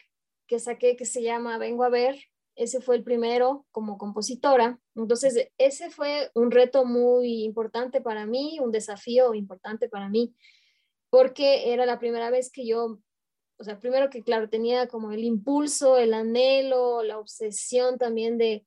que 0.48 0.60
saqué 0.60 0.96
que 0.96 1.06
se 1.06 1.24
llama 1.24 1.58
Vengo 1.58 1.84
a 1.84 1.90
ver. 1.90 2.18
Ese 2.56 2.80
fue 2.80 2.96
el 2.96 3.04
primero 3.04 3.66
como 3.72 3.98
compositora. 3.98 4.80
Entonces, 4.96 5.50
ese 5.58 5.90
fue 5.90 6.32
un 6.36 6.52
reto 6.52 6.86
muy 6.86 7.44
importante 7.44 8.00
para 8.00 8.26
mí, 8.26 8.60
un 8.62 8.72
desafío 8.72 9.34
importante 9.34 9.90
para 9.90 10.08
mí, 10.08 10.34
porque 11.10 11.74
era 11.74 11.86
la 11.86 12.00
primera 12.00 12.30
vez 12.30 12.52
que 12.52 12.66
yo, 12.66 13.00
o 13.58 13.64
sea, 13.64 13.80
primero 13.80 14.10
que 14.10 14.24
claro, 14.24 14.50
tenía 14.50 14.88
como 14.88 15.12
el 15.12 15.24
impulso, 15.24 15.98
el 15.98 16.14
anhelo, 16.14 17.04
la 17.04 17.20
obsesión 17.20 17.98
también 17.98 18.38
de 18.38 18.66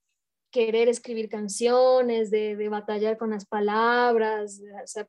querer 0.51 0.89
escribir 0.89 1.29
canciones, 1.29 2.31
de, 2.31 2.57
de 2.57 2.69
batallar 2.69 3.19
con 3.19 3.31
las 3.31 3.45
palabras, 3.47 4.61
o 4.83 4.87
sea, 4.87 5.09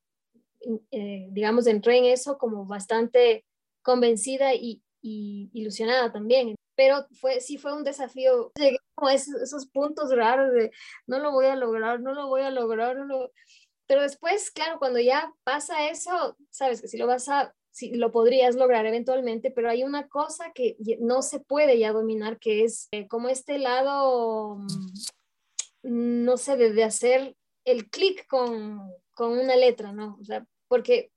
eh, 0.92 1.28
digamos, 1.32 1.68
entré 1.68 1.98
en 1.98 2.06
eso 2.06 2.38
como 2.38 2.66
bastante 2.66 3.46
convencida 3.82 4.54
y, 4.54 4.84
y 5.02 5.50
ilusionada 5.54 6.12
también 6.12 6.56
pero 6.80 7.06
fue, 7.12 7.42
sí 7.42 7.58
fue 7.58 7.76
un 7.76 7.84
desafío. 7.84 8.54
Llegué 8.56 8.78
a 8.96 9.14
esos, 9.14 9.66
puntos 9.66 10.16
raros 10.16 10.54
de 10.54 10.72
no 11.08 11.20
lo 11.20 11.34
voy 11.34 11.48
a 11.48 11.58
lograr, 11.58 12.00
no 12.00 12.14
lo 12.14 12.28
voy 12.28 12.44
a 12.44 12.52
lograr, 12.52 12.96
pero 13.90 14.04
después, 14.04 14.52
claro, 14.52 14.78
cuando 14.78 15.00
ya 15.00 15.34
pasa 15.44 15.90
eso, 15.90 16.38
sabes 16.52 16.80
que 16.80 16.88
si 16.88 16.96
lo 17.00 17.08
vas 17.08 17.28
a, 17.28 17.56
si 17.72 17.96
lo 17.96 18.12
podrías 18.12 18.56
lograr 18.56 18.86
eventualmente, 18.86 19.50
pero 19.50 19.68
hay 19.68 19.84
una 19.84 20.08
cosa 20.08 20.52
que 20.54 20.78
no 21.00 21.24
se 21.24 21.40
puede 21.40 21.80
ya 21.80 21.92
dominar, 21.92 22.38
que 22.38 22.64
es 22.64 22.88
eh, 22.92 23.08
como 23.08 23.30
este 23.30 23.58
lado, 23.58 24.58
mm, 25.82 26.24
no 26.24 26.38
sé, 26.38 26.56
de, 26.56 26.84
hacer 26.84 27.36
el 27.66 27.90
clic 27.90 28.28
con, 28.28 28.80
con, 29.16 29.32
una 29.40 29.56
letra, 29.56 29.92
¿no? 29.92 30.20
O 30.22 30.24
sea, 30.24 30.46
porque 30.68 31.12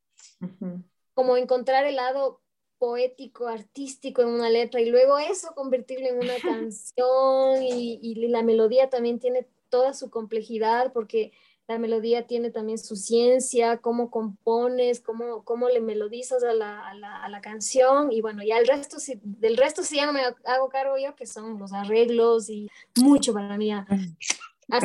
como 1.12 1.36
encontrar 1.36 1.84
el 1.84 1.96
lado 1.96 2.40
poético, 2.78 3.48
artístico 3.48 4.22
en 4.22 4.28
una 4.28 4.48
letra 4.48 4.80
y 4.80 4.86
luego 4.86 5.18
eso 5.18 5.52
convertirlo 5.54 6.08
en 6.08 6.20
una 6.20 6.36
canción 6.42 7.62
y, 7.62 8.14
la 8.28 8.42
melodía 8.42 8.88
también 8.88 9.18
tiene 9.18 9.46
toda 9.68 9.92
su 9.92 10.08
complejidad 10.08 10.90
porque 10.94 11.32
la 11.68 11.78
melodía 11.78 12.26
tiene 12.26 12.50
también 12.50 12.78
su 12.78 12.96
ciencia, 12.96 13.78
cómo 13.78 14.10
compones, 14.10 15.00
cómo, 15.00 15.44
cómo 15.44 15.68
le 15.68 15.80
melodizas 15.80 16.42
a 16.42 16.52
la, 16.52 16.88
a, 16.88 17.28
la, 17.28 17.40
canción 17.40 18.12
y 18.12 18.20
bueno, 18.20 18.42
ya 18.42 18.58
el 18.58 18.66
resto, 18.66 18.98
del 19.22 19.56
resto 19.56 19.82
sí 19.82 19.96
ya 19.96 20.06
no 20.06 20.12
me 20.12 20.22
hago 20.44 20.68
cargo 20.68 20.96
yo, 20.98 21.14
que 21.14 21.26
son 21.26 21.58
los 21.58 21.72
arreglos 21.72 22.50
y 22.50 22.68
mucho 22.96 23.32
para 23.32 23.56
mí, 23.56 23.72
hasta 23.72 23.94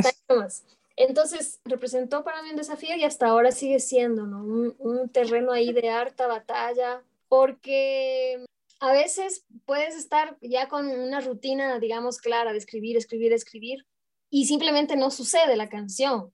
ahí 0.10 0.38
más. 0.38 0.64
Entonces, 0.96 1.60
representó 1.64 2.24
para 2.24 2.42
mí 2.42 2.50
un 2.50 2.56
desafío 2.56 2.96
y 2.96 3.04
hasta 3.04 3.28
ahora 3.28 3.52
sigue 3.52 3.80
siendo, 3.80 4.24
Un, 4.24 4.76
un 4.80 5.10
terreno 5.10 5.52
ahí 5.52 5.72
de 5.72 5.90
harta 5.90 6.26
batalla, 6.26 7.04
porque 7.28 8.44
a 8.80 8.92
veces 8.92 9.46
puedes 9.66 9.96
estar 9.96 10.38
ya 10.42 10.68
con 10.68 10.88
una 10.88 11.22
rutina, 11.22 11.80
digamos, 11.80 12.20
clara 12.20 12.52
de 12.52 12.58
escribir, 12.58 12.98
escribir, 12.98 13.34
escribir, 13.34 13.86
y 14.30 14.46
simplemente 14.46 14.96
no 14.96 15.12
sucede 15.12 15.56
la 15.56 15.70
canción. 15.70 16.34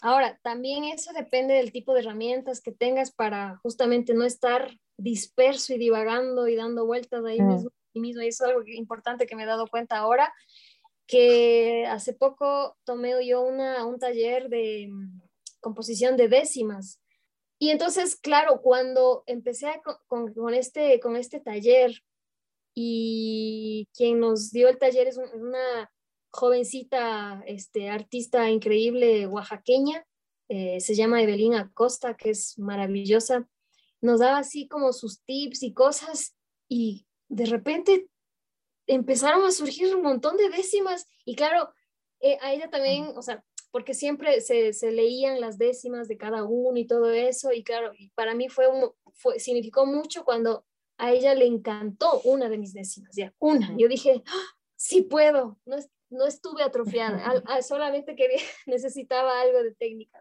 Ahora, 0.00 0.38
también 0.42 0.84
eso 0.84 1.12
depende 1.12 1.54
del 1.54 1.72
tipo 1.72 1.92
de 1.92 2.00
herramientas 2.00 2.60
que 2.60 2.72
tengas 2.72 3.10
para 3.10 3.56
justamente 3.62 4.14
no 4.14 4.24
estar 4.24 4.70
disperso 4.96 5.74
y 5.74 5.78
divagando 5.78 6.48
y 6.48 6.56
dando 6.56 6.86
vueltas 6.86 7.24
ahí 7.24 7.40
mm. 7.40 7.46
mismo, 7.46 7.70
y 7.94 8.00
mismo. 8.00 8.22
Y 8.22 8.28
eso 8.28 8.44
es 8.44 8.50
algo 8.50 8.62
importante 8.66 9.26
que 9.26 9.36
me 9.36 9.42
he 9.42 9.46
dado 9.46 9.66
cuenta 9.66 9.98
ahora, 9.98 10.32
que 11.06 11.86
hace 11.86 12.12
poco 12.12 12.76
tomé 12.84 13.26
yo 13.26 13.42
una, 13.42 13.84
un 13.86 13.98
taller 13.98 14.48
de 14.48 14.88
mm, 14.90 15.20
composición 15.60 16.16
de 16.16 16.28
décimas 16.28 17.00
y 17.58 17.70
entonces, 17.70 18.16
claro, 18.16 18.60
cuando 18.62 19.24
empecé 19.26 19.80
con, 20.06 20.32
con, 20.32 20.54
este, 20.54 21.00
con 21.00 21.16
este 21.16 21.40
taller 21.40 21.92
y 22.74 23.88
quien 23.94 24.20
nos 24.20 24.52
dio 24.52 24.68
el 24.68 24.78
taller 24.78 25.08
es 25.08 25.18
una 25.18 25.90
jovencita 26.38 27.42
este, 27.46 27.90
artista 27.90 28.48
increíble 28.48 29.26
oaxaqueña, 29.26 30.06
eh, 30.48 30.80
se 30.80 30.94
llama 30.94 31.20
Evelyn 31.20 31.54
Acosta, 31.54 32.16
que 32.16 32.30
es 32.30 32.58
maravillosa, 32.58 33.48
nos 34.00 34.20
daba 34.20 34.38
así 34.38 34.68
como 34.68 34.92
sus 34.92 35.22
tips 35.24 35.62
y 35.64 35.72
cosas 35.72 36.36
y 36.68 37.06
de 37.28 37.46
repente 37.46 38.08
empezaron 38.86 39.44
a 39.44 39.50
surgir 39.50 39.94
un 39.94 40.02
montón 40.02 40.36
de 40.36 40.48
décimas. 40.48 41.06
Y 41.24 41.34
claro, 41.34 41.74
eh, 42.20 42.38
a 42.40 42.52
ella 42.52 42.70
también, 42.70 43.12
o 43.16 43.22
sea, 43.22 43.44
porque 43.72 43.92
siempre 43.92 44.40
se, 44.40 44.72
se, 44.72 44.92
leían 44.92 45.40
las 45.40 45.58
décimas 45.58 46.06
de 46.08 46.16
cada 46.16 46.44
uno 46.44 46.78
y 46.78 46.86
todo 46.86 47.10
eso, 47.10 47.52
y 47.52 47.62
claro, 47.64 47.92
para 48.14 48.34
mí 48.34 48.48
fue, 48.48 48.68
un, 48.68 48.92
fue 49.12 49.38
significó 49.40 49.84
mucho 49.86 50.24
cuando 50.24 50.64
a 50.96 51.12
ella 51.12 51.34
le 51.34 51.46
encantó 51.46 52.20
una 52.24 52.48
de 52.48 52.58
mis 52.58 52.72
décimas, 52.72 53.14
ya, 53.14 53.34
una. 53.38 53.76
Yo 53.76 53.88
dije, 53.88 54.22
¡Ah, 54.26 54.46
sí 54.76 55.02
puedo, 55.02 55.58
no, 55.66 55.76
no 56.10 56.26
estuve 56.26 56.62
atrofiada, 56.62 57.42
solamente 57.62 58.16
quería, 58.16 58.38
necesitaba 58.66 59.40
algo 59.40 59.62
de 59.62 59.74
técnica. 59.74 60.18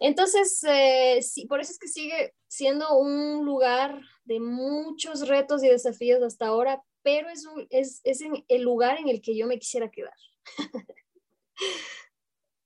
Entonces, 0.00 0.62
eh, 0.64 1.20
sí, 1.22 1.46
por 1.46 1.60
eso 1.60 1.72
es 1.72 1.78
que 1.78 1.88
sigue 1.88 2.34
siendo 2.48 2.96
un 2.98 3.44
lugar 3.44 4.00
de 4.24 4.40
muchos 4.40 5.28
retos 5.28 5.62
y 5.62 5.68
desafíos 5.68 6.22
hasta 6.22 6.46
ahora, 6.46 6.82
pero 7.02 7.28
es, 7.28 7.46
un, 7.46 7.66
es, 7.70 8.00
es 8.04 8.20
el 8.48 8.62
lugar 8.62 8.98
en 8.98 9.08
el 9.08 9.20
que 9.20 9.36
yo 9.36 9.46
me 9.46 9.58
quisiera 9.58 9.90
quedar. 9.90 10.14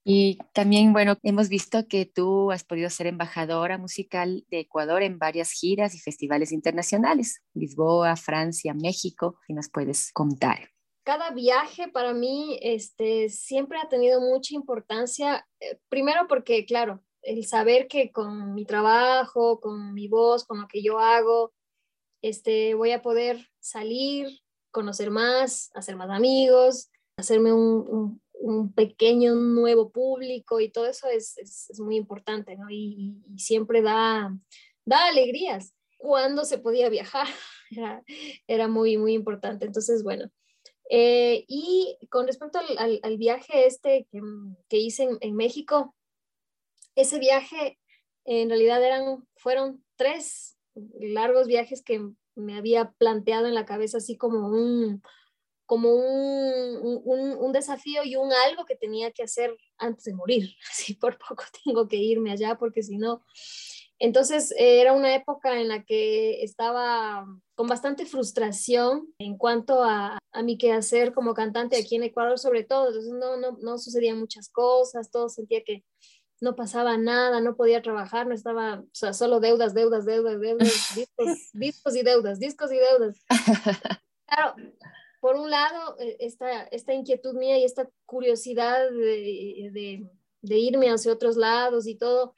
Y 0.09 0.38
también, 0.53 0.92
bueno, 0.92 1.16
hemos 1.25 1.49
visto 1.49 1.88
que 1.88 2.07
tú 2.07 2.53
has 2.53 2.62
podido 2.62 2.88
ser 2.90 3.09
embajadora 3.09 3.77
musical 3.77 4.47
de 4.51 4.61
Ecuador 4.61 5.03
en 5.03 5.19
varias 5.19 5.51
giras 5.51 5.97
y 5.97 5.99
festivales 5.99 6.53
internacionales, 6.53 7.42
Lisboa, 7.55 8.14
Francia, 8.14 8.73
México, 8.73 9.40
si 9.49 9.53
nos 9.53 9.69
puedes 9.69 10.12
contar. 10.12 10.76
Cada 11.07 11.31
viaje 11.31 11.87
para 11.88 12.12
mí 12.12 12.59
este, 12.61 13.29
siempre 13.29 13.79
ha 13.79 13.88
tenido 13.88 14.21
mucha 14.21 14.55
importancia, 14.55 15.47
eh, 15.61 15.79
primero 15.88 16.27
porque, 16.29 16.66
claro, 16.66 17.01
el 17.23 17.47
saber 17.47 17.87
que 17.87 18.11
con 18.11 18.53
mi 18.55 18.66
trabajo, 18.66 19.61
con 19.61 19.95
mi 19.95 20.09
voz, 20.09 20.45
con 20.45 20.61
lo 20.61 20.66
que 20.66 20.83
yo 20.83 20.99
hago, 20.99 21.55
este, 22.23 22.75
voy 22.75 22.90
a 22.90 23.03
poder 23.03 23.47
salir, 23.61 24.40
conocer 24.73 25.11
más, 25.11 25.71
hacer 25.75 25.95
más 25.95 26.11
amigos, 26.11 26.90
hacerme 27.16 27.53
un 27.53 28.21
un 28.38 28.73
pequeño 28.73 29.35
nuevo 29.35 29.90
público 29.90 30.61
y 30.61 30.71
todo 30.71 30.87
eso 30.87 31.09
es, 31.09 31.37
es, 31.38 31.81
muy 31.81 31.97
importante, 31.97 32.57
¿no? 32.57 32.71
Y, 32.71 33.16
siempre 33.37 33.83
da, 33.83 34.37
da 34.85 35.09
alegrías. 35.09 35.75
Cuando 35.99 36.45
se 36.45 36.59
podía 36.59 36.88
viajar 36.88 37.27
era, 37.71 38.03
era 38.47 38.69
muy, 38.69 38.97
muy 38.97 39.14
importante. 39.14 39.66
Entonces, 39.66 40.03
bueno. 40.03 40.31
Eh, 40.88 41.44
y 41.49 41.99
con 42.11 42.27
respecto 42.27 42.59
al, 42.59 43.01
al, 43.03 43.16
viaje 43.16 43.66
este 43.66 44.07
que, 44.11 44.20
que 44.68 44.77
hice 44.77 45.03
en, 45.03 45.18
en, 45.20 45.35
México, 45.35 45.94
ese 46.94 47.18
viaje 47.18 47.79
en 48.25 48.49
realidad 48.49 48.85
eran, 48.85 49.27
fueron 49.37 49.85
tres 49.96 50.57
largos 51.01 51.49
viajes 51.49 51.83
que 51.83 52.09
me 52.37 52.57
había 52.57 52.92
planteado 52.99 53.46
en 53.46 53.55
la 53.55 53.66
cabeza 53.66 53.99
así 53.99 54.16
como 54.16 54.49
un, 54.49 55.03
como 55.64 55.92
un, 55.92 57.03
un, 57.05 57.37
un, 57.37 57.53
desafío 57.53 58.05
y 58.05 58.16
un 58.16 58.33
algo 58.33 58.64
que 58.64 58.77
tenía 58.77 59.11
que 59.11 59.25
hacer 59.25 59.57
antes 59.79 60.05
de 60.05 60.14
morir. 60.14 60.55
Así 60.70 60.94
por 60.94 61.18
poco 61.18 61.44
tengo 61.64 61.88
que 61.88 61.96
irme 61.96 62.31
allá 62.31 62.57
porque 62.57 62.83
si 62.83 62.96
no... 62.96 63.22
Entonces 63.99 64.55
era 64.59 64.93
una 64.93 65.15
época 65.15 65.61
en 65.61 65.69
la 65.69 65.83
que 65.85 66.43
estaba 66.43 67.27
con 67.55 67.67
bastante 67.67 68.05
frustración 68.05 69.09
en 69.19 69.39
cuanto 69.39 69.83
a, 69.83 70.19
a 70.33 70.43
mi 70.43 70.59
quehacer 70.59 71.15
como 71.15 71.33
cantante 71.33 71.77
aquí 71.77 71.97
en 71.97 72.03
Ecuador 72.03 72.39
sobre 72.39 72.65
todo. 72.65 72.89
Entonces 72.89 73.13
no, 73.13 73.37
no, 73.37 73.57
no 73.61 73.79
sucedían 73.79 74.19
muchas 74.19 74.51
cosas, 74.51 75.11
todo 75.11 75.29
sentía 75.29 75.63
que 75.65 75.83
no 76.41 76.55
pasaba 76.55 76.99
nada, 76.99 77.41
no 77.41 77.57
podía 77.57 77.83
trabajar, 77.83 78.27
no 78.27 78.35
estaba, 78.35 78.81
o 78.81 78.89
sea, 78.93 79.13
solo 79.13 79.41
deudas, 79.41 79.75
deudas, 79.75 80.05
deudas, 80.05 80.41
deudas, 80.41 80.69
discos, 80.95 81.51
discos 81.53 81.97
y 81.97 82.03
deudas, 82.03 82.39
discos 82.39 82.73
y 82.73 82.77
deudas. 82.77 83.25
Claro, 84.29 84.57
por 85.21 85.37
un 85.37 85.51
lado, 85.51 85.97
eh, 86.01 86.17
esta, 86.19 86.65
esta 86.65 86.93
inquietud 86.93 87.35
mía 87.35 87.59
y 87.59 87.65
esta 87.65 87.89
curiosidad 88.07 88.91
de, 88.91 90.05
de, 90.43 90.59
irme 90.59 90.89
hacia 90.91 91.13
otros 91.13 91.37
lados 91.37 91.87
y 91.87 91.95
todo, 91.95 92.35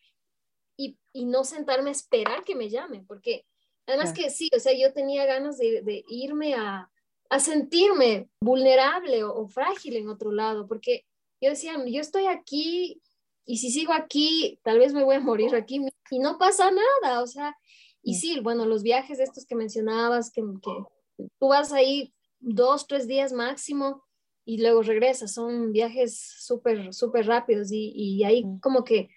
y, 1.19 1.25
no 1.25 1.45
sentarme 1.45 1.91
a 1.91 1.93
esperar 1.93 2.45
que 2.45 2.55
me 2.55 2.71
llamen, 2.71 3.07
porque 3.07 3.45
además 3.87 4.13
que 4.13 4.31
sí, 4.31 4.51
o 4.57 4.61
sea, 4.61 4.73
yo 4.73 4.93
tenía 4.93 5.27
ganas 5.27 5.59
de, 5.59 5.83
de 5.83 6.05
irme 6.09 6.55
a, 6.55 6.91
a 7.31 7.41
sentirme 7.41 8.29
vulnerable 8.41 9.25
o, 9.25 9.35
o, 9.35 9.49
frágil 9.49 9.97
en 9.97 10.09
otro 10.09 10.33
lado, 10.33 10.67
porque 10.67 11.07
yo 11.41 11.51
decía, 11.51 11.75
yo 11.87 12.01
estoy 12.01 12.27
aquí 12.27 13.01
y 13.45 13.59
si 13.59 13.71
sigo 13.71 13.93
aquí, 13.93 14.61
tal 14.63 14.79
vez 14.79 14.93
me 14.93 15.05
voy 15.05 15.17
a 15.17 15.21
morir 15.21 15.55
aquí 15.55 15.81
y 16.11 16.19
no 16.19 16.39
pasa 16.39 16.71
nada, 16.71 17.23
o 17.23 17.27
sea, 17.27 17.57
y 18.03 18.15
sí, 18.15 18.41
bueno, 18.41 18.67
los 18.67 18.83
viajes 18.83 19.19
estos 19.19 19.47
que 19.47 19.55
mencionabas, 19.55 20.31
que, 20.31 20.43
que 20.63 21.29
tú 21.39 21.49
vas 21.49 21.73
ahí 21.73 22.13
dos, 22.41 22.87
tres 22.87 23.07
días 23.07 23.33
máximo 23.33 24.05
y 24.45 24.59
luego 24.59 24.83
regresas, 24.83 25.35
son 25.35 25.73
viajes 25.73 26.19
súper, 26.19 26.95
súper 26.95 27.27
rápidos 27.27 27.71
y, 27.73 27.93
y 27.95 28.25
ahí 28.25 28.45
como 28.63 28.85
que 28.85 29.11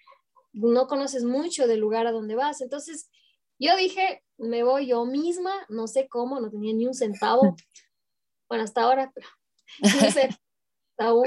no 0.52 0.86
conoces 0.86 1.24
mucho 1.24 1.66
del 1.66 1.80
lugar 1.80 2.06
a 2.06 2.12
donde 2.12 2.34
vas. 2.34 2.60
Entonces, 2.60 3.10
yo 3.58 3.76
dije, 3.76 4.22
me 4.38 4.64
voy 4.64 4.86
yo 4.86 5.04
misma, 5.04 5.52
no 5.68 5.86
sé 5.86 6.08
cómo, 6.08 6.40
no 6.40 6.50
tenía 6.50 6.74
ni 6.74 6.86
un 6.86 6.94
centavo. 6.94 7.56
Bueno, 8.48 8.64
hasta 8.64 8.82
ahora, 8.82 9.10
pero 9.14 9.26
no 10.04 10.10
sé, 10.10 10.28
aún. 10.98 11.24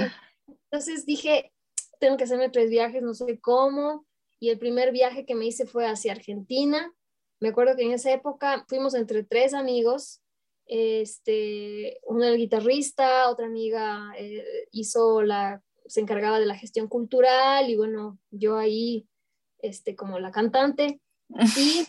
Entonces 0.48 1.08
dije, 1.08 1.52
tengo 2.00 2.18
que 2.18 2.26
hacerme 2.26 2.52
tres 2.52 2.70
viajes, 2.70 3.02
no 3.02 3.16
sé 3.16 3.40
cómo. 3.40 4.06
Y 4.40 4.50
el 4.50 4.60
primer 4.60 4.92
viaje 4.92 5.26
que 5.26 5.34
me 5.34 5.48
hice 5.48 5.66
fue 5.66 5.88
hacia 5.88 6.12
Argentina. 6.12 6.94
Me 7.40 7.50
acuerdo 7.50 7.76
que 7.76 7.82
en 7.82 7.94
esa 7.94 8.12
época 8.12 8.64
fuimos 8.68 8.94
entre 8.94 9.24
tres 9.24 9.56
amigos. 9.56 10.22
Este, 10.68 12.00
uno 12.04 12.26
era 12.26 12.34
el 12.34 12.38
guitarrista, 12.38 13.30
otra 13.32 13.48
amiga 13.48 14.14
eh, 14.20 14.68
hizo 14.72 15.24
la, 15.24 15.64
se 15.88 16.02
encargaba 16.02 16.40
de 16.40 16.46
la 16.46 16.56
gestión 16.56 16.88
cultural 16.88 17.70
y 17.70 17.76
bueno, 17.76 18.20
yo 18.30 18.58
ahí 18.58 19.08
este, 19.68 19.96
como 19.96 20.20
la 20.20 20.32
cantante, 20.32 21.02
y 21.58 21.86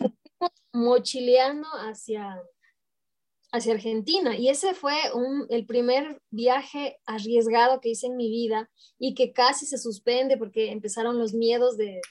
mochileando 0.73 1.67
hacia, 1.67 2.41
hacia 3.51 3.73
Argentina. 3.73 4.37
Y 4.37 4.49
ese 4.49 4.73
fue 4.73 4.95
un, 5.13 5.45
el 5.49 5.65
primer 5.65 6.21
viaje 6.29 6.99
arriesgado 7.05 7.81
que 7.81 7.89
hice 7.89 8.07
en 8.07 8.17
mi 8.17 8.29
vida 8.29 8.69
y 8.99 9.13
que 9.13 9.33
casi 9.33 9.65
se 9.65 9.77
suspende 9.77 10.37
porque 10.37 10.71
empezaron 10.71 11.19
los 11.19 11.33
miedos 11.33 11.77
de, 11.77 12.01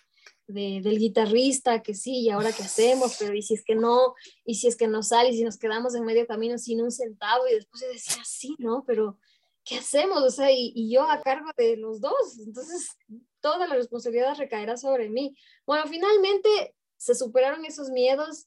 de, 0.46 0.80
del 0.82 0.98
guitarrista, 0.98 1.82
que 1.82 1.94
sí, 1.94 2.20
y 2.20 2.30
ahora 2.30 2.52
qué 2.52 2.62
hacemos, 2.62 3.16
pero 3.18 3.34
y 3.34 3.42
si 3.42 3.54
es 3.54 3.64
que 3.64 3.74
no, 3.74 4.14
y 4.44 4.54
si 4.56 4.68
es 4.68 4.76
que 4.76 4.88
no 4.88 5.02
sale, 5.02 5.30
y 5.30 5.36
si 5.36 5.44
nos 5.44 5.58
quedamos 5.58 5.94
en 5.94 6.04
medio 6.04 6.26
camino 6.26 6.58
sin 6.58 6.82
un 6.82 6.90
centavo, 6.90 7.46
y 7.48 7.54
después 7.54 7.82
yo 7.82 7.88
decía, 7.88 8.22
sí, 8.24 8.54
¿no? 8.58 8.84
Pero, 8.86 9.18
¿qué 9.64 9.78
hacemos? 9.78 10.22
O 10.22 10.30
sea, 10.30 10.52
y, 10.52 10.72
y 10.74 10.92
yo 10.92 11.02
a 11.02 11.20
cargo 11.20 11.50
de 11.56 11.76
los 11.76 12.00
dos, 12.00 12.38
entonces 12.38 12.96
toda 13.40 13.66
la 13.66 13.74
responsabilidad 13.74 14.36
recaerá 14.36 14.76
sobre 14.76 15.08
mí. 15.08 15.36
Bueno, 15.66 15.86
finalmente 15.86 16.74
se 16.96 17.14
superaron 17.14 17.64
esos 17.64 17.90
miedos 17.90 18.46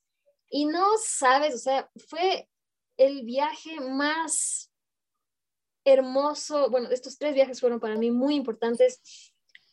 y 0.50 0.66
no 0.66 0.88
sabes, 1.04 1.54
o 1.54 1.60
sea, 1.60 1.90
fue 2.08 2.50
el 2.98 3.24
viaje 3.24 3.80
más 3.80 4.72
hermoso, 5.86 6.70
bueno, 6.70 6.90
estos 6.90 7.18
tres 7.18 7.34
viajes 7.34 7.60
fueron 7.60 7.80
para 7.80 7.96
mí 7.96 8.12
muy 8.12 8.36
importantes, 8.36 9.02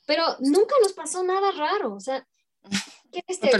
pero 0.07 0.25
nunca 0.41 0.75
nos 0.83 0.93
pasó 0.93 1.23
nada 1.23 1.51
raro, 1.53 1.95
o 1.95 2.01
sea, 2.01 2.27
este, 3.27 3.51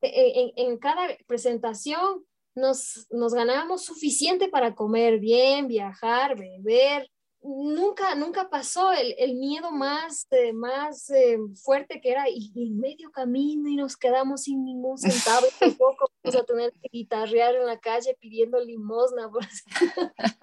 en, 0.00 0.52
en, 0.56 0.78
cada 0.78 1.16
presentación 1.26 2.24
nos, 2.54 3.06
nos 3.10 3.34
ganábamos 3.34 3.84
suficiente 3.84 4.48
para 4.48 4.74
comer 4.74 5.18
bien, 5.18 5.66
viajar, 5.66 6.36
beber, 6.36 7.10
nunca, 7.44 8.14
nunca 8.14 8.48
pasó 8.48 8.92
el, 8.92 9.14
el 9.18 9.34
miedo 9.34 9.70
más, 9.70 10.26
eh, 10.30 10.52
más 10.52 11.10
eh, 11.10 11.38
fuerte 11.62 12.00
que 12.00 12.10
era 12.10 12.28
y, 12.28 12.52
en 12.56 12.78
medio 12.78 13.10
camino 13.10 13.68
y 13.68 13.76
nos 13.76 13.96
quedamos 13.96 14.44
sin 14.44 14.64
ningún 14.64 14.96
centavo 14.96 15.46
y 15.46 15.50
tampoco 15.60 16.10
vamos 16.22 16.40
a 16.40 16.44
tener 16.44 16.72
que 16.72 16.88
guitarrear 16.90 17.54
en 17.54 17.66
la 17.66 17.78
calle 17.78 18.16
pidiendo 18.18 18.58
limosna. 18.60 19.30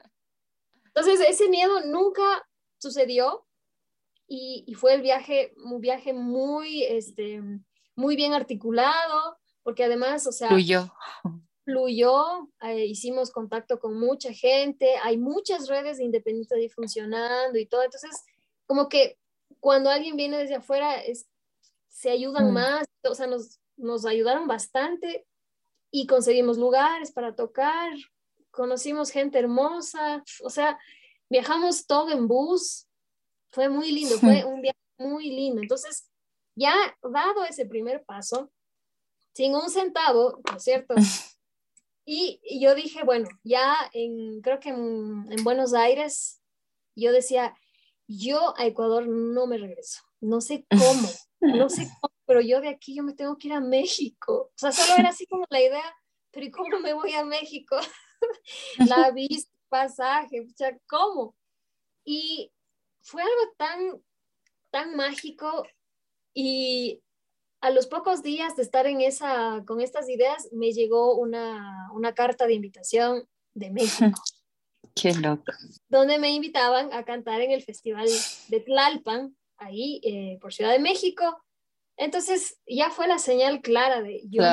Entonces 0.86 1.22
ese 1.28 1.50
miedo 1.50 1.82
nunca 1.86 2.48
sucedió 2.78 3.48
y, 4.28 4.64
y, 4.68 4.76
fue 4.76 4.94
el 4.94 5.02
viaje, 5.02 5.54
un 5.58 5.82
viaje 5.82 6.14
muy, 6.14 6.84
este, 6.84 7.42
muy 7.96 8.16
bien 8.16 8.34
articulado, 8.34 9.38
porque 9.64 9.84
además, 9.84 10.26
o 10.28 10.32
sea, 10.32 10.48
fluyó, 10.48 10.94
eh, 11.66 12.86
hicimos 12.86 13.32
contacto 13.32 13.80
con 13.80 14.00
mucha 14.00 14.34
gente, 14.34 14.96
hay 15.04 15.18
muchas 15.18 15.68
redes 15.68 15.98
de 15.98 16.06
independientes 16.06 16.58
ahí 16.58 16.70
funcionando 16.70 17.58
y 17.58 17.66
todo, 17.66 17.84
entonces 17.84 18.24
como 18.66 18.90
que 18.90 19.18
cuando 19.60 19.90
alguien 19.90 20.16
viene 20.16 20.38
desde 20.38 20.56
afuera 20.56 20.96
es, 20.96 21.28
se 21.88 22.10
ayudan 22.10 22.52
mm. 22.52 22.54
más, 22.54 22.88
o 23.04 23.14
sea, 23.14 23.28
nos, 23.28 23.60
nos 23.78 24.06
ayudaron 24.06 24.48
bastante 24.48 25.26
y 25.92 26.08
conseguimos 26.08 26.58
lugares 26.58 27.12
para 27.12 27.36
tocar, 27.36 27.92
conocimos 28.50 29.12
gente 29.12 29.40
hermosa, 29.40 30.24
o 30.44 30.50
sea, 30.50 30.80
viajamos 31.30 31.86
todo 31.86 32.10
en 32.10 32.28
bus, 32.28 32.88
fue 33.52 33.70
muy 33.70 33.92
lindo, 33.92 34.18
fue 34.18 34.46
un 34.46 34.62
viaje 34.62 34.78
muy 34.98 35.30
lindo, 35.30 35.62
entonces 35.62 36.10
ya 36.56 36.74
dado 37.02 37.44
ese 37.44 37.66
primer 37.66 38.04
paso, 38.04 38.52
sin 39.34 39.56
un 39.56 39.70
centavo, 39.70 40.42
¿no 40.50 40.58
es 40.58 40.64
cierto? 40.64 40.96
Y, 42.06 42.40
yo 42.60 42.76
dije, 42.76 43.04
bueno, 43.04 43.30
ya 43.44 43.76
en, 43.94 44.42
creo 44.42 44.60
que 44.60 44.70
en, 44.70 45.44
Buenos 45.44 45.74
Aires, 45.74 46.42
yo 46.96 47.12
decía, 47.12 47.56
yo 48.08 48.54
a 48.58 48.66
Ecuador 48.66 49.08
no 49.08 49.48
me 49.48 49.58
regreso, 49.58 50.02
no 50.20 50.42
sé 50.42 50.66
cómo, 50.70 51.10
no 51.40 51.70
sé 51.70 51.88
cómo, 52.02 52.14
pero 52.26 52.42
yo 52.42 52.62
de 52.62 52.70
aquí 52.70 52.96
yo 52.96 53.04
me 53.04 53.14
tengo 53.14 53.38
que 53.38 53.48
ir 53.48 53.54
a 53.54 53.62
México. 53.62 54.52
O 54.54 54.58
sea, 54.58 54.72
solo 54.72 55.00
era 55.00 55.10
así 55.10 55.26
como 55.28 55.46
la 55.50 55.62
idea, 55.62 55.96
pero 56.32 56.46
¿y 56.46 56.52
cómo 56.52 56.80
me 56.80 56.94
voy 56.94 57.14
a 57.14 57.24
México? 57.24 57.78
la 58.78 59.12
vista, 59.12 59.52
pasaje, 59.70 60.42
o 60.42 60.50
sea, 60.56 60.78
¿cómo? 60.88 61.36
Y 62.04 62.52
fue 63.02 63.22
algo 63.22 63.54
tan, 63.58 64.04
tan 64.70 64.96
mágico 64.96 65.66
y 66.34 67.02
a 67.62 67.70
los 67.70 67.88
pocos 67.88 68.24
días 68.24 68.56
de 68.56 68.64
estar 68.64 68.88
en 68.88 69.02
esa, 69.02 69.64
con 69.68 69.82
estas 69.82 70.10
ideas, 70.10 70.50
me 70.52 70.74
llegó 70.74 71.16
una, 71.16 71.90
una 71.94 72.14
carta 72.14 72.48
de 72.48 72.56
invitación 72.56 73.28
de 73.54 73.70
México. 73.70 74.20
Qué 74.96 75.14
loco. 75.14 75.44
Donde 75.88 76.18
me 76.18 76.32
invitaban 76.32 76.92
a 76.92 77.06
cantar 77.06 77.40
en 77.42 77.52
el 77.52 77.64
Festival 77.64 78.10
de 78.50 78.60
Tlalpan, 78.60 79.38
ahí 79.58 80.02
eh, 80.04 80.38
por 80.42 80.54
Ciudad 80.54 80.72
de 80.72 80.80
México. 80.80 81.42
Entonces 81.98 82.60
ya 82.66 82.90
fue 82.90 83.08
la 83.08 83.20
señal 83.20 83.62
clara 83.62 84.02
de 84.02 84.22
yo 84.28 84.44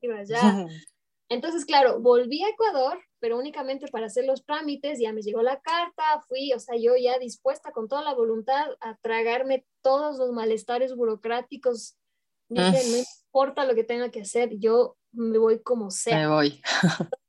iba 0.00 0.18
allá. 0.18 0.66
Entonces, 1.28 1.64
claro, 1.64 2.00
volví 2.00 2.44
a 2.44 2.50
Ecuador, 2.50 3.02
pero 3.18 3.36
únicamente 3.36 3.88
para 3.88 4.06
hacer 4.06 4.26
los 4.26 4.44
trámites, 4.44 5.00
ya 5.00 5.12
me 5.12 5.22
llegó 5.22 5.42
la 5.42 5.60
carta, 5.60 6.20
fui, 6.28 6.52
o 6.52 6.60
sea, 6.60 6.76
yo 6.76 6.92
ya 6.96 7.18
dispuesta 7.18 7.72
con 7.72 7.88
toda 7.88 8.02
la 8.02 8.14
voluntad 8.14 8.66
a 8.80 8.96
tragarme 8.98 9.66
todos 9.82 10.18
los 10.18 10.30
malestares 10.30 10.94
burocráticos 10.94 11.96
Dije, 12.48 12.82
mm. 12.84 12.90
no 12.90 12.96
importa 12.98 13.64
lo 13.64 13.74
que 13.74 13.84
tenga 13.84 14.10
que 14.10 14.22
hacer, 14.22 14.58
yo 14.58 14.96
me 15.12 15.38
voy 15.38 15.60
como 15.62 15.90
sea. 15.90 16.16
Me 16.16 16.28
voy. 16.28 16.62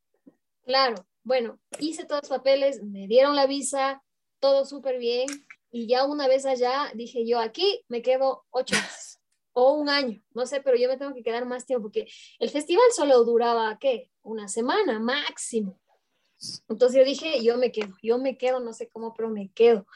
claro, 0.65 1.05
bueno, 1.23 1.59
hice 1.79 2.05
todos 2.05 2.23
los 2.23 2.29
papeles, 2.29 2.83
me 2.83 3.07
dieron 3.07 3.35
la 3.35 3.47
visa, 3.47 4.03
todo 4.39 4.65
súper 4.65 4.99
bien. 4.99 5.27
Y 5.71 5.87
ya 5.87 6.05
una 6.05 6.27
vez 6.27 6.45
allá, 6.45 6.91
dije 6.93 7.27
yo, 7.27 7.39
aquí 7.39 7.83
me 7.87 8.01
quedo 8.01 8.45
ocho 8.51 8.75
meses 8.75 9.19
o 9.59 9.73
un 9.73 9.89
año, 9.89 10.21
no 10.35 10.45
sé, 10.45 10.61
pero 10.61 10.77
yo 10.77 10.87
me 10.87 10.97
tengo 10.97 11.15
que 11.15 11.23
quedar 11.23 11.43
más 11.45 11.65
tiempo 11.65 11.85
porque 11.85 12.07
el 12.37 12.51
festival 12.51 12.85
solo 12.95 13.23
duraba, 13.23 13.75
¿qué? 13.79 14.11
Una 14.21 14.47
semana 14.47 14.99
máximo. 14.99 15.79
Entonces 16.69 16.99
yo 16.99 17.03
dije, 17.03 17.43
yo 17.43 17.57
me 17.57 17.71
quedo, 17.71 17.95
yo 18.03 18.19
me 18.19 18.37
quedo, 18.37 18.59
no 18.59 18.71
sé 18.71 18.87
cómo, 18.87 19.15
pero 19.15 19.31
me 19.31 19.51
quedo. 19.53 19.87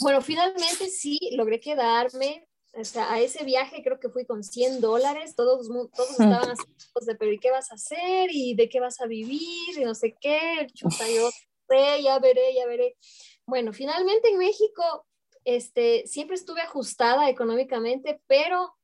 Bueno, 0.00 0.20
finalmente 0.20 0.88
sí, 0.90 1.18
logré 1.32 1.60
quedarme, 1.60 2.46
o 2.76 2.84
sea, 2.84 3.12
a 3.12 3.20
ese 3.20 3.44
viaje 3.44 3.82
creo 3.82 4.00
que 4.00 4.08
fui 4.08 4.24
con 4.24 4.42
100 4.42 4.80
dólares, 4.80 5.34
todos, 5.36 5.68
todos 5.68 6.10
estaban 6.20 6.50
así, 6.50 6.64
de, 7.06 7.14
pero 7.14 7.32
¿y 7.32 7.38
qué 7.38 7.50
vas 7.50 7.70
a 7.70 7.74
hacer? 7.74 8.30
¿Y 8.30 8.54
de 8.54 8.68
qué 8.68 8.80
vas 8.80 9.00
a 9.00 9.06
vivir? 9.06 9.78
Y 9.78 9.84
no 9.84 9.94
sé 9.94 10.16
qué, 10.20 10.66
chuta, 10.72 11.08
yo 11.08 11.30
sé, 11.68 12.02
ya 12.02 12.18
veré, 12.18 12.54
ya 12.54 12.66
veré. 12.66 12.96
Bueno, 13.46 13.72
finalmente 13.72 14.30
en 14.30 14.38
México, 14.38 15.06
este, 15.44 16.06
siempre 16.06 16.36
estuve 16.36 16.62
ajustada 16.62 17.28
económicamente, 17.28 18.20
pero 18.26 18.74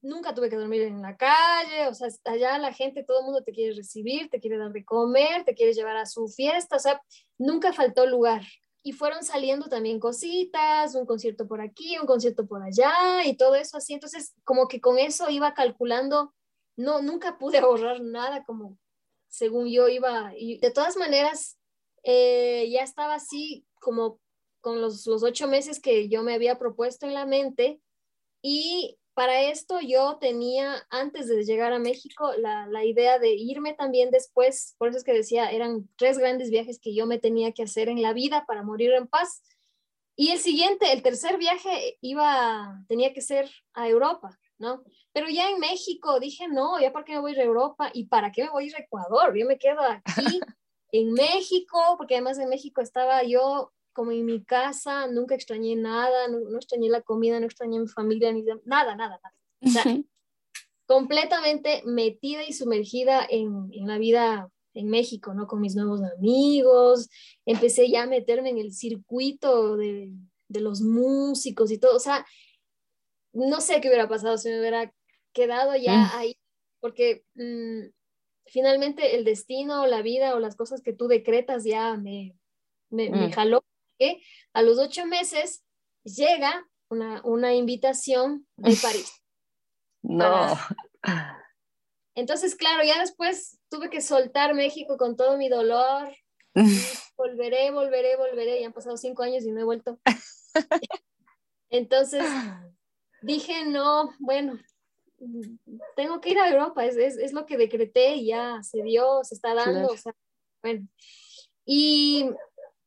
nunca 0.00 0.34
tuve 0.34 0.48
que 0.48 0.56
dormir 0.56 0.82
en 0.82 1.02
la 1.02 1.16
calle, 1.16 1.88
o 1.88 1.94
sea, 1.94 2.08
allá 2.24 2.56
la 2.58 2.72
gente, 2.72 3.04
todo 3.04 3.20
el 3.20 3.26
mundo 3.26 3.42
te 3.42 3.52
quiere 3.52 3.74
recibir, 3.74 4.30
te 4.30 4.40
quiere 4.40 4.56
dar 4.56 4.72
de 4.72 4.84
comer, 4.84 5.44
te 5.44 5.54
quiere 5.54 5.74
llevar 5.74 5.96
a 5.96 6.06
su 6.06 6.28
fiesta, 6.28 6.76
o 6.76 6.78
sea, 6.78 7.02
nunca 7.36 7.72
faltó 7.72 8.06
lugar 8.06 8.42
y 8.86 8.92
fueron 8.92 9.24
saliendo 9.24 9.68
también 9.68 9.98
cositas, 9.98 10.94
un 10.94 11.06
concierto 11.06 11.48
por 11.48 11.62
aquí, 11.62 11.98
un 11.98 12.06
concierto 12.06 12.46
por 12.46 12.62
allá 12.62 13.24
y 13.24 13.34
todo 13.34 13.54
eso 13.54 13.78
así. 13.78 13.94
Entonces, 13.94 14.34
como 14.44 14.68
que 14.68 14.78
con 14.82 14.98
eso 14.98 15.30
iba 15.30 15.54
calculando, 15.54 16.34
no, 16.76 17.00
nunca 17.00 17.38
pude 17.38 17.58
ahorrar 17.58 18.02
nada 18.02 18.44
como 18.44 18.78
según 19.26 19.68
yo 19.68 19.88
iba. 19.88 20.32
De 20.60 20.70
todas 20.70 20.98
maneras, 20.98 21.58
eh, 22.02 22.68
ya 22.70 22.82
estaba 22.82 23.14
así 23.14 23.66
como 23.80 24.20
con 24.60 24.82
los, 24.82 25.06
los 25.06 25.22
ocho 25.22 25.48
meses 25.48 25.80
que 25.80 26.10
yo 26.10 26.22
me 26.22 26.34
había 26.34 26.58
propuesto 26.58 27.06
en 27.06 27.14
la 27.14 27.24
mente 27.24 27.80
y 28.42 28.98
para 29.14 29.42
esto 29.42 29.80
yo 29.80 30.18
tenía, 30.20 30.86
antes 30.90 31.28
de 31.28 31.44
llegar 31.44 31.72
a 31.72 31.78
México, 31.78 32.32
la, 32.36 32.66
la, 32.66 32.84
idea 32.84 33.18
de 33.18 33.30
irme 33.30 33.72
también 33.72 34.10
después, 34.10 34.74
por 34.76 34.88
eso 34.88 34.98
es 34.98 35.04
que 35.04 35.12
decía, 35.12 35.50
eran 35.50 35.88
tres 35.96 36.18
grandes 36.18 36.50
viajes 36.50 36.80
que 36.80 36.94
yo 36.94 37.06
me 37.06 37.18
tenía 37.18 37.52
que 37.52 37.62
hacer 37.62 37.88
en 37.88 38.02
la 38.02 38.12
vida 38.12 38.44
para 38.46 38.62
morir 38.62 38.92
en 38.92 39.06
paz. 39.06 39.42
Y 40.16 40.30
el 40.30 40.38
siguiente, 40.38 40.92
el 40.92 41.02
tercer 41.02 41.38
viaje 41.38 41.98
iba, 42.00 42.84
tenía 42.88 43.12
que 43.12 43.20
ser 43.20 43.50
a 43.72 43.88
Europa, 43.88 44.38
¿no? 44.58 44.82
Pero 45.12 45.28
ya 45.28 45.48
en 45.48 45.60
México 45.60 46.18
dije, 46.18 46.48
no, 46.48 46.80
ya 46.80 46.92
para 46.92 47.04
qué 47.04 47.12
me 47.12 47.20
voy 47.20 47.32
a 47.32 47.34
ir 47.34 47.40
a 47.40 47.44
Europa 47.44 47.90
y 47.94 48.06
para 48.06 48.32
qué 48.32 48.44
me 48.44 48.50
voy 48.50 48.64
a 48.64 48.66
ir 48.66 48.76
a 48.76 48.80
Ecuador, 48.80 49.36
yo 49.36 49.46
me 49.46 49.58
quedo 49.58 49.80
aquí 49.82 50.04
en 50.92 51.12
México, 51.12 51.78
porque 51.96 52.14
además 52.14 52.38
en 52.38 52.48
México 52.48 52.80
estaba 52.80 53.22
yo 53.22 53.72
como 53.94 54.10
en 54.10 54.26
mi 54.26 54.44
casa, 54.44 55.06
nunca 55.06 55.34
extrañé 55.34 55.76
nada, 55.76 56.28
no, 56.28 56.56
extrañé 56.56 56.90
la 56.90 57.00
comida, 57.00 57.40
no 57.40 57.46
extrañé 57.46 57.78
mi 57.80 57.88
familia, 57.88 58.32
ni 58.32 58.42
nada, 58.42 58.94
nada, 58.94 58.96
nada. 58.96 59.34
O 59.60 59.68
sea, 59.68 59.82
completamente 60.86 61.82
metida 61.86 62.44
y 62.44 62.52
sumergida 62.52 63.26
en, 63.28 63.70
en 63.72 63.86
la 63.86 63.96
vida 63.96 64.50
en 64.74 64.88
México, 64.88 65.32
¿no? 65.32 65.46
Con 65.46 65.60
mis 65.60 65.76
nuevos 65.76 66.02
amigos, 66.02 67.08
empecé 67.46 67.88
ya 67.88 68.02
a 68.02 68.06
meterme 68.06 68.50
en 68.50 68.58
el 68.58 68.72
circuito 68.72 69.76
de, 69.76 70.10
de 70.48 70.60
los 70.60 70.82
músicos 70.82 71.70
y 71.70 71.78
todo, 71.78 71.96
o 71.96 72.00
sea, 72.00 72.26
no 73.32 73.60
sé 73.60 73.80
qué 73.80 73.88
hubiera 73.88 74.08
pasado 74.08 74.36
si 74.36 74.48
me 74.48 74.60
hubiera 74.60 74.92
quedado 75.32 75.76
ya 75.76 75.96
mm. 75.96 76.10
ahí, 76.14 76.38
porque 76.80 77.24
mm, 77.34 77.90
finalmente 78.46 79.16
el 79.16 79.24
destino, 79.24 79.86
la 79.86 80.02
vida 80.02 80.34
o 80.34 80.40
las 80.40 80.56
cosas 80.56 80.82
que 80.82 80.92
tú 80.92 81.08
decretas 81.08 81.64
ya 81.64 81.96
me, 81.96 82.36
me, 82.90 83.10
me 83.10 83.28
mm. 83.28 83.32
jaló. 83.32 83.64
Que 83.98 84.22
A 84.52 84.62
los 84.62 84.78
ocho 84.78 85.06
meses 85.06 85.64
llega 86.04 86.66
una, 86.88 87.20
una 87.24 87.54
invitación 87.54 88.46
de 88.56 88.76
París. 88.76 89.22
No. 90.02 90.56
Entonces, 92.14 92.54
claro, 92.54 92.84
ya 92.84 93.00
después 93.00 93.58
tuve 93.68 93.90
que 93.90 94.00
soltar 94.00 94.54
México 94.54 94.96
con 94.96 95.16
todo 95.16 95.36
mi 95.36 95.48
dolor. 95.48 96.14
volveré, 97.16 97.70
volveré, 97.70 98.16
volveré. 98.16 98.60
Ya 98.60 98.66
han 98.66 98.72
pasado 98.72 98.96
cinco 98.96 99.22
años 99.22 99.44
y 99.44 99.50
no 99.50 99.60
he 99.60 99.64
vuelto. 99.64 99.98
Entonces, 101.70 102.22
dije, 103.22 103.64
no, 103.64 104.14
bueno, 104.20 104.58
tengo 105.96 106.20
que 106.20 106.30
ir 106.30 106.38
a 106.38 106.48
Europa, 106.48 106.84
es, 106.84 106.96
es, 106.96 107.16
es, 107.16 107.32
lo 107.32 107.46
que 107.46 107.56
decreté 107.56 108.16
y 108.16 108.26
ya 108.26 108.62
se 108.62 108.82
dio, 108.82 109.24
se 109.24 109.34
está 109.34 109.54
dando. 109.54 109.88
O 109.88 109.96
sea, 109.96 110.14
bueno. 110.62 110.86
Y 111.64 112.30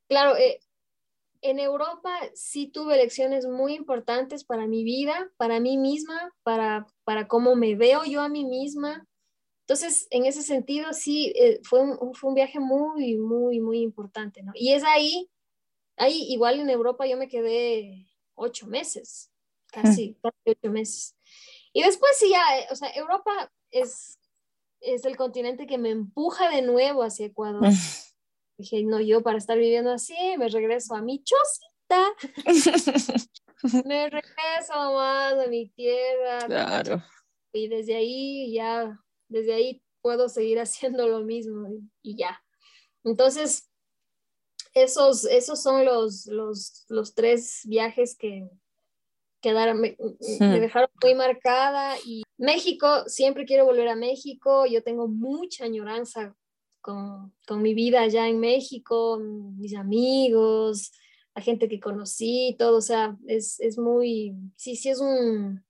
claro, 0.07 0.37
eh, 0.37 0.59
en 1.41 1.59
Europa 1.59 2.11
sí 2.33 2.67
tuve 2.67 2.97
lecciones 2.97 3.45
muy 3.45 3.73
importantes 3.73 4.43
para 4.43 4.67
mi 4.67 4.83
vida, 4.83 5.31
para 5.37 5.59
mí 5.59 5.77
misma, 5.77 6.33
para, 6.43 6.87
para 7.03 7.27
cómo 7.27 7.55
me 7.55 7.75
veo 7.75 8.03
yo 8.05 8.21
a 8.21 8.29
mí 8.29 8.45
misma, 8.45 9.07
entonces, 9.67 10.07
en 10.11 10.25
ese 10.25 10.43
sentido, 10.43 10.93
sí, 10.93 11.33
eh, 11.35 11.59
fue, 11.61 11.81
un, 11.81 12.15
fue 12.15 12.29
un 12.29 12.35
viaje 12.35 12.57
muy, 12.57 13.17
muy, 13.17 13.59
muy 13.59 13.81
importante, 13.81 14.41
¿no? 14.41 14.53
Y 14.55 14.71
es 14.71 14.81
ahí, 14.85 15.29
ahí 15.97 16.25
igual 16.29 16.61
en 16.61 16.69
Europa 16.69 17.05
yo 17.05 17.17
me 17.17 17.27
quedé 17.27 18.07
ocho 18.35 18.65
meses, 18.67 19.29
casi, 19.65 20.15
casi 20.23 20.37
ocho 20.45 20.71
meses. 20.71 21.17
Y 21.73 21.83
después 21.83 22.13
sí, 22.17 22.29
ya, 22.29 22.59
eh, 22.59 22.67
o 22.71 22.77
sea, 22.77 22.89
Europa 22.91 23.51
es, 23.69 24.17
es 24.79 25.03
el 25.03 25.17
continente 25.17 25.67
que 25.67 25.77
me 25.77 25.89
empuja 25.89 26.49
de 26.49 26.61
nuevo 26.61 27.03
hacia 27.03 27.25
Ecuador. 27.25 27.61
Dije, 28.57 28.83
no, 28.83 28.99
yo 28.99 29.21
para 29.21 29.37
estar 29.37 29.57
viviendo 29.57 29.91
así, 29.91 30.15
me 30.37 30.49
regreso 30.49 30.95
a 30.95 31.01
mi 31.01 31.23
chocita. 31.23 32.05
me 33.85 34.09
regreso 34.09 34.93
más 34.93 35.33
a 35.33 35.47
mi 35.47 35.69
tierra. 35.69 36.39
Claro. 36.45 37.03
Y 37.53 37.67
desde 37.67 37.95
ahí 37.95 38.53
ya 38.53 38.99
desde 39.29 39.53
ahí 39.53 39.81
puedo 40.01 40.29
seguir 40.29 40.59
haciendo 40.59 41.07
lo 41.07 41.21
mismo 41.21 41.67
y, 42.01 42.17
ya. 42.17 42.41
Entonces, 43.03 43.69
esos, 44.73 45.25
esos 45.25 45.61
son 45.61 45.85
los, 45.85 46.25
los, 46.27 46.85
los 46.89 47.13
tres 47.13 47.61
viajes 47.65 48.15
que, 48.17 48.49
quedaron, 49.41 49.79
me, 49.79 49.95
me, 50.39 50.59
dejaron 50.59 50.89
muy 51.01 51.15
marcada 51.15 51.95
y 52.05 52.23
México, 52.37 53.03
siempre 53.07 53.45
quiero 53.45 53.65
volver 53.65 53.87
a 53.87 53.95
México, 53.95 54.65
yo 54.65 54.83
tengo 54.83 55.07
mucha 55.07 55.65
añoranza 55.65 56.35
con, 56.87 57.33
con, 57.45 57.61
mi 57.61 57.73
vida 57.73 57.99
allá 57.99 58.29
en 58.29 58.39
México, 58.39 59.19
mis 59.19 59.75
amigos, 59.75 60.93
la 61.35 61.41
gente 61.41 61.67
que 61.67 61.81
conocí, 61.81 62.55
todo, 62.57 62.77
o 62.77 62.81
sea, 62.81 63.17
es, 63.27 63.59
es 63.59 63.77
muy, 63.77 64.33
sí, 64.55 64.77
sí 64.77 64.89
es 64.89 65.01
un, 65.01 65.65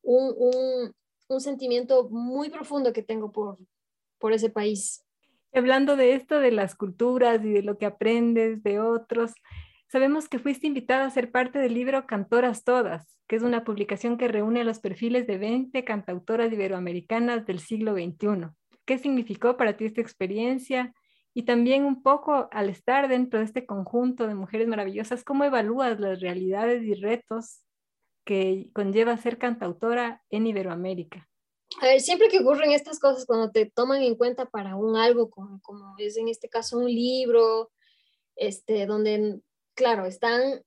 un, 0.00 0.34
un, 0.38 0.94
un 1.28 1.40
sentimiento 1.42 2.08
muy 2.08 2.48
profundo 2.48 2.94
que 2.94 3.02
tengo 3.02 3.30
por, 3.32 3.58
por 4.18 4.32
ese 4.32 4.48
país. 4.48 5.04
Hablando 5.52 5.94
de 5.94 6.14
esto, 6.14 6.40
de 6.40 6.52
las 6.52 6.74
culturas 6.74 7.44
y 7.44 7.50
de 7.50 7.62
lo 7.62 7.76
que 7.76 7.84
aprendes 7.84 8.62
de 8.62 8.80
otros, 8.80 9.32
sabemos 9.92 10.26
que 10.26 10.38
fuiste 10.38 10.66
invitada 10.66 11.04
a 11.04 11.10
ser 11.10 11.30
parte 11.30 11.58
del 11.58 11.74
libro 11.74 12.06
Cantoras 12.06 12.64
Todas, 12.64 13.06
que 13.28 13.36
es 13.36 13.42
una 13.42 13.62
publicación 13.62 14.16
que 14.16 14.28
reúne 14.28 14.64
los 14.64 14.78
perfiles 14.78 15.26
de 15.26 15.36
20 15.36 15.84
cantautoras 15.84 16.50
iberoamericanas 16.50 17.44
del 17.44 17.60
siglo 17.60 17.92
XXI. 17.92 18.48
¿Qué 18.86 18.98
significó 18.98 19.56
para 19.56 19.76
ti 19.76 19.84
esta 19.84 20.00
experiencia? 20.00 20.94
Y 21.34 21.42
también 21.42 21.84
un 21.84 22.02
poco 22.02 22.48
al 22.52 22.70
estar 22.70 23.08
dentro 23.08 23.40
de 23.40 23.44
este 23.44 23.66
conjunto 23.66 24.26
de 24.26 24.34
mujeres 24.34 24.68
maravillosas, 24.68 25.24
¿cómo 25.24 25.44
evalúas 25.44 26.00
las 26.00 26.20
realidades 26.20 26.82
y 26.84 26.94
retos 26.94 27.60
que 28.24 28.70
conlleva 28.72 29.16
ser 29.18 29.36
cantautora 29.38 30.22
en 30.30 30.46
Iberoamérica? 30.46 31.28
A 31.82 31.86
ver, 31.86 32.00
siempre 32.00 32.28
que 32.28 32.38
ocurren 32.38 32.72
estas 32.72 32.98
cosas, 32.98 33.26
cuando 33.26 33.50
te 33.50 33.66
toman 33.66 34.02
en 34.02 34.14
cuenta 34.14 34.46
para 34.46 34.76
un 34.76 34.96
algo, 34.96 35.28
como, 35.28 35.60
como 35.60 35.94
es 35.98 36.16
en 36.16 36.28
este 36.28 36.48
caso 36.48 36.78
un 36.78 36.86
libro, 36.86 37.70
este, 38.36 38.86
donde, 38.86 39.40
claro, 39.74 40.06
están 40.06 40.62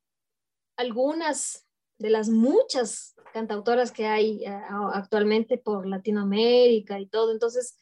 algunas 0.78 1.66
de 1.98 2.10
las 2.10 2.30
muchas 2.30 3.16
cantautoras 3.34 3.92
que 3.92 4.06
hay 4.08 4.44
eh, 4.44 4.62
actualmente 4.94 5.58
por 5.58 5.88
Latinoamérica 5.88 7.00
y 7.00 7.08
todo, 7.08 7.32
entonces 7.32 7.78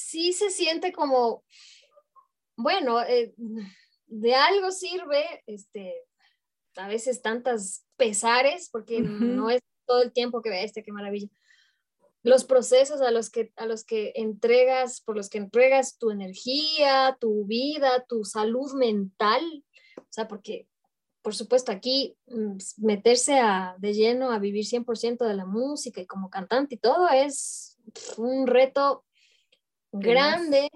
sí 0.00 0.32
se 0.32 0.50
siente 0.50 0.92
como, 0.92 1.44
bueno, 2.56 3.02
eh, 3.02 3.34
de 4.06 4.34
algo 4.34 4.70
sirve, 4.70 5.24
este, 5.46 5.94
a 6.76 6.88
veces 6.88 7.22
tantas 7.22 7.86
pesares, 7.96 8.68
porque 8.70 9.00
no 9.00 9.50
es 9.50 9.60
todo 9.86 10.02
el 10.02 10.12
tiempo 10.12 10.42
que 10.42 10.50
ve 10.50 10.64
este, 10.64 10.82
qué 10.82 10.92
maravilla. 10.92 11.28
Los 12.22 12.44
procesos 12.44 13.00
a 13.00 13.10
los, 13.10 13.30
que, 13.30 13.52
a 13.56 13.66
los 13.66 13.84
que 13.84 14.12
entregas, 14.14 15.00
por 15.00 15.16
los 15.16 15.28
que 15.30 15.38
entregas 15.38 15.96
tu 15.96 16.10
energía, 16.10 17.16
tu 17.18 17.46
vida, 17.46 18.04
tu 18.08 18.24
salud 18.24 18.72
mental, 18.74 19.64
o 19.96 20.06
sea, 20.12 20.28
porque 20.28 20.66
por 21.22 21.34
supuesto 21.34 21.72
aquí 21.72 22.16
mm, 22.28 22.56
meterse 22.78 23.38
a, 23.38 23.74
de 23.78 23.92
lleno 23.92 24.32
a 24.32 24.38
vivir 24.38 24.64
100% 24.64 25.26
de 25.26 25.34
la 25.34 25.44
música 25.44 26.00
y 26.00 26.06
como 26.06 26.30
cantante 26.30 26.76
y 26.76 26.78
todo 26.78 27.08
es 27.08 27.78
un 28.16 28.46
reto 28.46 29.04
grande 29.92 30.70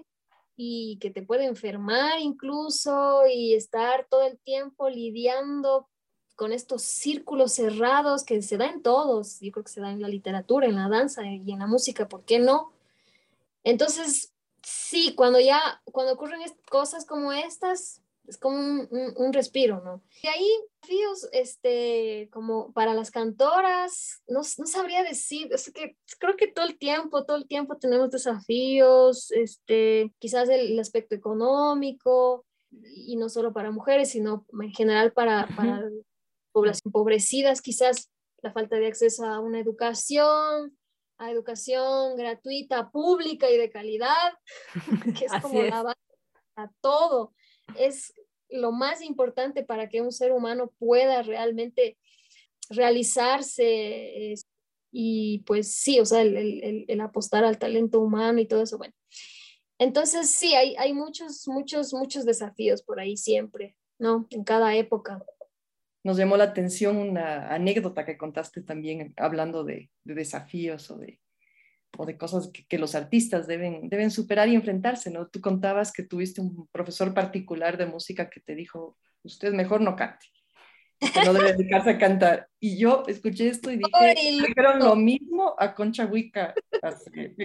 y 0.55 0.97
que 0.99 1.09
te 1.09 1.21
puede 1.21 1.45
enfermar 1.45 2.19
incluso 2.19 3.23
y 3.31 3.53
estar 3.55 4.07
todo 4.09 4.23
el 4.23 4.37
tiempo 4.39 4.89
lidiando 4.89 5.87
con 6.35 6.51
estos 6.51 6.81
círculos 6.81 7.53
cerrados 7.53 8.23
que 8.23 8.41
se 8.41 8.57
da 8.57 8.65
en 8.67 8.81
todos, 8.81 9.39
yo 9.39 9.51
creo 9.51 9.63
que 9.63 9.71
se 9.71 9.81
da 9.81 9.91
en 9.91 10.01
la 10.01 10.09
literatura, 10.09 10.67
en 10.67 10.75
la 10.75 10.89
danza 10.89 11.25
y 11.25 11.51
en 11.51 11.59
la 11.59 11.67
música, 11.67 12.09
¿por 12.09 12.23
qué 12.25 12.39
no? 12.39 12.71
Entonces, 13.63 14.33
sí, 14.61 15.15
cuando 15.15 15.39
ya, 15.39 15.81
cuando 15.85 16.13
ocurren 16.13 16.41
cosas 16.69 17.05
como 17.05 17.31
estas, 17.31 18.01
es 18.27 18.37
como 18.37 18.87
un, 18.89 19.33
respiro, 19.33 19.81
¿no? 19.83 20.03
Y 20.21 20.27
ahí, 20.27 20.49
desafíos, 20.81 21.29
este, 21.31 22.29
como 22.31 22.71
para 22.73 22.93
las 22.93 23.11
cantoras, 23.11 24.23
no, 24.27 24.39
no 24.39 24.65
sabría 24.67 25.03
decir, 25.03 25.49
es 25.51 25.71
que 25.71 25.97
creo 26.19 26.35
que 26.35 26.47
todo 26.47 26.65
el 26.65 26.77
tiempo, 26.77 27.25
todo 27.25 27.37
el 27.37 27.47
tiempo 27.47 27.77
tenemos 27.77 28.11
desafíos, 28.11 29.31
este, 29.31 30.13
quizás 30.19 30.49
el, 30.49 30.79
aspecto 30.79 31.15
económico, 31.15 32.45
y 32.71 33.15
no 33.15 33.29
solo 33.29 33.53
para 33.53 33.71
mujeres, 33.71 34.09
sino 34.09 34.45
en 34.61 34.71
general 34.71 35.13
para, 35.13 35.47
para 35.55 35.83
población 36.51 36.83
empobrecidas, 36.85 37.61
quizás 37.61 38.11
la 38.41 38.51
falta 38.51 38.77
de 38.77 38.87
acceso 38.87 39.25
a 39.25 39.39
una 39.39 39.59
educación, 39.59 40.77
a 41.17 41.31
educación 41.31 42.15
gratuita, 42.17 42.89
pública 42.91 43.49
y 43.49 43.57
de 43.57 43.69
calidad, 43.69 44.33
que 45.17 45.25
es 45.25 45.31
como 45.41 45.61
la 45.61 45.83
base 45.83 45.99
a 46.55 46.69
todo. 46.81 47.33
Es 47.77 48.13
lo 48.49 48.71
más 48.71 49.01
importante 49.01 49.63
para 49.63 49.89
que 49.89 50.01
un 50.01 50.11
ser 50.11 50.31
humano 50.31 50.71
pueda 50.77 51.21
realmente 51.23 51.97
realizarse 52.69 54.35
y 54.91 55.39
pues 55.39 55.73
sí, 55.73 55.99
o 55.99 56.05
sea, 56.05 56.21
el, 56.21 57.01
apostar 57.01 57.43
al 57.43 57.57
talento 57.57 57.99
humano 57.99 58.39
y 58.39 58.47
todo 58.47 58.63
eso, 58.63 58.77
bueno. 58.77 58.93
Entonces 59.77 60.29
sí, 60.29 60.55
hay, 60.55 60.73
hay 60.77 60.93
muchos, 60.93 61.47
muchos, 61.49 61.93
muchos 61.93 62.25
desafíos 62.25 62.81
por 62.81 63.01
ahí 63.01 63.17
siempre, 63.17 63.75
¿no? 63.99 64.25
En 64.29 64.45
cada 64.45 64.73
época. 64.75 65.21
nos 66.03 66.15
llamó 66.15 66.37
la 66.37 66.45
atención 66.45 66.95
una 66.95 67.53
anécdota 67.53 68.05
que 68.05 68.17
contaste 68.17 68.61
también 68.61 69.13
hablando 69.17 69.65
de, 69.65 69.89
desafíos 70.05 70.89
o 70.91 70.97
de, 70.97 71.19
o 71.97 72.05
de 72.05 72.17
cosas 72.17 72.49
que, 72.67 72.77
los 72.77 72.95
artistas 72.95 73.47
deben, 73.47 73.89
deben 73.89 74.11
superar 74.11 74.47
y 74.49 74.55
enfrentarse, 74.55 75.09
¿no? 75.11 75.27
Tú 75.27 75.41
contabas 75.41 75.91
que 75.91 76.03
tuviste 76.03 76.41
un 76.41 76.67
profesor 76.71 77.13
particular 77.13 77.77
de 77.77 77.85
música 77.85 78.29
que 78.29 78.41
te 78.41 78.55
dijo, 78.55 78.97
usted 79.23 79.53
mejor 79.53 79.81
no 79.81 79.95
cante, 79.95 80.27
que 80.99 81.23
no 81.25 81.33
debe 81.33 81.53
dedicarse 81.53 81.91
a 81.91 81.97
cantar. 81.97 82.49
Y 82.59 82.77
yo 82.77 83.03
escuché 83.07 83.47
esto 83.47 83.71
y 83.71 83.77
dije, 83.77 84.31
dijeron 84.47 84.79
lo 84.79 84.95
mismo 84.95 85.55
a 85.57 85.73
Concha 85.73 86.05
Huica 86.05 86.53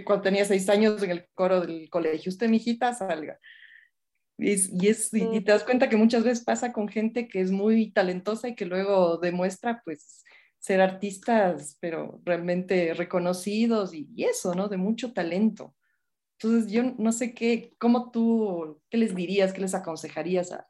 cuando 0.04 0.22
tenía 0.22 0.44
seis 0.44 0.68
años 0.68 1.02
en 1.02 1.10
el 1.10 1.26
coro 1.34 1.60
del 1.60 1.88
colegio, 1.90 2.30
usted, 2.30 2.48
mijita, 2.48 2.94
salga. 2.94 3.38
Y, 4.38 4.88
es, 4.88 5.12
y, 5.12 5.40
te 5.42 5.52
das 5.52 5.64
cuenta 5.64 5.90
que 5.90 5.96
muchas 5.96 6.24
veces 6.24 6.42
pasa 6.44 6.72
con 6.72 6.88
gente 6.88 7.28
que 7.28 7.40
es 7.40 7.50
muy 7.50 7.90
talentosa 7.92 8.48
y 8.48 8.54
que 8.54 8.64
luego 8.64 9.18
demuestra 9.18 9.82
pues 9.84 10.24
ser 10.60 10.80
artistas, 10.82 11.78
pero 11.80 12.20
realmente 12.24 12.94
reconocidos 12.94 13.92
y, 13.94 14.08
eso, 14.18 14.54
¿no? 14.54 14.68
De 14.68 14.76
mucho 14.76 15.12
talento. 15.12 15.74
Entonces 16.38 16.70
yo 16.70 16.82
no 16.98 17.12
sé 17.12 17.34
qué, 17.34 17.74
cómo 17.78 18.10
tú, 18.10 18.80
qué 18.90 18.98
les 18.98 19.14
dirías, 19.14 19.52
qué 19.52 19.60
les 19.60 19.74
aconsejarías 19.74 20.52
a, 20.52 20.66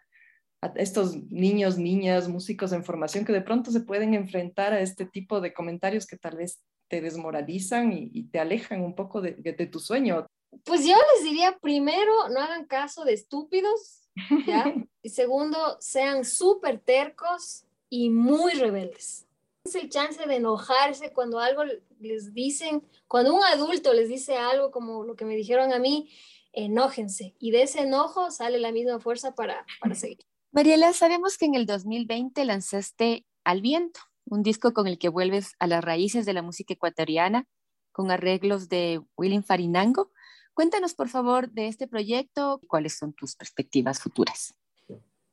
a 0.63 0.73
estos 0.77 1.17
niños, 1.25 1.77
niñas, 1.77 2.29
músicos 2.29 2.73
en 2.73 2.85
formación 2.85 3.25
que 3.25 3.33
de 3.33 3.43
pronto 3.43 3.71
se 3.71 3.81
pueden 3.81 4.15
enfrentar 4.15 4.73
a 4.73 4.81
este 4.81 5.07
tipo 5.07 5.41
de 5.41 5.53
comentarios 5.53 6.07
que 6.07 6.17
tal 6.17 6.37
vez 6.37 6.63
te 6.89 7.01
desmoralizan 7.01 7.93
y, 7.93 8.25
te 8.31 8.41
alejan 8.41 8.83
un 8.83 8.95
poco 8.95 9.21
de, 9.21 9.33
de, 9.33 9.67
tu 9.67 9.79
sueño. 9.79 10.27
Pues 10.65 10.85
yo 10.85 10.97
les 11.15 11.25
diría, 11.25 11.57
primero, 11.61 12.29
no 12.31 12.41
hagan 12.41 12.67
caso 12.67 13.05
de 13.05 13.13
estúpidos, 13.13 14.09
¿ya? 14.47 14.65
y 15.03 15.09
segundo, 15.09 15.77
sean 15.79 16.25
súper 16.25 16.81
tercos 16.81 17.65
y 17.89 18.11
muy 18.11 18.53
rebeldes. 18.55 19.27
El 19.75 19.89
chance 19.89 20.27
de 20.27 20.37
enojarse 20.37 21.13
cuando 21.13 21.39
algo 21.39 21.63
les 21.99 22.33
dicen, 22.33 22.83
cuando 23.07 23.35
un 23.35 23.43
adulto 23.45 23.93
les 23.93 24.09
dice 24.09 24.37
algo 24.37 24.71
como 24.71 25.05
lo 25.05 25.17
que 25.17 25.25
me 25.25 25.37
dijeron 25.37 25.73
a 25.73 25.79
mí, 25.79 26.11
enójense. 26.53 27.35
Y 27.39 27.51
de 27.51 27.63
ese 27.63 27.81
enojo 27.81 28.31
sale 28.31 28.59
la 28.59 28.73
misma 28.73 29.01
fuerza 29.01 29.35
para, 29.35 29.67
para 29.81 29.95
seguir. 29.95 30.19
Mariela, 30.53 30.93
sabemos 30.93 31.39
que 31.39 31.47
en 31.47 31.55
el 31.55 31.67
2020 31.67 32.45
lanzaste 32.45 33.25
Al 33.45 33.63
Viento, 33.63 34.01
un 34.25 34.43
disco 34.43 34.73
con 34.73 34.87
el 34.87 34.99
que 34.99 35.09
vuelves 35.09 35.55
a 35.59 35.67
las 35.67 35.85
raíces 35.85 36.27
de 36.27 36.33
la 36.33 36.43
música 36.43 36.75
ecuatoriana, 36.75 37.47
con 37.93 38.11
arreglos 38.11 38.69
de 38.69 39.01
William 39.17 39.43
Farinango. 39.43 40.11
Cuéntanos, 40.55 40.95
por 40.95 41.09
favor, 41.09 41.51
de 41.51 41.69
este 41.69 41.87
proyecto 41.87 42.61
cuáles 42.67 42.97
son 42.97 43.13
tus 43.13 43.37
perspectivas 43.37 44.01
futuras. 44.01 44.55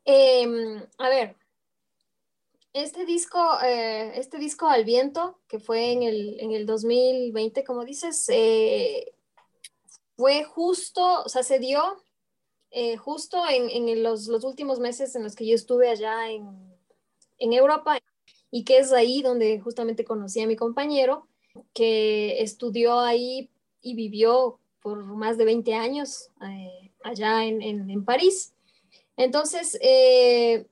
Em, 0.05 0.81
a 0.99 1.09
ver, 1.09 1.35
este 2.83 3.05
disco, 3.05 3.39
eh, 3.63 4.11
este 4.15 4.37
disco 4.37 4.67
Al 4.67 4.85
Viento, 4.85 5.39
que 5.47 5.59
fue 5.59 5.91
en 5.91 6.03
el, 6.03 6.39
en 6.39 6.51
el 6.51 6.65
2020, 6.65 7.63
como 7.63 7.85
dices, 7.85 8.27
eh, 8.29 9.13
fue 10.15 10.43
justo, 10.43 11.23
o 11.23 11.29
sea, 11.29 11.43
se 11.43 11.59
dio 11.59 11.81
eh, 12.71 12.97
justo 12.97 13.41
en, 13.49 14.03
los, 14.03 14.27
últimos 14.27 14.79
meses 14.79 15.15
en 15.15 15.23
los 15.23 15.35
que 15.35 15.47
yo 15.47 15.55
estuve 15.55 15.89
allá 15.89 16.29
en, 16.29 16.67
Europa 17.39 17.97
y 18.51 18.63
que 18.63 18.79
es 18.79 18.91
ahí 18.91 19.21
donde 19.21 19.59
justamente 19.59 20.03
conocí 20.03 20.41
a 20.41 20.47
mi 20.47 20.55
compañero 20.55 21.27
que 21.73 22.41
estudió 22.41 22.99
ahí 22.99 23.49
y 23.81 23.95
vivió 23.95 24.59
por 24.81 25.03
más 25.05 25.37
de 25.37 25.45
20 25.45 25.73
años 25.75 26.29
eh, 26.41 26.91
allá 27.03 27.45
en, 27.45 28.03
París. 28.05 28.53
Entonces, 29.15 29.77
eh, 29.81 30.67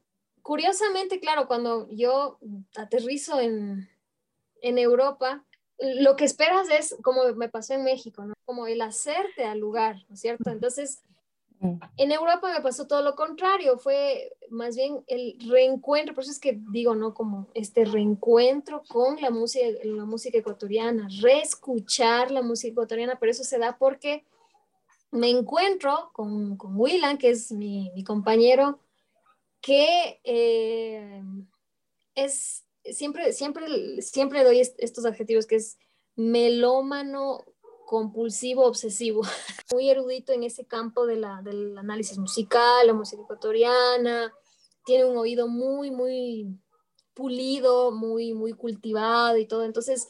curiosamente, 0.46 1.20
claro, 1.20 1.48
cuando 1.48 1.90
yo 1.90 2.38
aterrizo 2.76 3.40
en, 3.40 3.90
en 4.62 4.78
Europa, 4.78 5.44
lo 5.80 6.16
que 6.16 6.24
esperas 6.24 6.70
es, 6.70 6.96
como 7.02 7.24
me 7.34 7.50
pasó 7.50 7.74
en 7.74 7.84
México, 7.84 8.24
¿no? 8.24 8.34
como 8.46 8.68
el 8.68 8.82
hacerte 8.82 9.44
al 9.44 9.60
lugar, 9.60 9.98
¿no 10.08 10.14
es 10.14 10.22
cierto? 10.22 10.52
Entonces, 10.52 11.02
Mm. 11.60 11.80
En 11.98 12.12
Europa 12.12 12.52
me 12.54 12.62
pasó 12.62 12.88
todo 12.88 13.02
lo 13.02 13.16
contrario, 13.16 13.78
fue 13.78 14.36
más 14.50 14.76
bien 14.76 15.04
el 15.08 15.38
reencuentro, 15.50 16.14
por 16.14 16.24
eso 16.24 16.32
es 16.32 16.40
que 16.40 16.60
digo, 16.72 16.96
¿no? 16.96 17.14
Como 17.14 17.48
este 17.54 17.86
reencuentro 17.86 18.84
con 18.88 19.22
la 19.22 19.30
música, 19.30 19.66
la 19.84 20.06
música 20.06 20.38
ecuatoriana, 20.38 21.08
reescuchar 21.22 22.32
la 22.32 22.42
música 22.42 22.72
ecuatoriana, 22.72 23.18
pero 23.20 23.32
eso 23.32 23.44
se 23.44 23.58
da 23.58 23.78
porque 23.78 24.26
me 25.12 25.30
encuentro 25.30 26.10
con, 26.14 26.58
con 26.58 26.78
Willan, 26.78 27.18
que 27.18 27.30
es 27.30 27.52
mi, 27.52 27.92
mi 27.96 28.04
compañero, 28.04 28.80
que 29.66 30.22
eh, 30.24 31.24
es, 32.14 32.68
siempre, 32.84 33.34
siempre, 33.34 34.00
siempre 34.04 34.44
doy 34.44 34.60
estos 34.60 35.06
adjetivos, 35.06 35.48
que 35.48 35.56
es 35.56 35.80
melómano 36.16 37.44
compulsivo, 37.88 38.64
obsesivo, 38.64 39.24
muy 39.74 39.90
erudito 39.90 40.34
en 40.34 40.44
ese 40.44 40.68
campo 40.68 41.08
de 41.08 41.16
la, 41.16 41.42
del 41.42 41.76
análisis 41.80 42.20
musical, 42.20 42.86
la 42.86 42.94
música 42.94 43.24
ecuatoriana, 43.24 44.32
tiene 44.86 45.06
un 45.06 45.18
oído 45.18 45.48
muy, 45.48 45.90
muy 45.90 46.60
pulido, 47.16 47.92
muy, 47.92 48.36
muy 48.36 48.54
cultivado 48.54 49.40
y 49.40 49.48
todo. 49.48 49.64
Entonces, 49.64 50.08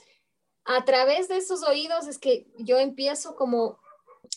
a 0.66 0.84
través 0.84 1.30
de 1.30 1.38
esos 1.38 1.64
oídos 1.64 2.08
es 2.08 2.20
que 2.20 2.51
yo 2.58 2.78
empiezo 2.78 3.38
como 3.38 3.80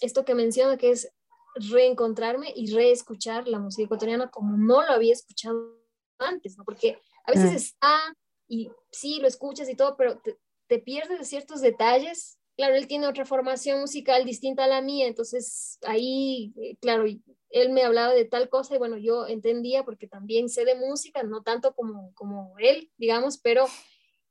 esto 0.00 0.24
que 0.24 0.36
menciona, 0.36 0.78
que 0.78 0.92
es 0.92 1.10
reencontrarme 1.58 2.52
y 2.54 2.72
reescuchar 2.72 3.48
la 3.48 3.58
música 3.58 3.84
ecuatoriana 3.84 4.30
como 4.30 4.56
no 4.56 4.82
lo 4.82 4.92
había 4.92 5.12
escuchado 5.12 5.78
antes, 6.18 6.56
¿no? 6.56 6.64
Porque 6.64 7.00
a 7.24 7.32
veces 7.32 7.52
mm. 7.52 7.56
está 7.56 8.16
y 8.46 8.70
sí, 8.90 9.18
lo 9.20 9.28
escuchas 9.28 9.68
y 9.68 9.74
todo, 9.74 9.96
pero 9.96 10.18
te, 10.18 10.38
te 10.66 10.78
pierdes 10.78 11.18
de 11.18 11.24
ciertos 11.24 11.60
detalles 11.60 12.38
claro, 12.58 12.74
él 12.74 12.88
tiene 12.88 13.06
otra 13.06 13.24
formación 13.24 13.80
musical 13.80 14.24
distinta 14.24 14.64
a 14.64 14.66
la 14.66 14.82
mía, 14.82 15.06
entonces 15.06 15.78
ahí, 15.82 16.52
eh, 16.56 16.76
claro, 16.80 17.04
él 17.50 17.70
me 17.70 17.84
hablaba 17.84 18.12
de 18.12 18.24
tal 18.24 18.48
cosa 18.48 18.74
y 18.74 18.78
bueno, 18.78 18.96
yo 18.98 19.28
entendía 19.28 19.84
porque 19.84 20.08
también 20.08 20.48
sé 20.48 20.64
de 20.64 20.74
música, 20.74 21.22
no 21.22 21.42
tanto 21.42 21.72
como, 21.72 22.12
como 22.14 22.54
él, 22.58 22.90
digamos, 22.96 23.38
pero 23.38 23.66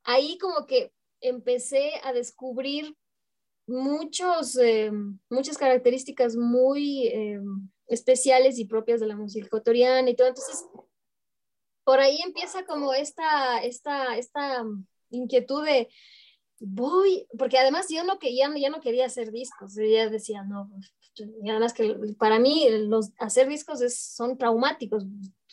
ahí 0.04 0.38
como 0.40 0.68
que 0.68 0.92
empecé 1.22 1.94
a 2.04 2.12
descubrir 2.12 2.98
muchos, 3.68 4.58
eh, 4.58 4.92
muchas 5.30 5.58
características 5.58 6.36
muy 6.36 7.08
eh, 7.08 7.40
especiales 7.88 8.58
y 8.58 8.66
propias 8.66 9.00
de 9.00 9.08
la 9.08 9.16
música 9.16 9.46
ecuatoriana 9.46 10.10
y 10.10 10.16
todo, 10.16 10.28
entonces 10.28 10.66
por 11.84 12.00
ahí 12.00 12.20
empieza 12.26 12.66
como 12.66 12.94
esta, 12.94 13.60
esta, 13.60 14.18
esta 14.18 14.64
inquietud 15.10 15.64
de 15.64 15.90
voy, 16.60 17.28
porque 17.38 17.58
además 17.58 17.88
yo 17.90 18.04
no, 18.04 18.18
ya, 18.22 18.52
ya 18.58 18.70
no 18.70 18.82
quería 18.82 19.06
hacer 19.06 19.32
discos, 19.32 19.76
ya 19.76 20.10
decía, 20.10 20.44
no, 20.44 20.70
y 21.44 21.50
además 21.50 21.74
que 21.74 21.96
para 22.18 22.40
mí 22.40 22.68
los, 22.88 23.12
hacer 23.20 23.48
discos 23.48 23.82
es, 23.82 24.00
son 24.00 24.38
traumáticos, 24.38 25.06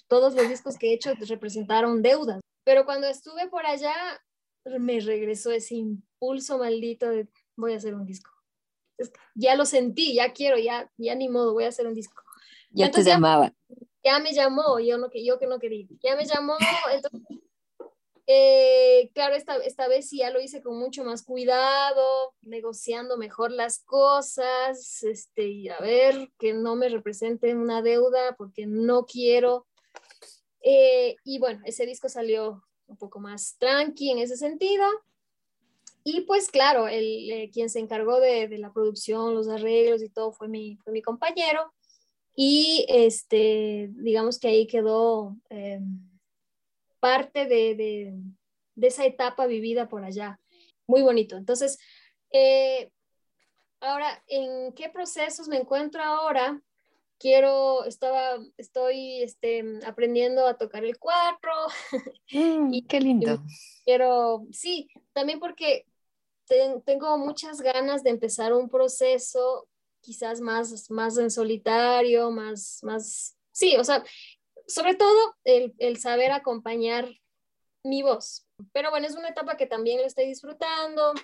todos 0.09 0.35
los 0.35 0.49
discos 0.49 0.77
que 0.77 0.91
he 0.91 0.95
hecho 0.95 1.13
representaron 1.29 2.03
deudas, 2.03 2.41
pero 2.65 2.85
cuando 2.85 3.07
estuve 3.07 3.49
por 3.49 3.67
allá 3.67 3.95
me 4.79 5.01
regresó 5.01 5.51
ese 5.51 5.75
impulso 5.75 6.59
maldito 6.59 7.09
de 7.11 7.29
voy 7.57 7.73
a 7.73 7.77
hacer 7.77 7.95
un 7.95 8.07
disco. 8.07 8.31
ya 9.35 9.57
lo 9.57 9.67
sentí, 9.67 10.15
ya 10.15 10.33
quiero, 10.33 10.59
ya, 10.59 10.91
ya 10.97 11.15
ni 11.15 11.29
modo, 11.29 11.53
voy 11.53 11.65
a 11.65 11.69
hacer 11.69 11.87
un 11.87 11.95
disco. 11.95 12.23
Ya 12.71 12.91
te 12.91 13.03
llamaba. 13.03 13.53
Ya, 14.03 14.19
me 14.19 14.33
llamó, 14.33 14.79
yo, 14.81 14.99
no, 14.99 15.09
yo 15.15 15.39
que 15.39 15.47
no 15.47 15.59
quería, 15.59 15.87
ya 16.03 16.15
me 16.15 16.27
llamó, 16.27 16.57
entonces 16.93 17.23
eh, 18.27 19.11
claro, 19.13 19.35
esta, 19.35 19.57
esta 19.57 19.87
vez 19.87 20.09
sí 20.09 20.19
ya 20.19 20.31
lo 20.31 20.41
hice 20.41 20.63
con 20.63 20.79
mucho 20.79 21.05
más 21.05 21.23
cuidado, 21.23 22.35
negociando 22.41 23.19
mejor 23.19 23.51
las 23.51 23.81
cosas, 23.85 25.03
este, 25.03 25.49
y 25.49 25.69
a 25.69 25.79
ver 25.79 26.31
que 26.39 26.55
no 26.55 26.75
me 26.75 26.89
represente 26.89 27.55
una 27.55 27.83
deuda 27.83 28.35
porque 28.37 28.67
no 28.67 29.05
quiero. 29.05 29.67
Eh, 30.63 31.17
y 31.25 31.39
bueno, 31.39 31.61
ese 31.67 31.85
disco 31.85 32.09
salió 32.09 32.65
un 32.87 32.97
poco 32.97 33.21
más 33.21 33.57
tranqui 33.59 34.11
en 34.11 34.19
ese 34.19 34.37
sentido. 34.39 34.87
Y 36.05 36.21
pues 36.23 36.51
claro, 36.51 36.87
el, 36.87 37.31
eh, 37.31 37.51
quien 37.51 37.71
se 37.71 37.81
encargó 37.81 38.21
de, 38.21 38.47
de, 38.47 38.59
la 38.59 38.73
producción, 38.73 39.35
los 39.35 39.49
arreglos 39.49 40.03
y 40.03 40.11
todo 40.11 40.33
fue 40.33 40.49
mi, 40.49 40.77
fue 40.85 40.93
mi 40.93 41.01
compañero. 41.01 41.73
Y 42.37 42.85
este, 42.89 43.91
digamos 43.93 44.39
que 44.39 44.49
ahí 44.49 44.67
quedó 44.67 45.37
em, 45.49 46.01
parte 46.99 47.47
de, 47.47 48.15
esa 48.81 49.07
etapa 49.07 49.47
vivida 49.47 49.89
por 49.89 50.05
allá. 50.05 50.41
Muy 50.87 51.03
bonito. 51.03 51.37
Entonces, 51.37 51.79
eh, 52.31 52.91
ahora, 53.81 54.23
¿en 54.27 54.73
qué 54.73 54.89
procesos 54.89 55.49
me 55.49 55.59
encuentro 55.59 56.03
ahora? 56.03 56.61
Quiero, 57.19 57.85
estaba, 57.85 58.39
estoy 58.59 59.23
este, 59.23 59.65
aprendiendo 59.87 60.47
a 60.47 60.59
tocar 60.59 60.85
el 60.85 60.99
cuatro. 60.99 61.53
Mm, 62.33 62.73
y 62.73 62.83
qué 62.83 63.01
lindo. 63.01 63.45
Quiero, 63.85 64.47
sí, 64.51 64.89
también 65.13 65.39
porque 65.39 65.87
tengo 66.47 67.19
muchas 67.19 67.61
ganas 67.61 68.03
de 68.03 68.11
empezar 68.11 68.53
un 68.53 68.69
proceso 68.69 69.69
quizás 70.05 70.41
más, 70.41 70.91
más 70.91 71.17
en 71.19 71.31
solitario, 71.31 72.31
más, 72.31 72.81
más, 72.83 73.37
sí, 73.53 73.77
o 73.77 73.85
sea, 73.85 74.05
sobre 74.67 74.95
todo 74.95 75.35
el, 75.45 75.97
saber 75.99 76.31
acompañar 76.31 77.09
mi 77.83 78.03
voz. 78.03 78.47
Pero 78.73 78.91
bueno, 78.91 79.07
es 79.07 79.15
una 79.15 79.31
etapa 79.31 79.57
que 79.57 79.67
también 79.67 80.01
lo 80.01 80.07
estoy 80.07 80.27
disfrutando 80.27 81.15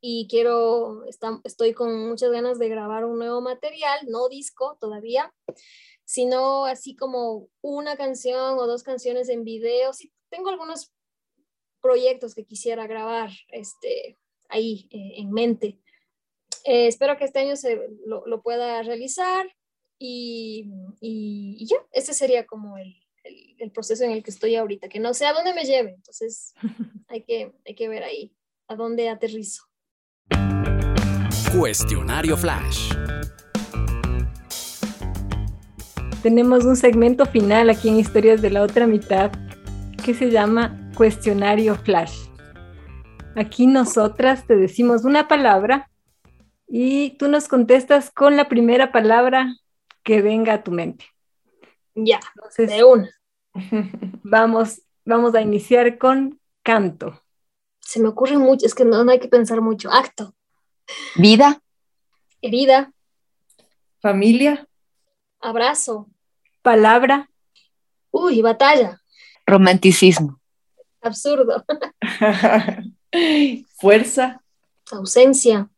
y 0.00 0.28
quiero, 0.28 1.04
estoy 1.44 1.72
con 1.72 2.08
muchas 2.08 2.30
ganas 2.30 2.58
de 2.58 2.68
grabar 2.68 3.04
un 3.06 3.18
nuevo 3.18 3.40
material, 3.40 4.00
no 4.06 4.28
disco 4.28 4.76
todavía, 4.80 5.34
sino 6.04 6.66
así 6.66 6.94
como 6.94 7.48
una 7.62 7.96
canción 7.96 8.58
o 8.58 8.66
dos 8.66 8.82
canciones 8.82 9.30
en 9.30 9.44
video. 9.44 9.94
Sí, 9.94 10.12
tengo 10.28 10.50
algunos 10.50 10.92
proyectos 11.80 12.34
que 12.34 12.44
quisiera 12.44 12.86
grabar 12.86 13.30
este, 13.48 14.18
ahí 14.48 14.88
eh, 14.90 15.14
en 15.16 15.30
mente. 15.30 15.78
Eh, 16.64 16.86
espero 16.86 17.16
que 17.16 17.24
este 17.24 17.40
año 17.40 17.56
se 17.56 17.78
lo, 18.06 18.26
lo 18.26 18.42
pueda 18.42 18.82
realizar 18.82 19.46
y, 19.98 20.70
y, 21.00 21.66
ya, 21.66 21.76
ese 21.92 22.14
sería 22.14 22.46
como 22.46 22.78
el, 22.78 22.94
el, 23.58 23.70
proceso 23.70 24.04
en 24.04 24.10
el 24.10 24.22
que 24.22 24.30
estoy 24.30 24.56
ahorita, 24.56 24.88
que 24.88 24.98
no 24.98 25.14
sé 25.14 25.26
a 25.26 25.32
dónde 25.32 25.54
me 25.54 25.64
lleve, 25.64 25.90
entonces 25.90 26.54
hay 27.08 27.22
que, 27.22 27.52
hay 27.66 27.74
que 27.74 27.88
ver 27.88 28.02
ahí 28.04 28.34
a 28.68 28.76
dónde 28.76 29.08
aterrizo. 29.08 29.64
Cuestionario 31.56 32.36
Flash. 32.36 32.92
Tenemos 36.22 36.64
un 36.64 36.76
segmento 36.76 37.26
final 37.26 37.68
aquí 37.70 37.88
en 37.88 37.96
Historias 37.96 38.40
de 38.40 38.50
la 38.50 38.62
otra 38.62 38.86
mitad 38.86 39.30
que 40.04 40.14
se 40.14 40.30
llama 40.30 40.90
Cuestionario 40.96 41.76
Flash. 41.76 42.28
Aquí 43.36 43.66
nosotras 43.66 44.46
te 44.46 44.56
decimos 44.56 45.04
una 45.04 45.26
palabra 45.26 45.90
y 46.68 47.16
tú 47.18 47.28
nos 47.28 47.48
contestas 47.48 48.10
con 48.10 48.36
la 48.36 48.48
primera 48.48 48.92
palabra 48.92 49.56
que 50.04 50.22
venga 50.22 50.54
a 50.54 50.62
tu 50.62 50.70
mente. 50.70 51.06
Ya, 51.94 52.20
de 52.56 52.84
una. 52.84 53.10
Vamos, 54.24 54.82
vamos 55.04 55.34
a 55.34 55.40
iniciar 55.40 55.98
con 55.98 56.40
canto. 56.62 57.22
Se 57.80 58.00
me 58.00 58.08
ocurre 58.08 58.36
mucho, 58.36 58.66
es 58.66 58.74
que 58.74 58.84
no, 58.84 59.08
hay 59.08 59.20
que 59.20 59.28
pensar 59.28 59.60
mucho. 59.60 59.92
Acto. 59.92 60.34
Vida. 61.16 61.60
Herida. 62.40 62.92
Familia. 64.00 64.66
Abrazo. 65.40 66.08
Palabra. 66.62 67.30
Uy, 68.10 68.42
batalla. 68.42 69.00
Romanticismo. 69.46 70.40
Absurdo. 71.02 71.64
Fuerza. 73.76 74.42
Ausencia. 74.90 75.68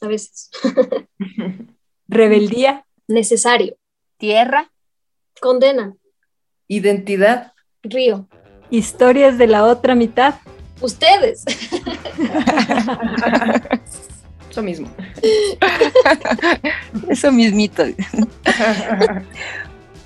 A 0.00 0.06
veces. 0.06 0.50
Rebeldía. 2.08 2.84
Necesario. 3.08 3.76
Tierra. 4.18 4.70
Condena. 5.40 5.94
Identidad. 6.68 7.52
Río. 7.82 8.28
Historias 8.70 9.38
de 9.38 9.46
la 9.46 9.64
otra 9.64 9.94
mitad. 9.94 10.34
Ustedes. 10.80 11.44
Eso 14.50 14.62
mismo. 14.62 14.88
Eso 17.08 17.32
mismito. 17.32 17.84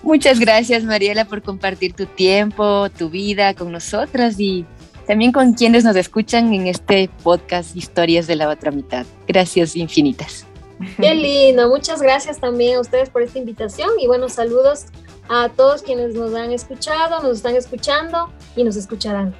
Muchas 0.02 0.38
gracias, 0.38 0.84
Mariela, 0.84 1.24
por 1.24 1.42
compartir 1.42 1.94
tu 1.94 2.04
tiempo, 2.06 2.90
tu 2.90 3.08
vida 3.08 3.54
con 3.54 3.72
nosotras 3.72 4.38
y 4.38 4.66
también 5.06 5.32
con 5.32 5.54
quienes 5.54 5.84
nos 5.84 5.96
escuchan 5.96 6.52
en 6.52 6.66
este 6.66 7.10
podcast 7.22 7.76
Historias 7.76 8.26
de 8.26 8.36
la 8.36 8.48
otra 8.48 8.70
mitad. 8.70 9.06
Gracias 9.26 9.76
infinitas. 9.76 10.46
Qué 11.00 11.14
lindo, 11.14 11.68
muchas 11.68 12.02
gracias 12.02 12.38
también 12.38 12.76
a 12.76 12.80
ustedes 12.80 13.08
por 13.08 13.22
esta 13.22 13.38
invitación 13.38 13.90
y 14.00 14.06
buenos 14.06 14.32
saludos 14.32 14.86
a 15.28 15.48
todos 15.48 15.82
quienes 15.82 16.14
nos 16.14 16.34
han 16.34 16.52
escuchado, 16.52 17.22
nos 17.22 17.38
están 17.38 17.56
escuchando 17.56 18.30
y 18.56 18.64
nos 18.64 18.76
escucharán. 18.76 19.34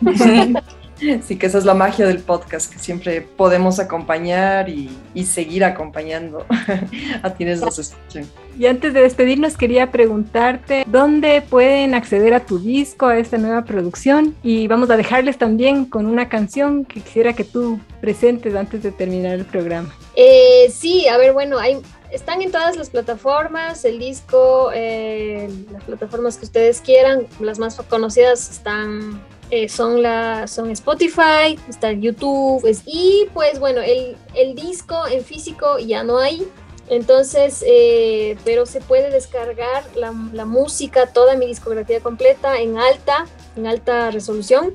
Sí, 1.26 1.36
que 1.36 1.46
esa 1.46 1.58
es 1.58 1.64
la 1.64 1.74
magia 1.74 2.06
del 2.06 2.18
podcast, 2.18 2.72
que 2.72 2.78
siempre 2.78 3.20
podemos 3.20 3.78
acompañar 3.78 4.68
y, 4.68 4.90
seguir 5.24 5.64
acompañando 5.64 6.44
a 7.22 7.30
quienes 7.32 7.60
nos 7.60 7.78
escuchen. 7.78 8.28
Y 8.58 8.66
antes 8.66 8.92
de 8.92 9.00
despedirnos, 9.00 9.56
quería 9.56 9.90
preguntarte 9.90 10.84
dónde 10.86 11.42
pueden 11.42 11.94
acceder 11.94 12.34
a 12.34 12.46
tu 12.46 12.58
disco, 12.58 13.06
a 13.06 13.18
esta 13.18 13.38
nueva 13.38 13.64
producción. 13.64 14.36
Y 14.42 14.68
vamos 14.68 14.90
a 14.90 14.96
dejarles 14.96 15.38
también 15.38 15.86
con 15.86 16.06
una 16.06 16.28
canción 16.28 16.84
que 16.84 17.00
quisiera 17.00 17.32
que 17.32 17.44
tú 17.44 17.80
presentes 18.00 18.54
antes 18.54 18.82
de 18.82 18.92
terminar 18.92 19.34
el 19.34 19.44
programa. 19.44 19.94
Eh, 20.14 20.70
sí, 20.70 21.08
a 21.08 21.16
ver, 21.16 21.32
bueno, 21.32 21.58
hay, 21.58 21.78
están 22.14 22.42
en 22.42 22.52
todas 22.52 22.76
las 22.76 22.90
plataformas, 22.90 23.84
el 23.84 23.98
disco, 23.98 24.70
eh, 24.72 25.50
las 25.72 25.82
plataformas 25.82 26.36
que 26.36 26.44
ustedes 26.44 26.80
quieran, 26.80 27.26
las 27.40 27.58
más 27.58 27.76
conocidas 27.88 28.50
están, 28.50 29.20
eh, 29.50 29.68
son, 29.68 30.02
la, 30.02 30.46
son 30.46 30.70
Spotify, 30.70 31.58
está 31.68 31.92
YouTube, 31.92 32.64
y 32.86 33.26
pues 33.32 33.58
bueno, 33.58 33.80
el, 33.80 34.16
el, 34.34 34.54
disco 34.54 35.06
en 35.06 35.24
físico 35.24 35.78
ya 35.78 36.02
no 36.02 36.18
hay, 36.18 36.46
entonces, 36.88 37.64
eh, 37.66 38.36
pero 38.44 38.66
se 38.66 38.80
puede 38.80 39.10
descargar 39.10 39.84
la, 39.96 40.12
la, 40.32 40.44
música, 40.44 41.06
toda 41.06 41.36
mi 41.36 41.46
discografía 41.46 42.00
completa 42.00 42.58
en 42.58 42.78
alta, 42.78 43.26
en 43.56 43.66
alta 43.66 44.10
resolución, 44.10 44.74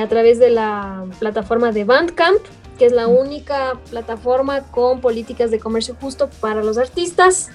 a 0.00 0.08
través 0.08 0.38
de 0.38 0.50
la 0.50 1.06
plataforma 1.18 1.72
de 1.72 1.84
Bandcamp 1.84 2.42
que 2.78 2.86
es 2.86 2.92
la 2.92 3.06
única 3.06 3.78
plataforma 3.90 4.62
con 4.70 5.00
políticas 5.00 5.50
de 5.50 5.58
comercio 5.60 5.96
justo 6.00 6.28
para 6.40 6.62
los 6.62 6.78
artistas. 6.78 7.50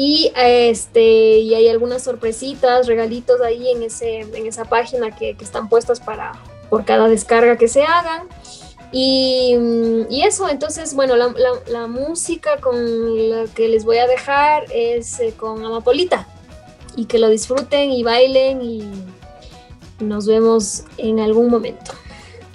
Y, 0.00 0.30
este, 0.36 1.38
y 1.38 1.54
hay 1.56 1.68
algunas 1.68 2.04
sorpresitas, 2.04 2.86
regalitos 2.86 3.40
ahí 3.40 3.68
en, 3.68 3.82
ese, 3.82 4.20
en 4.20 4.46
esa 4.46 4.64
página 4.64 5.10
que, 5.10 5.34
que 5.34 5.42
están 5.42 5.68
puestas 5.68 5.98
para, 5.98 6.34
por 6.70 6.84
cada 6.84 7.08
descarga 7.08 7.56
que 7.56 7.66
se 7.66 7.82
hagan. 7.82 8.28
Y, 8.92 9.56
y, 10.08 10.22
eso, 10.22 10.48
entonces, 10.48 10.94
bueno, 10.94 11.16
la, 11.16 11.34
la, 11.66 11.88
música 11.88 12.58
con 12.60 12.76
la 13.28 13.46
que 13.52 13.66
les 13.66 13.84
voy 13.84 13.98
a 13.98 14.06
dejar 14.06 14.66
es 14.72 15.18
eh, 15.18 15.34
con 15.36 15.64
Amapolita. 15.64 16.28
Y 16.94 17.06
que 17.06 17.18
lo 17.18 17.28
disfruten 17.28 17.90
y 17.90 18.04
bailen 18.04 18.62
y 18.62 18.88
nos 19.98 20.28
vemos 20.28 20.84
en 20.96 21.18
algún 21.18 21.50
momento. 21.50 21.90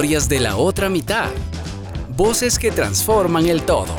Historias 0.06 0.28
de 0.28 0.38
la 0.38 0.56
otra 0.56 0.88
mitad. 0.88 1.30
Voces 2.16 2.60
que 2.60 2.70
transforman 2.70 3.46
el 3.46 3.62
todo. 3.62 3.92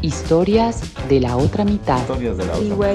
Historias 0.00 0.80
de 1.08 1.18
la 1.18 1.36
otra 1.36 1.64
mitad. 1.64 1.98
Historias 2.02 2.38
de 2.38 2.46
la 2.46 2.54
otra 2.54 2.76
mitad. 2.78 2.86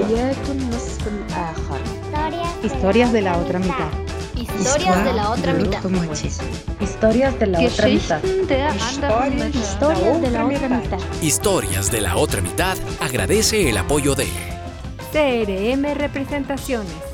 Historias 2.63 3.11
de 3.11 3.21
la 3.21 3.37
otra 3.37 3.59
mitad. 3.59 3.91
Historias 4.37 5.03
de 5.03 5.13
la 5.13 5.31
otra 5.31 5.53
mitad. 5.53 5.83
Historias 6.79 7.39
de 7.39 7.47
la 7.47 7.59
otra 10.45 10.69
mitad. 10.69 10.99
Historias 11.21 11.91
de 11.91 11.99
la 11.99 12.15
otra 12.15 12.41
mitad 12.41 12.77
agradece 13.01 13.69
el 13.69 13.75
apoyo 13.75 14.15
de 14.15 14.27
CRM 15.11 15.93
Representaciones. 15.93 17.12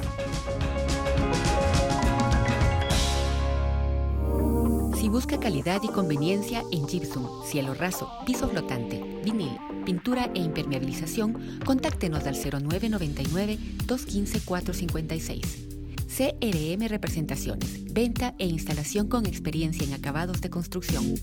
Calidad 5.60 5.82
y 5.84 5.90
conveniencia 5.90 6.64
en 6.72 6.88
gypsum, 6.88 7.44
cielo 7.46 7.74
raso, 7.74 8.10
piso 8.26 8.48
flotante, 8.48 9.04
vinil, 9.26 9.58
pintura 9.86 10.32
e 10.34 10.40
impermeabilización, 10.40 11.60
contáctenos 11.66 12.26
al 12.28 12.36
0999 12.36 13.60
215 13.86 14.40
456. 14.46 15.68
CRM 16.08 16.88
Representaciones, 16.88 17.94
venta 17.94 18.36
e 18.38 18.46
instalación 18.46 19.10
con 19.10 19.26
experiencia 19.26 19.86
en 19.86 19.94
acabados 19.94 20.40
de 20.40 20.50
construcción. 20.50 21.16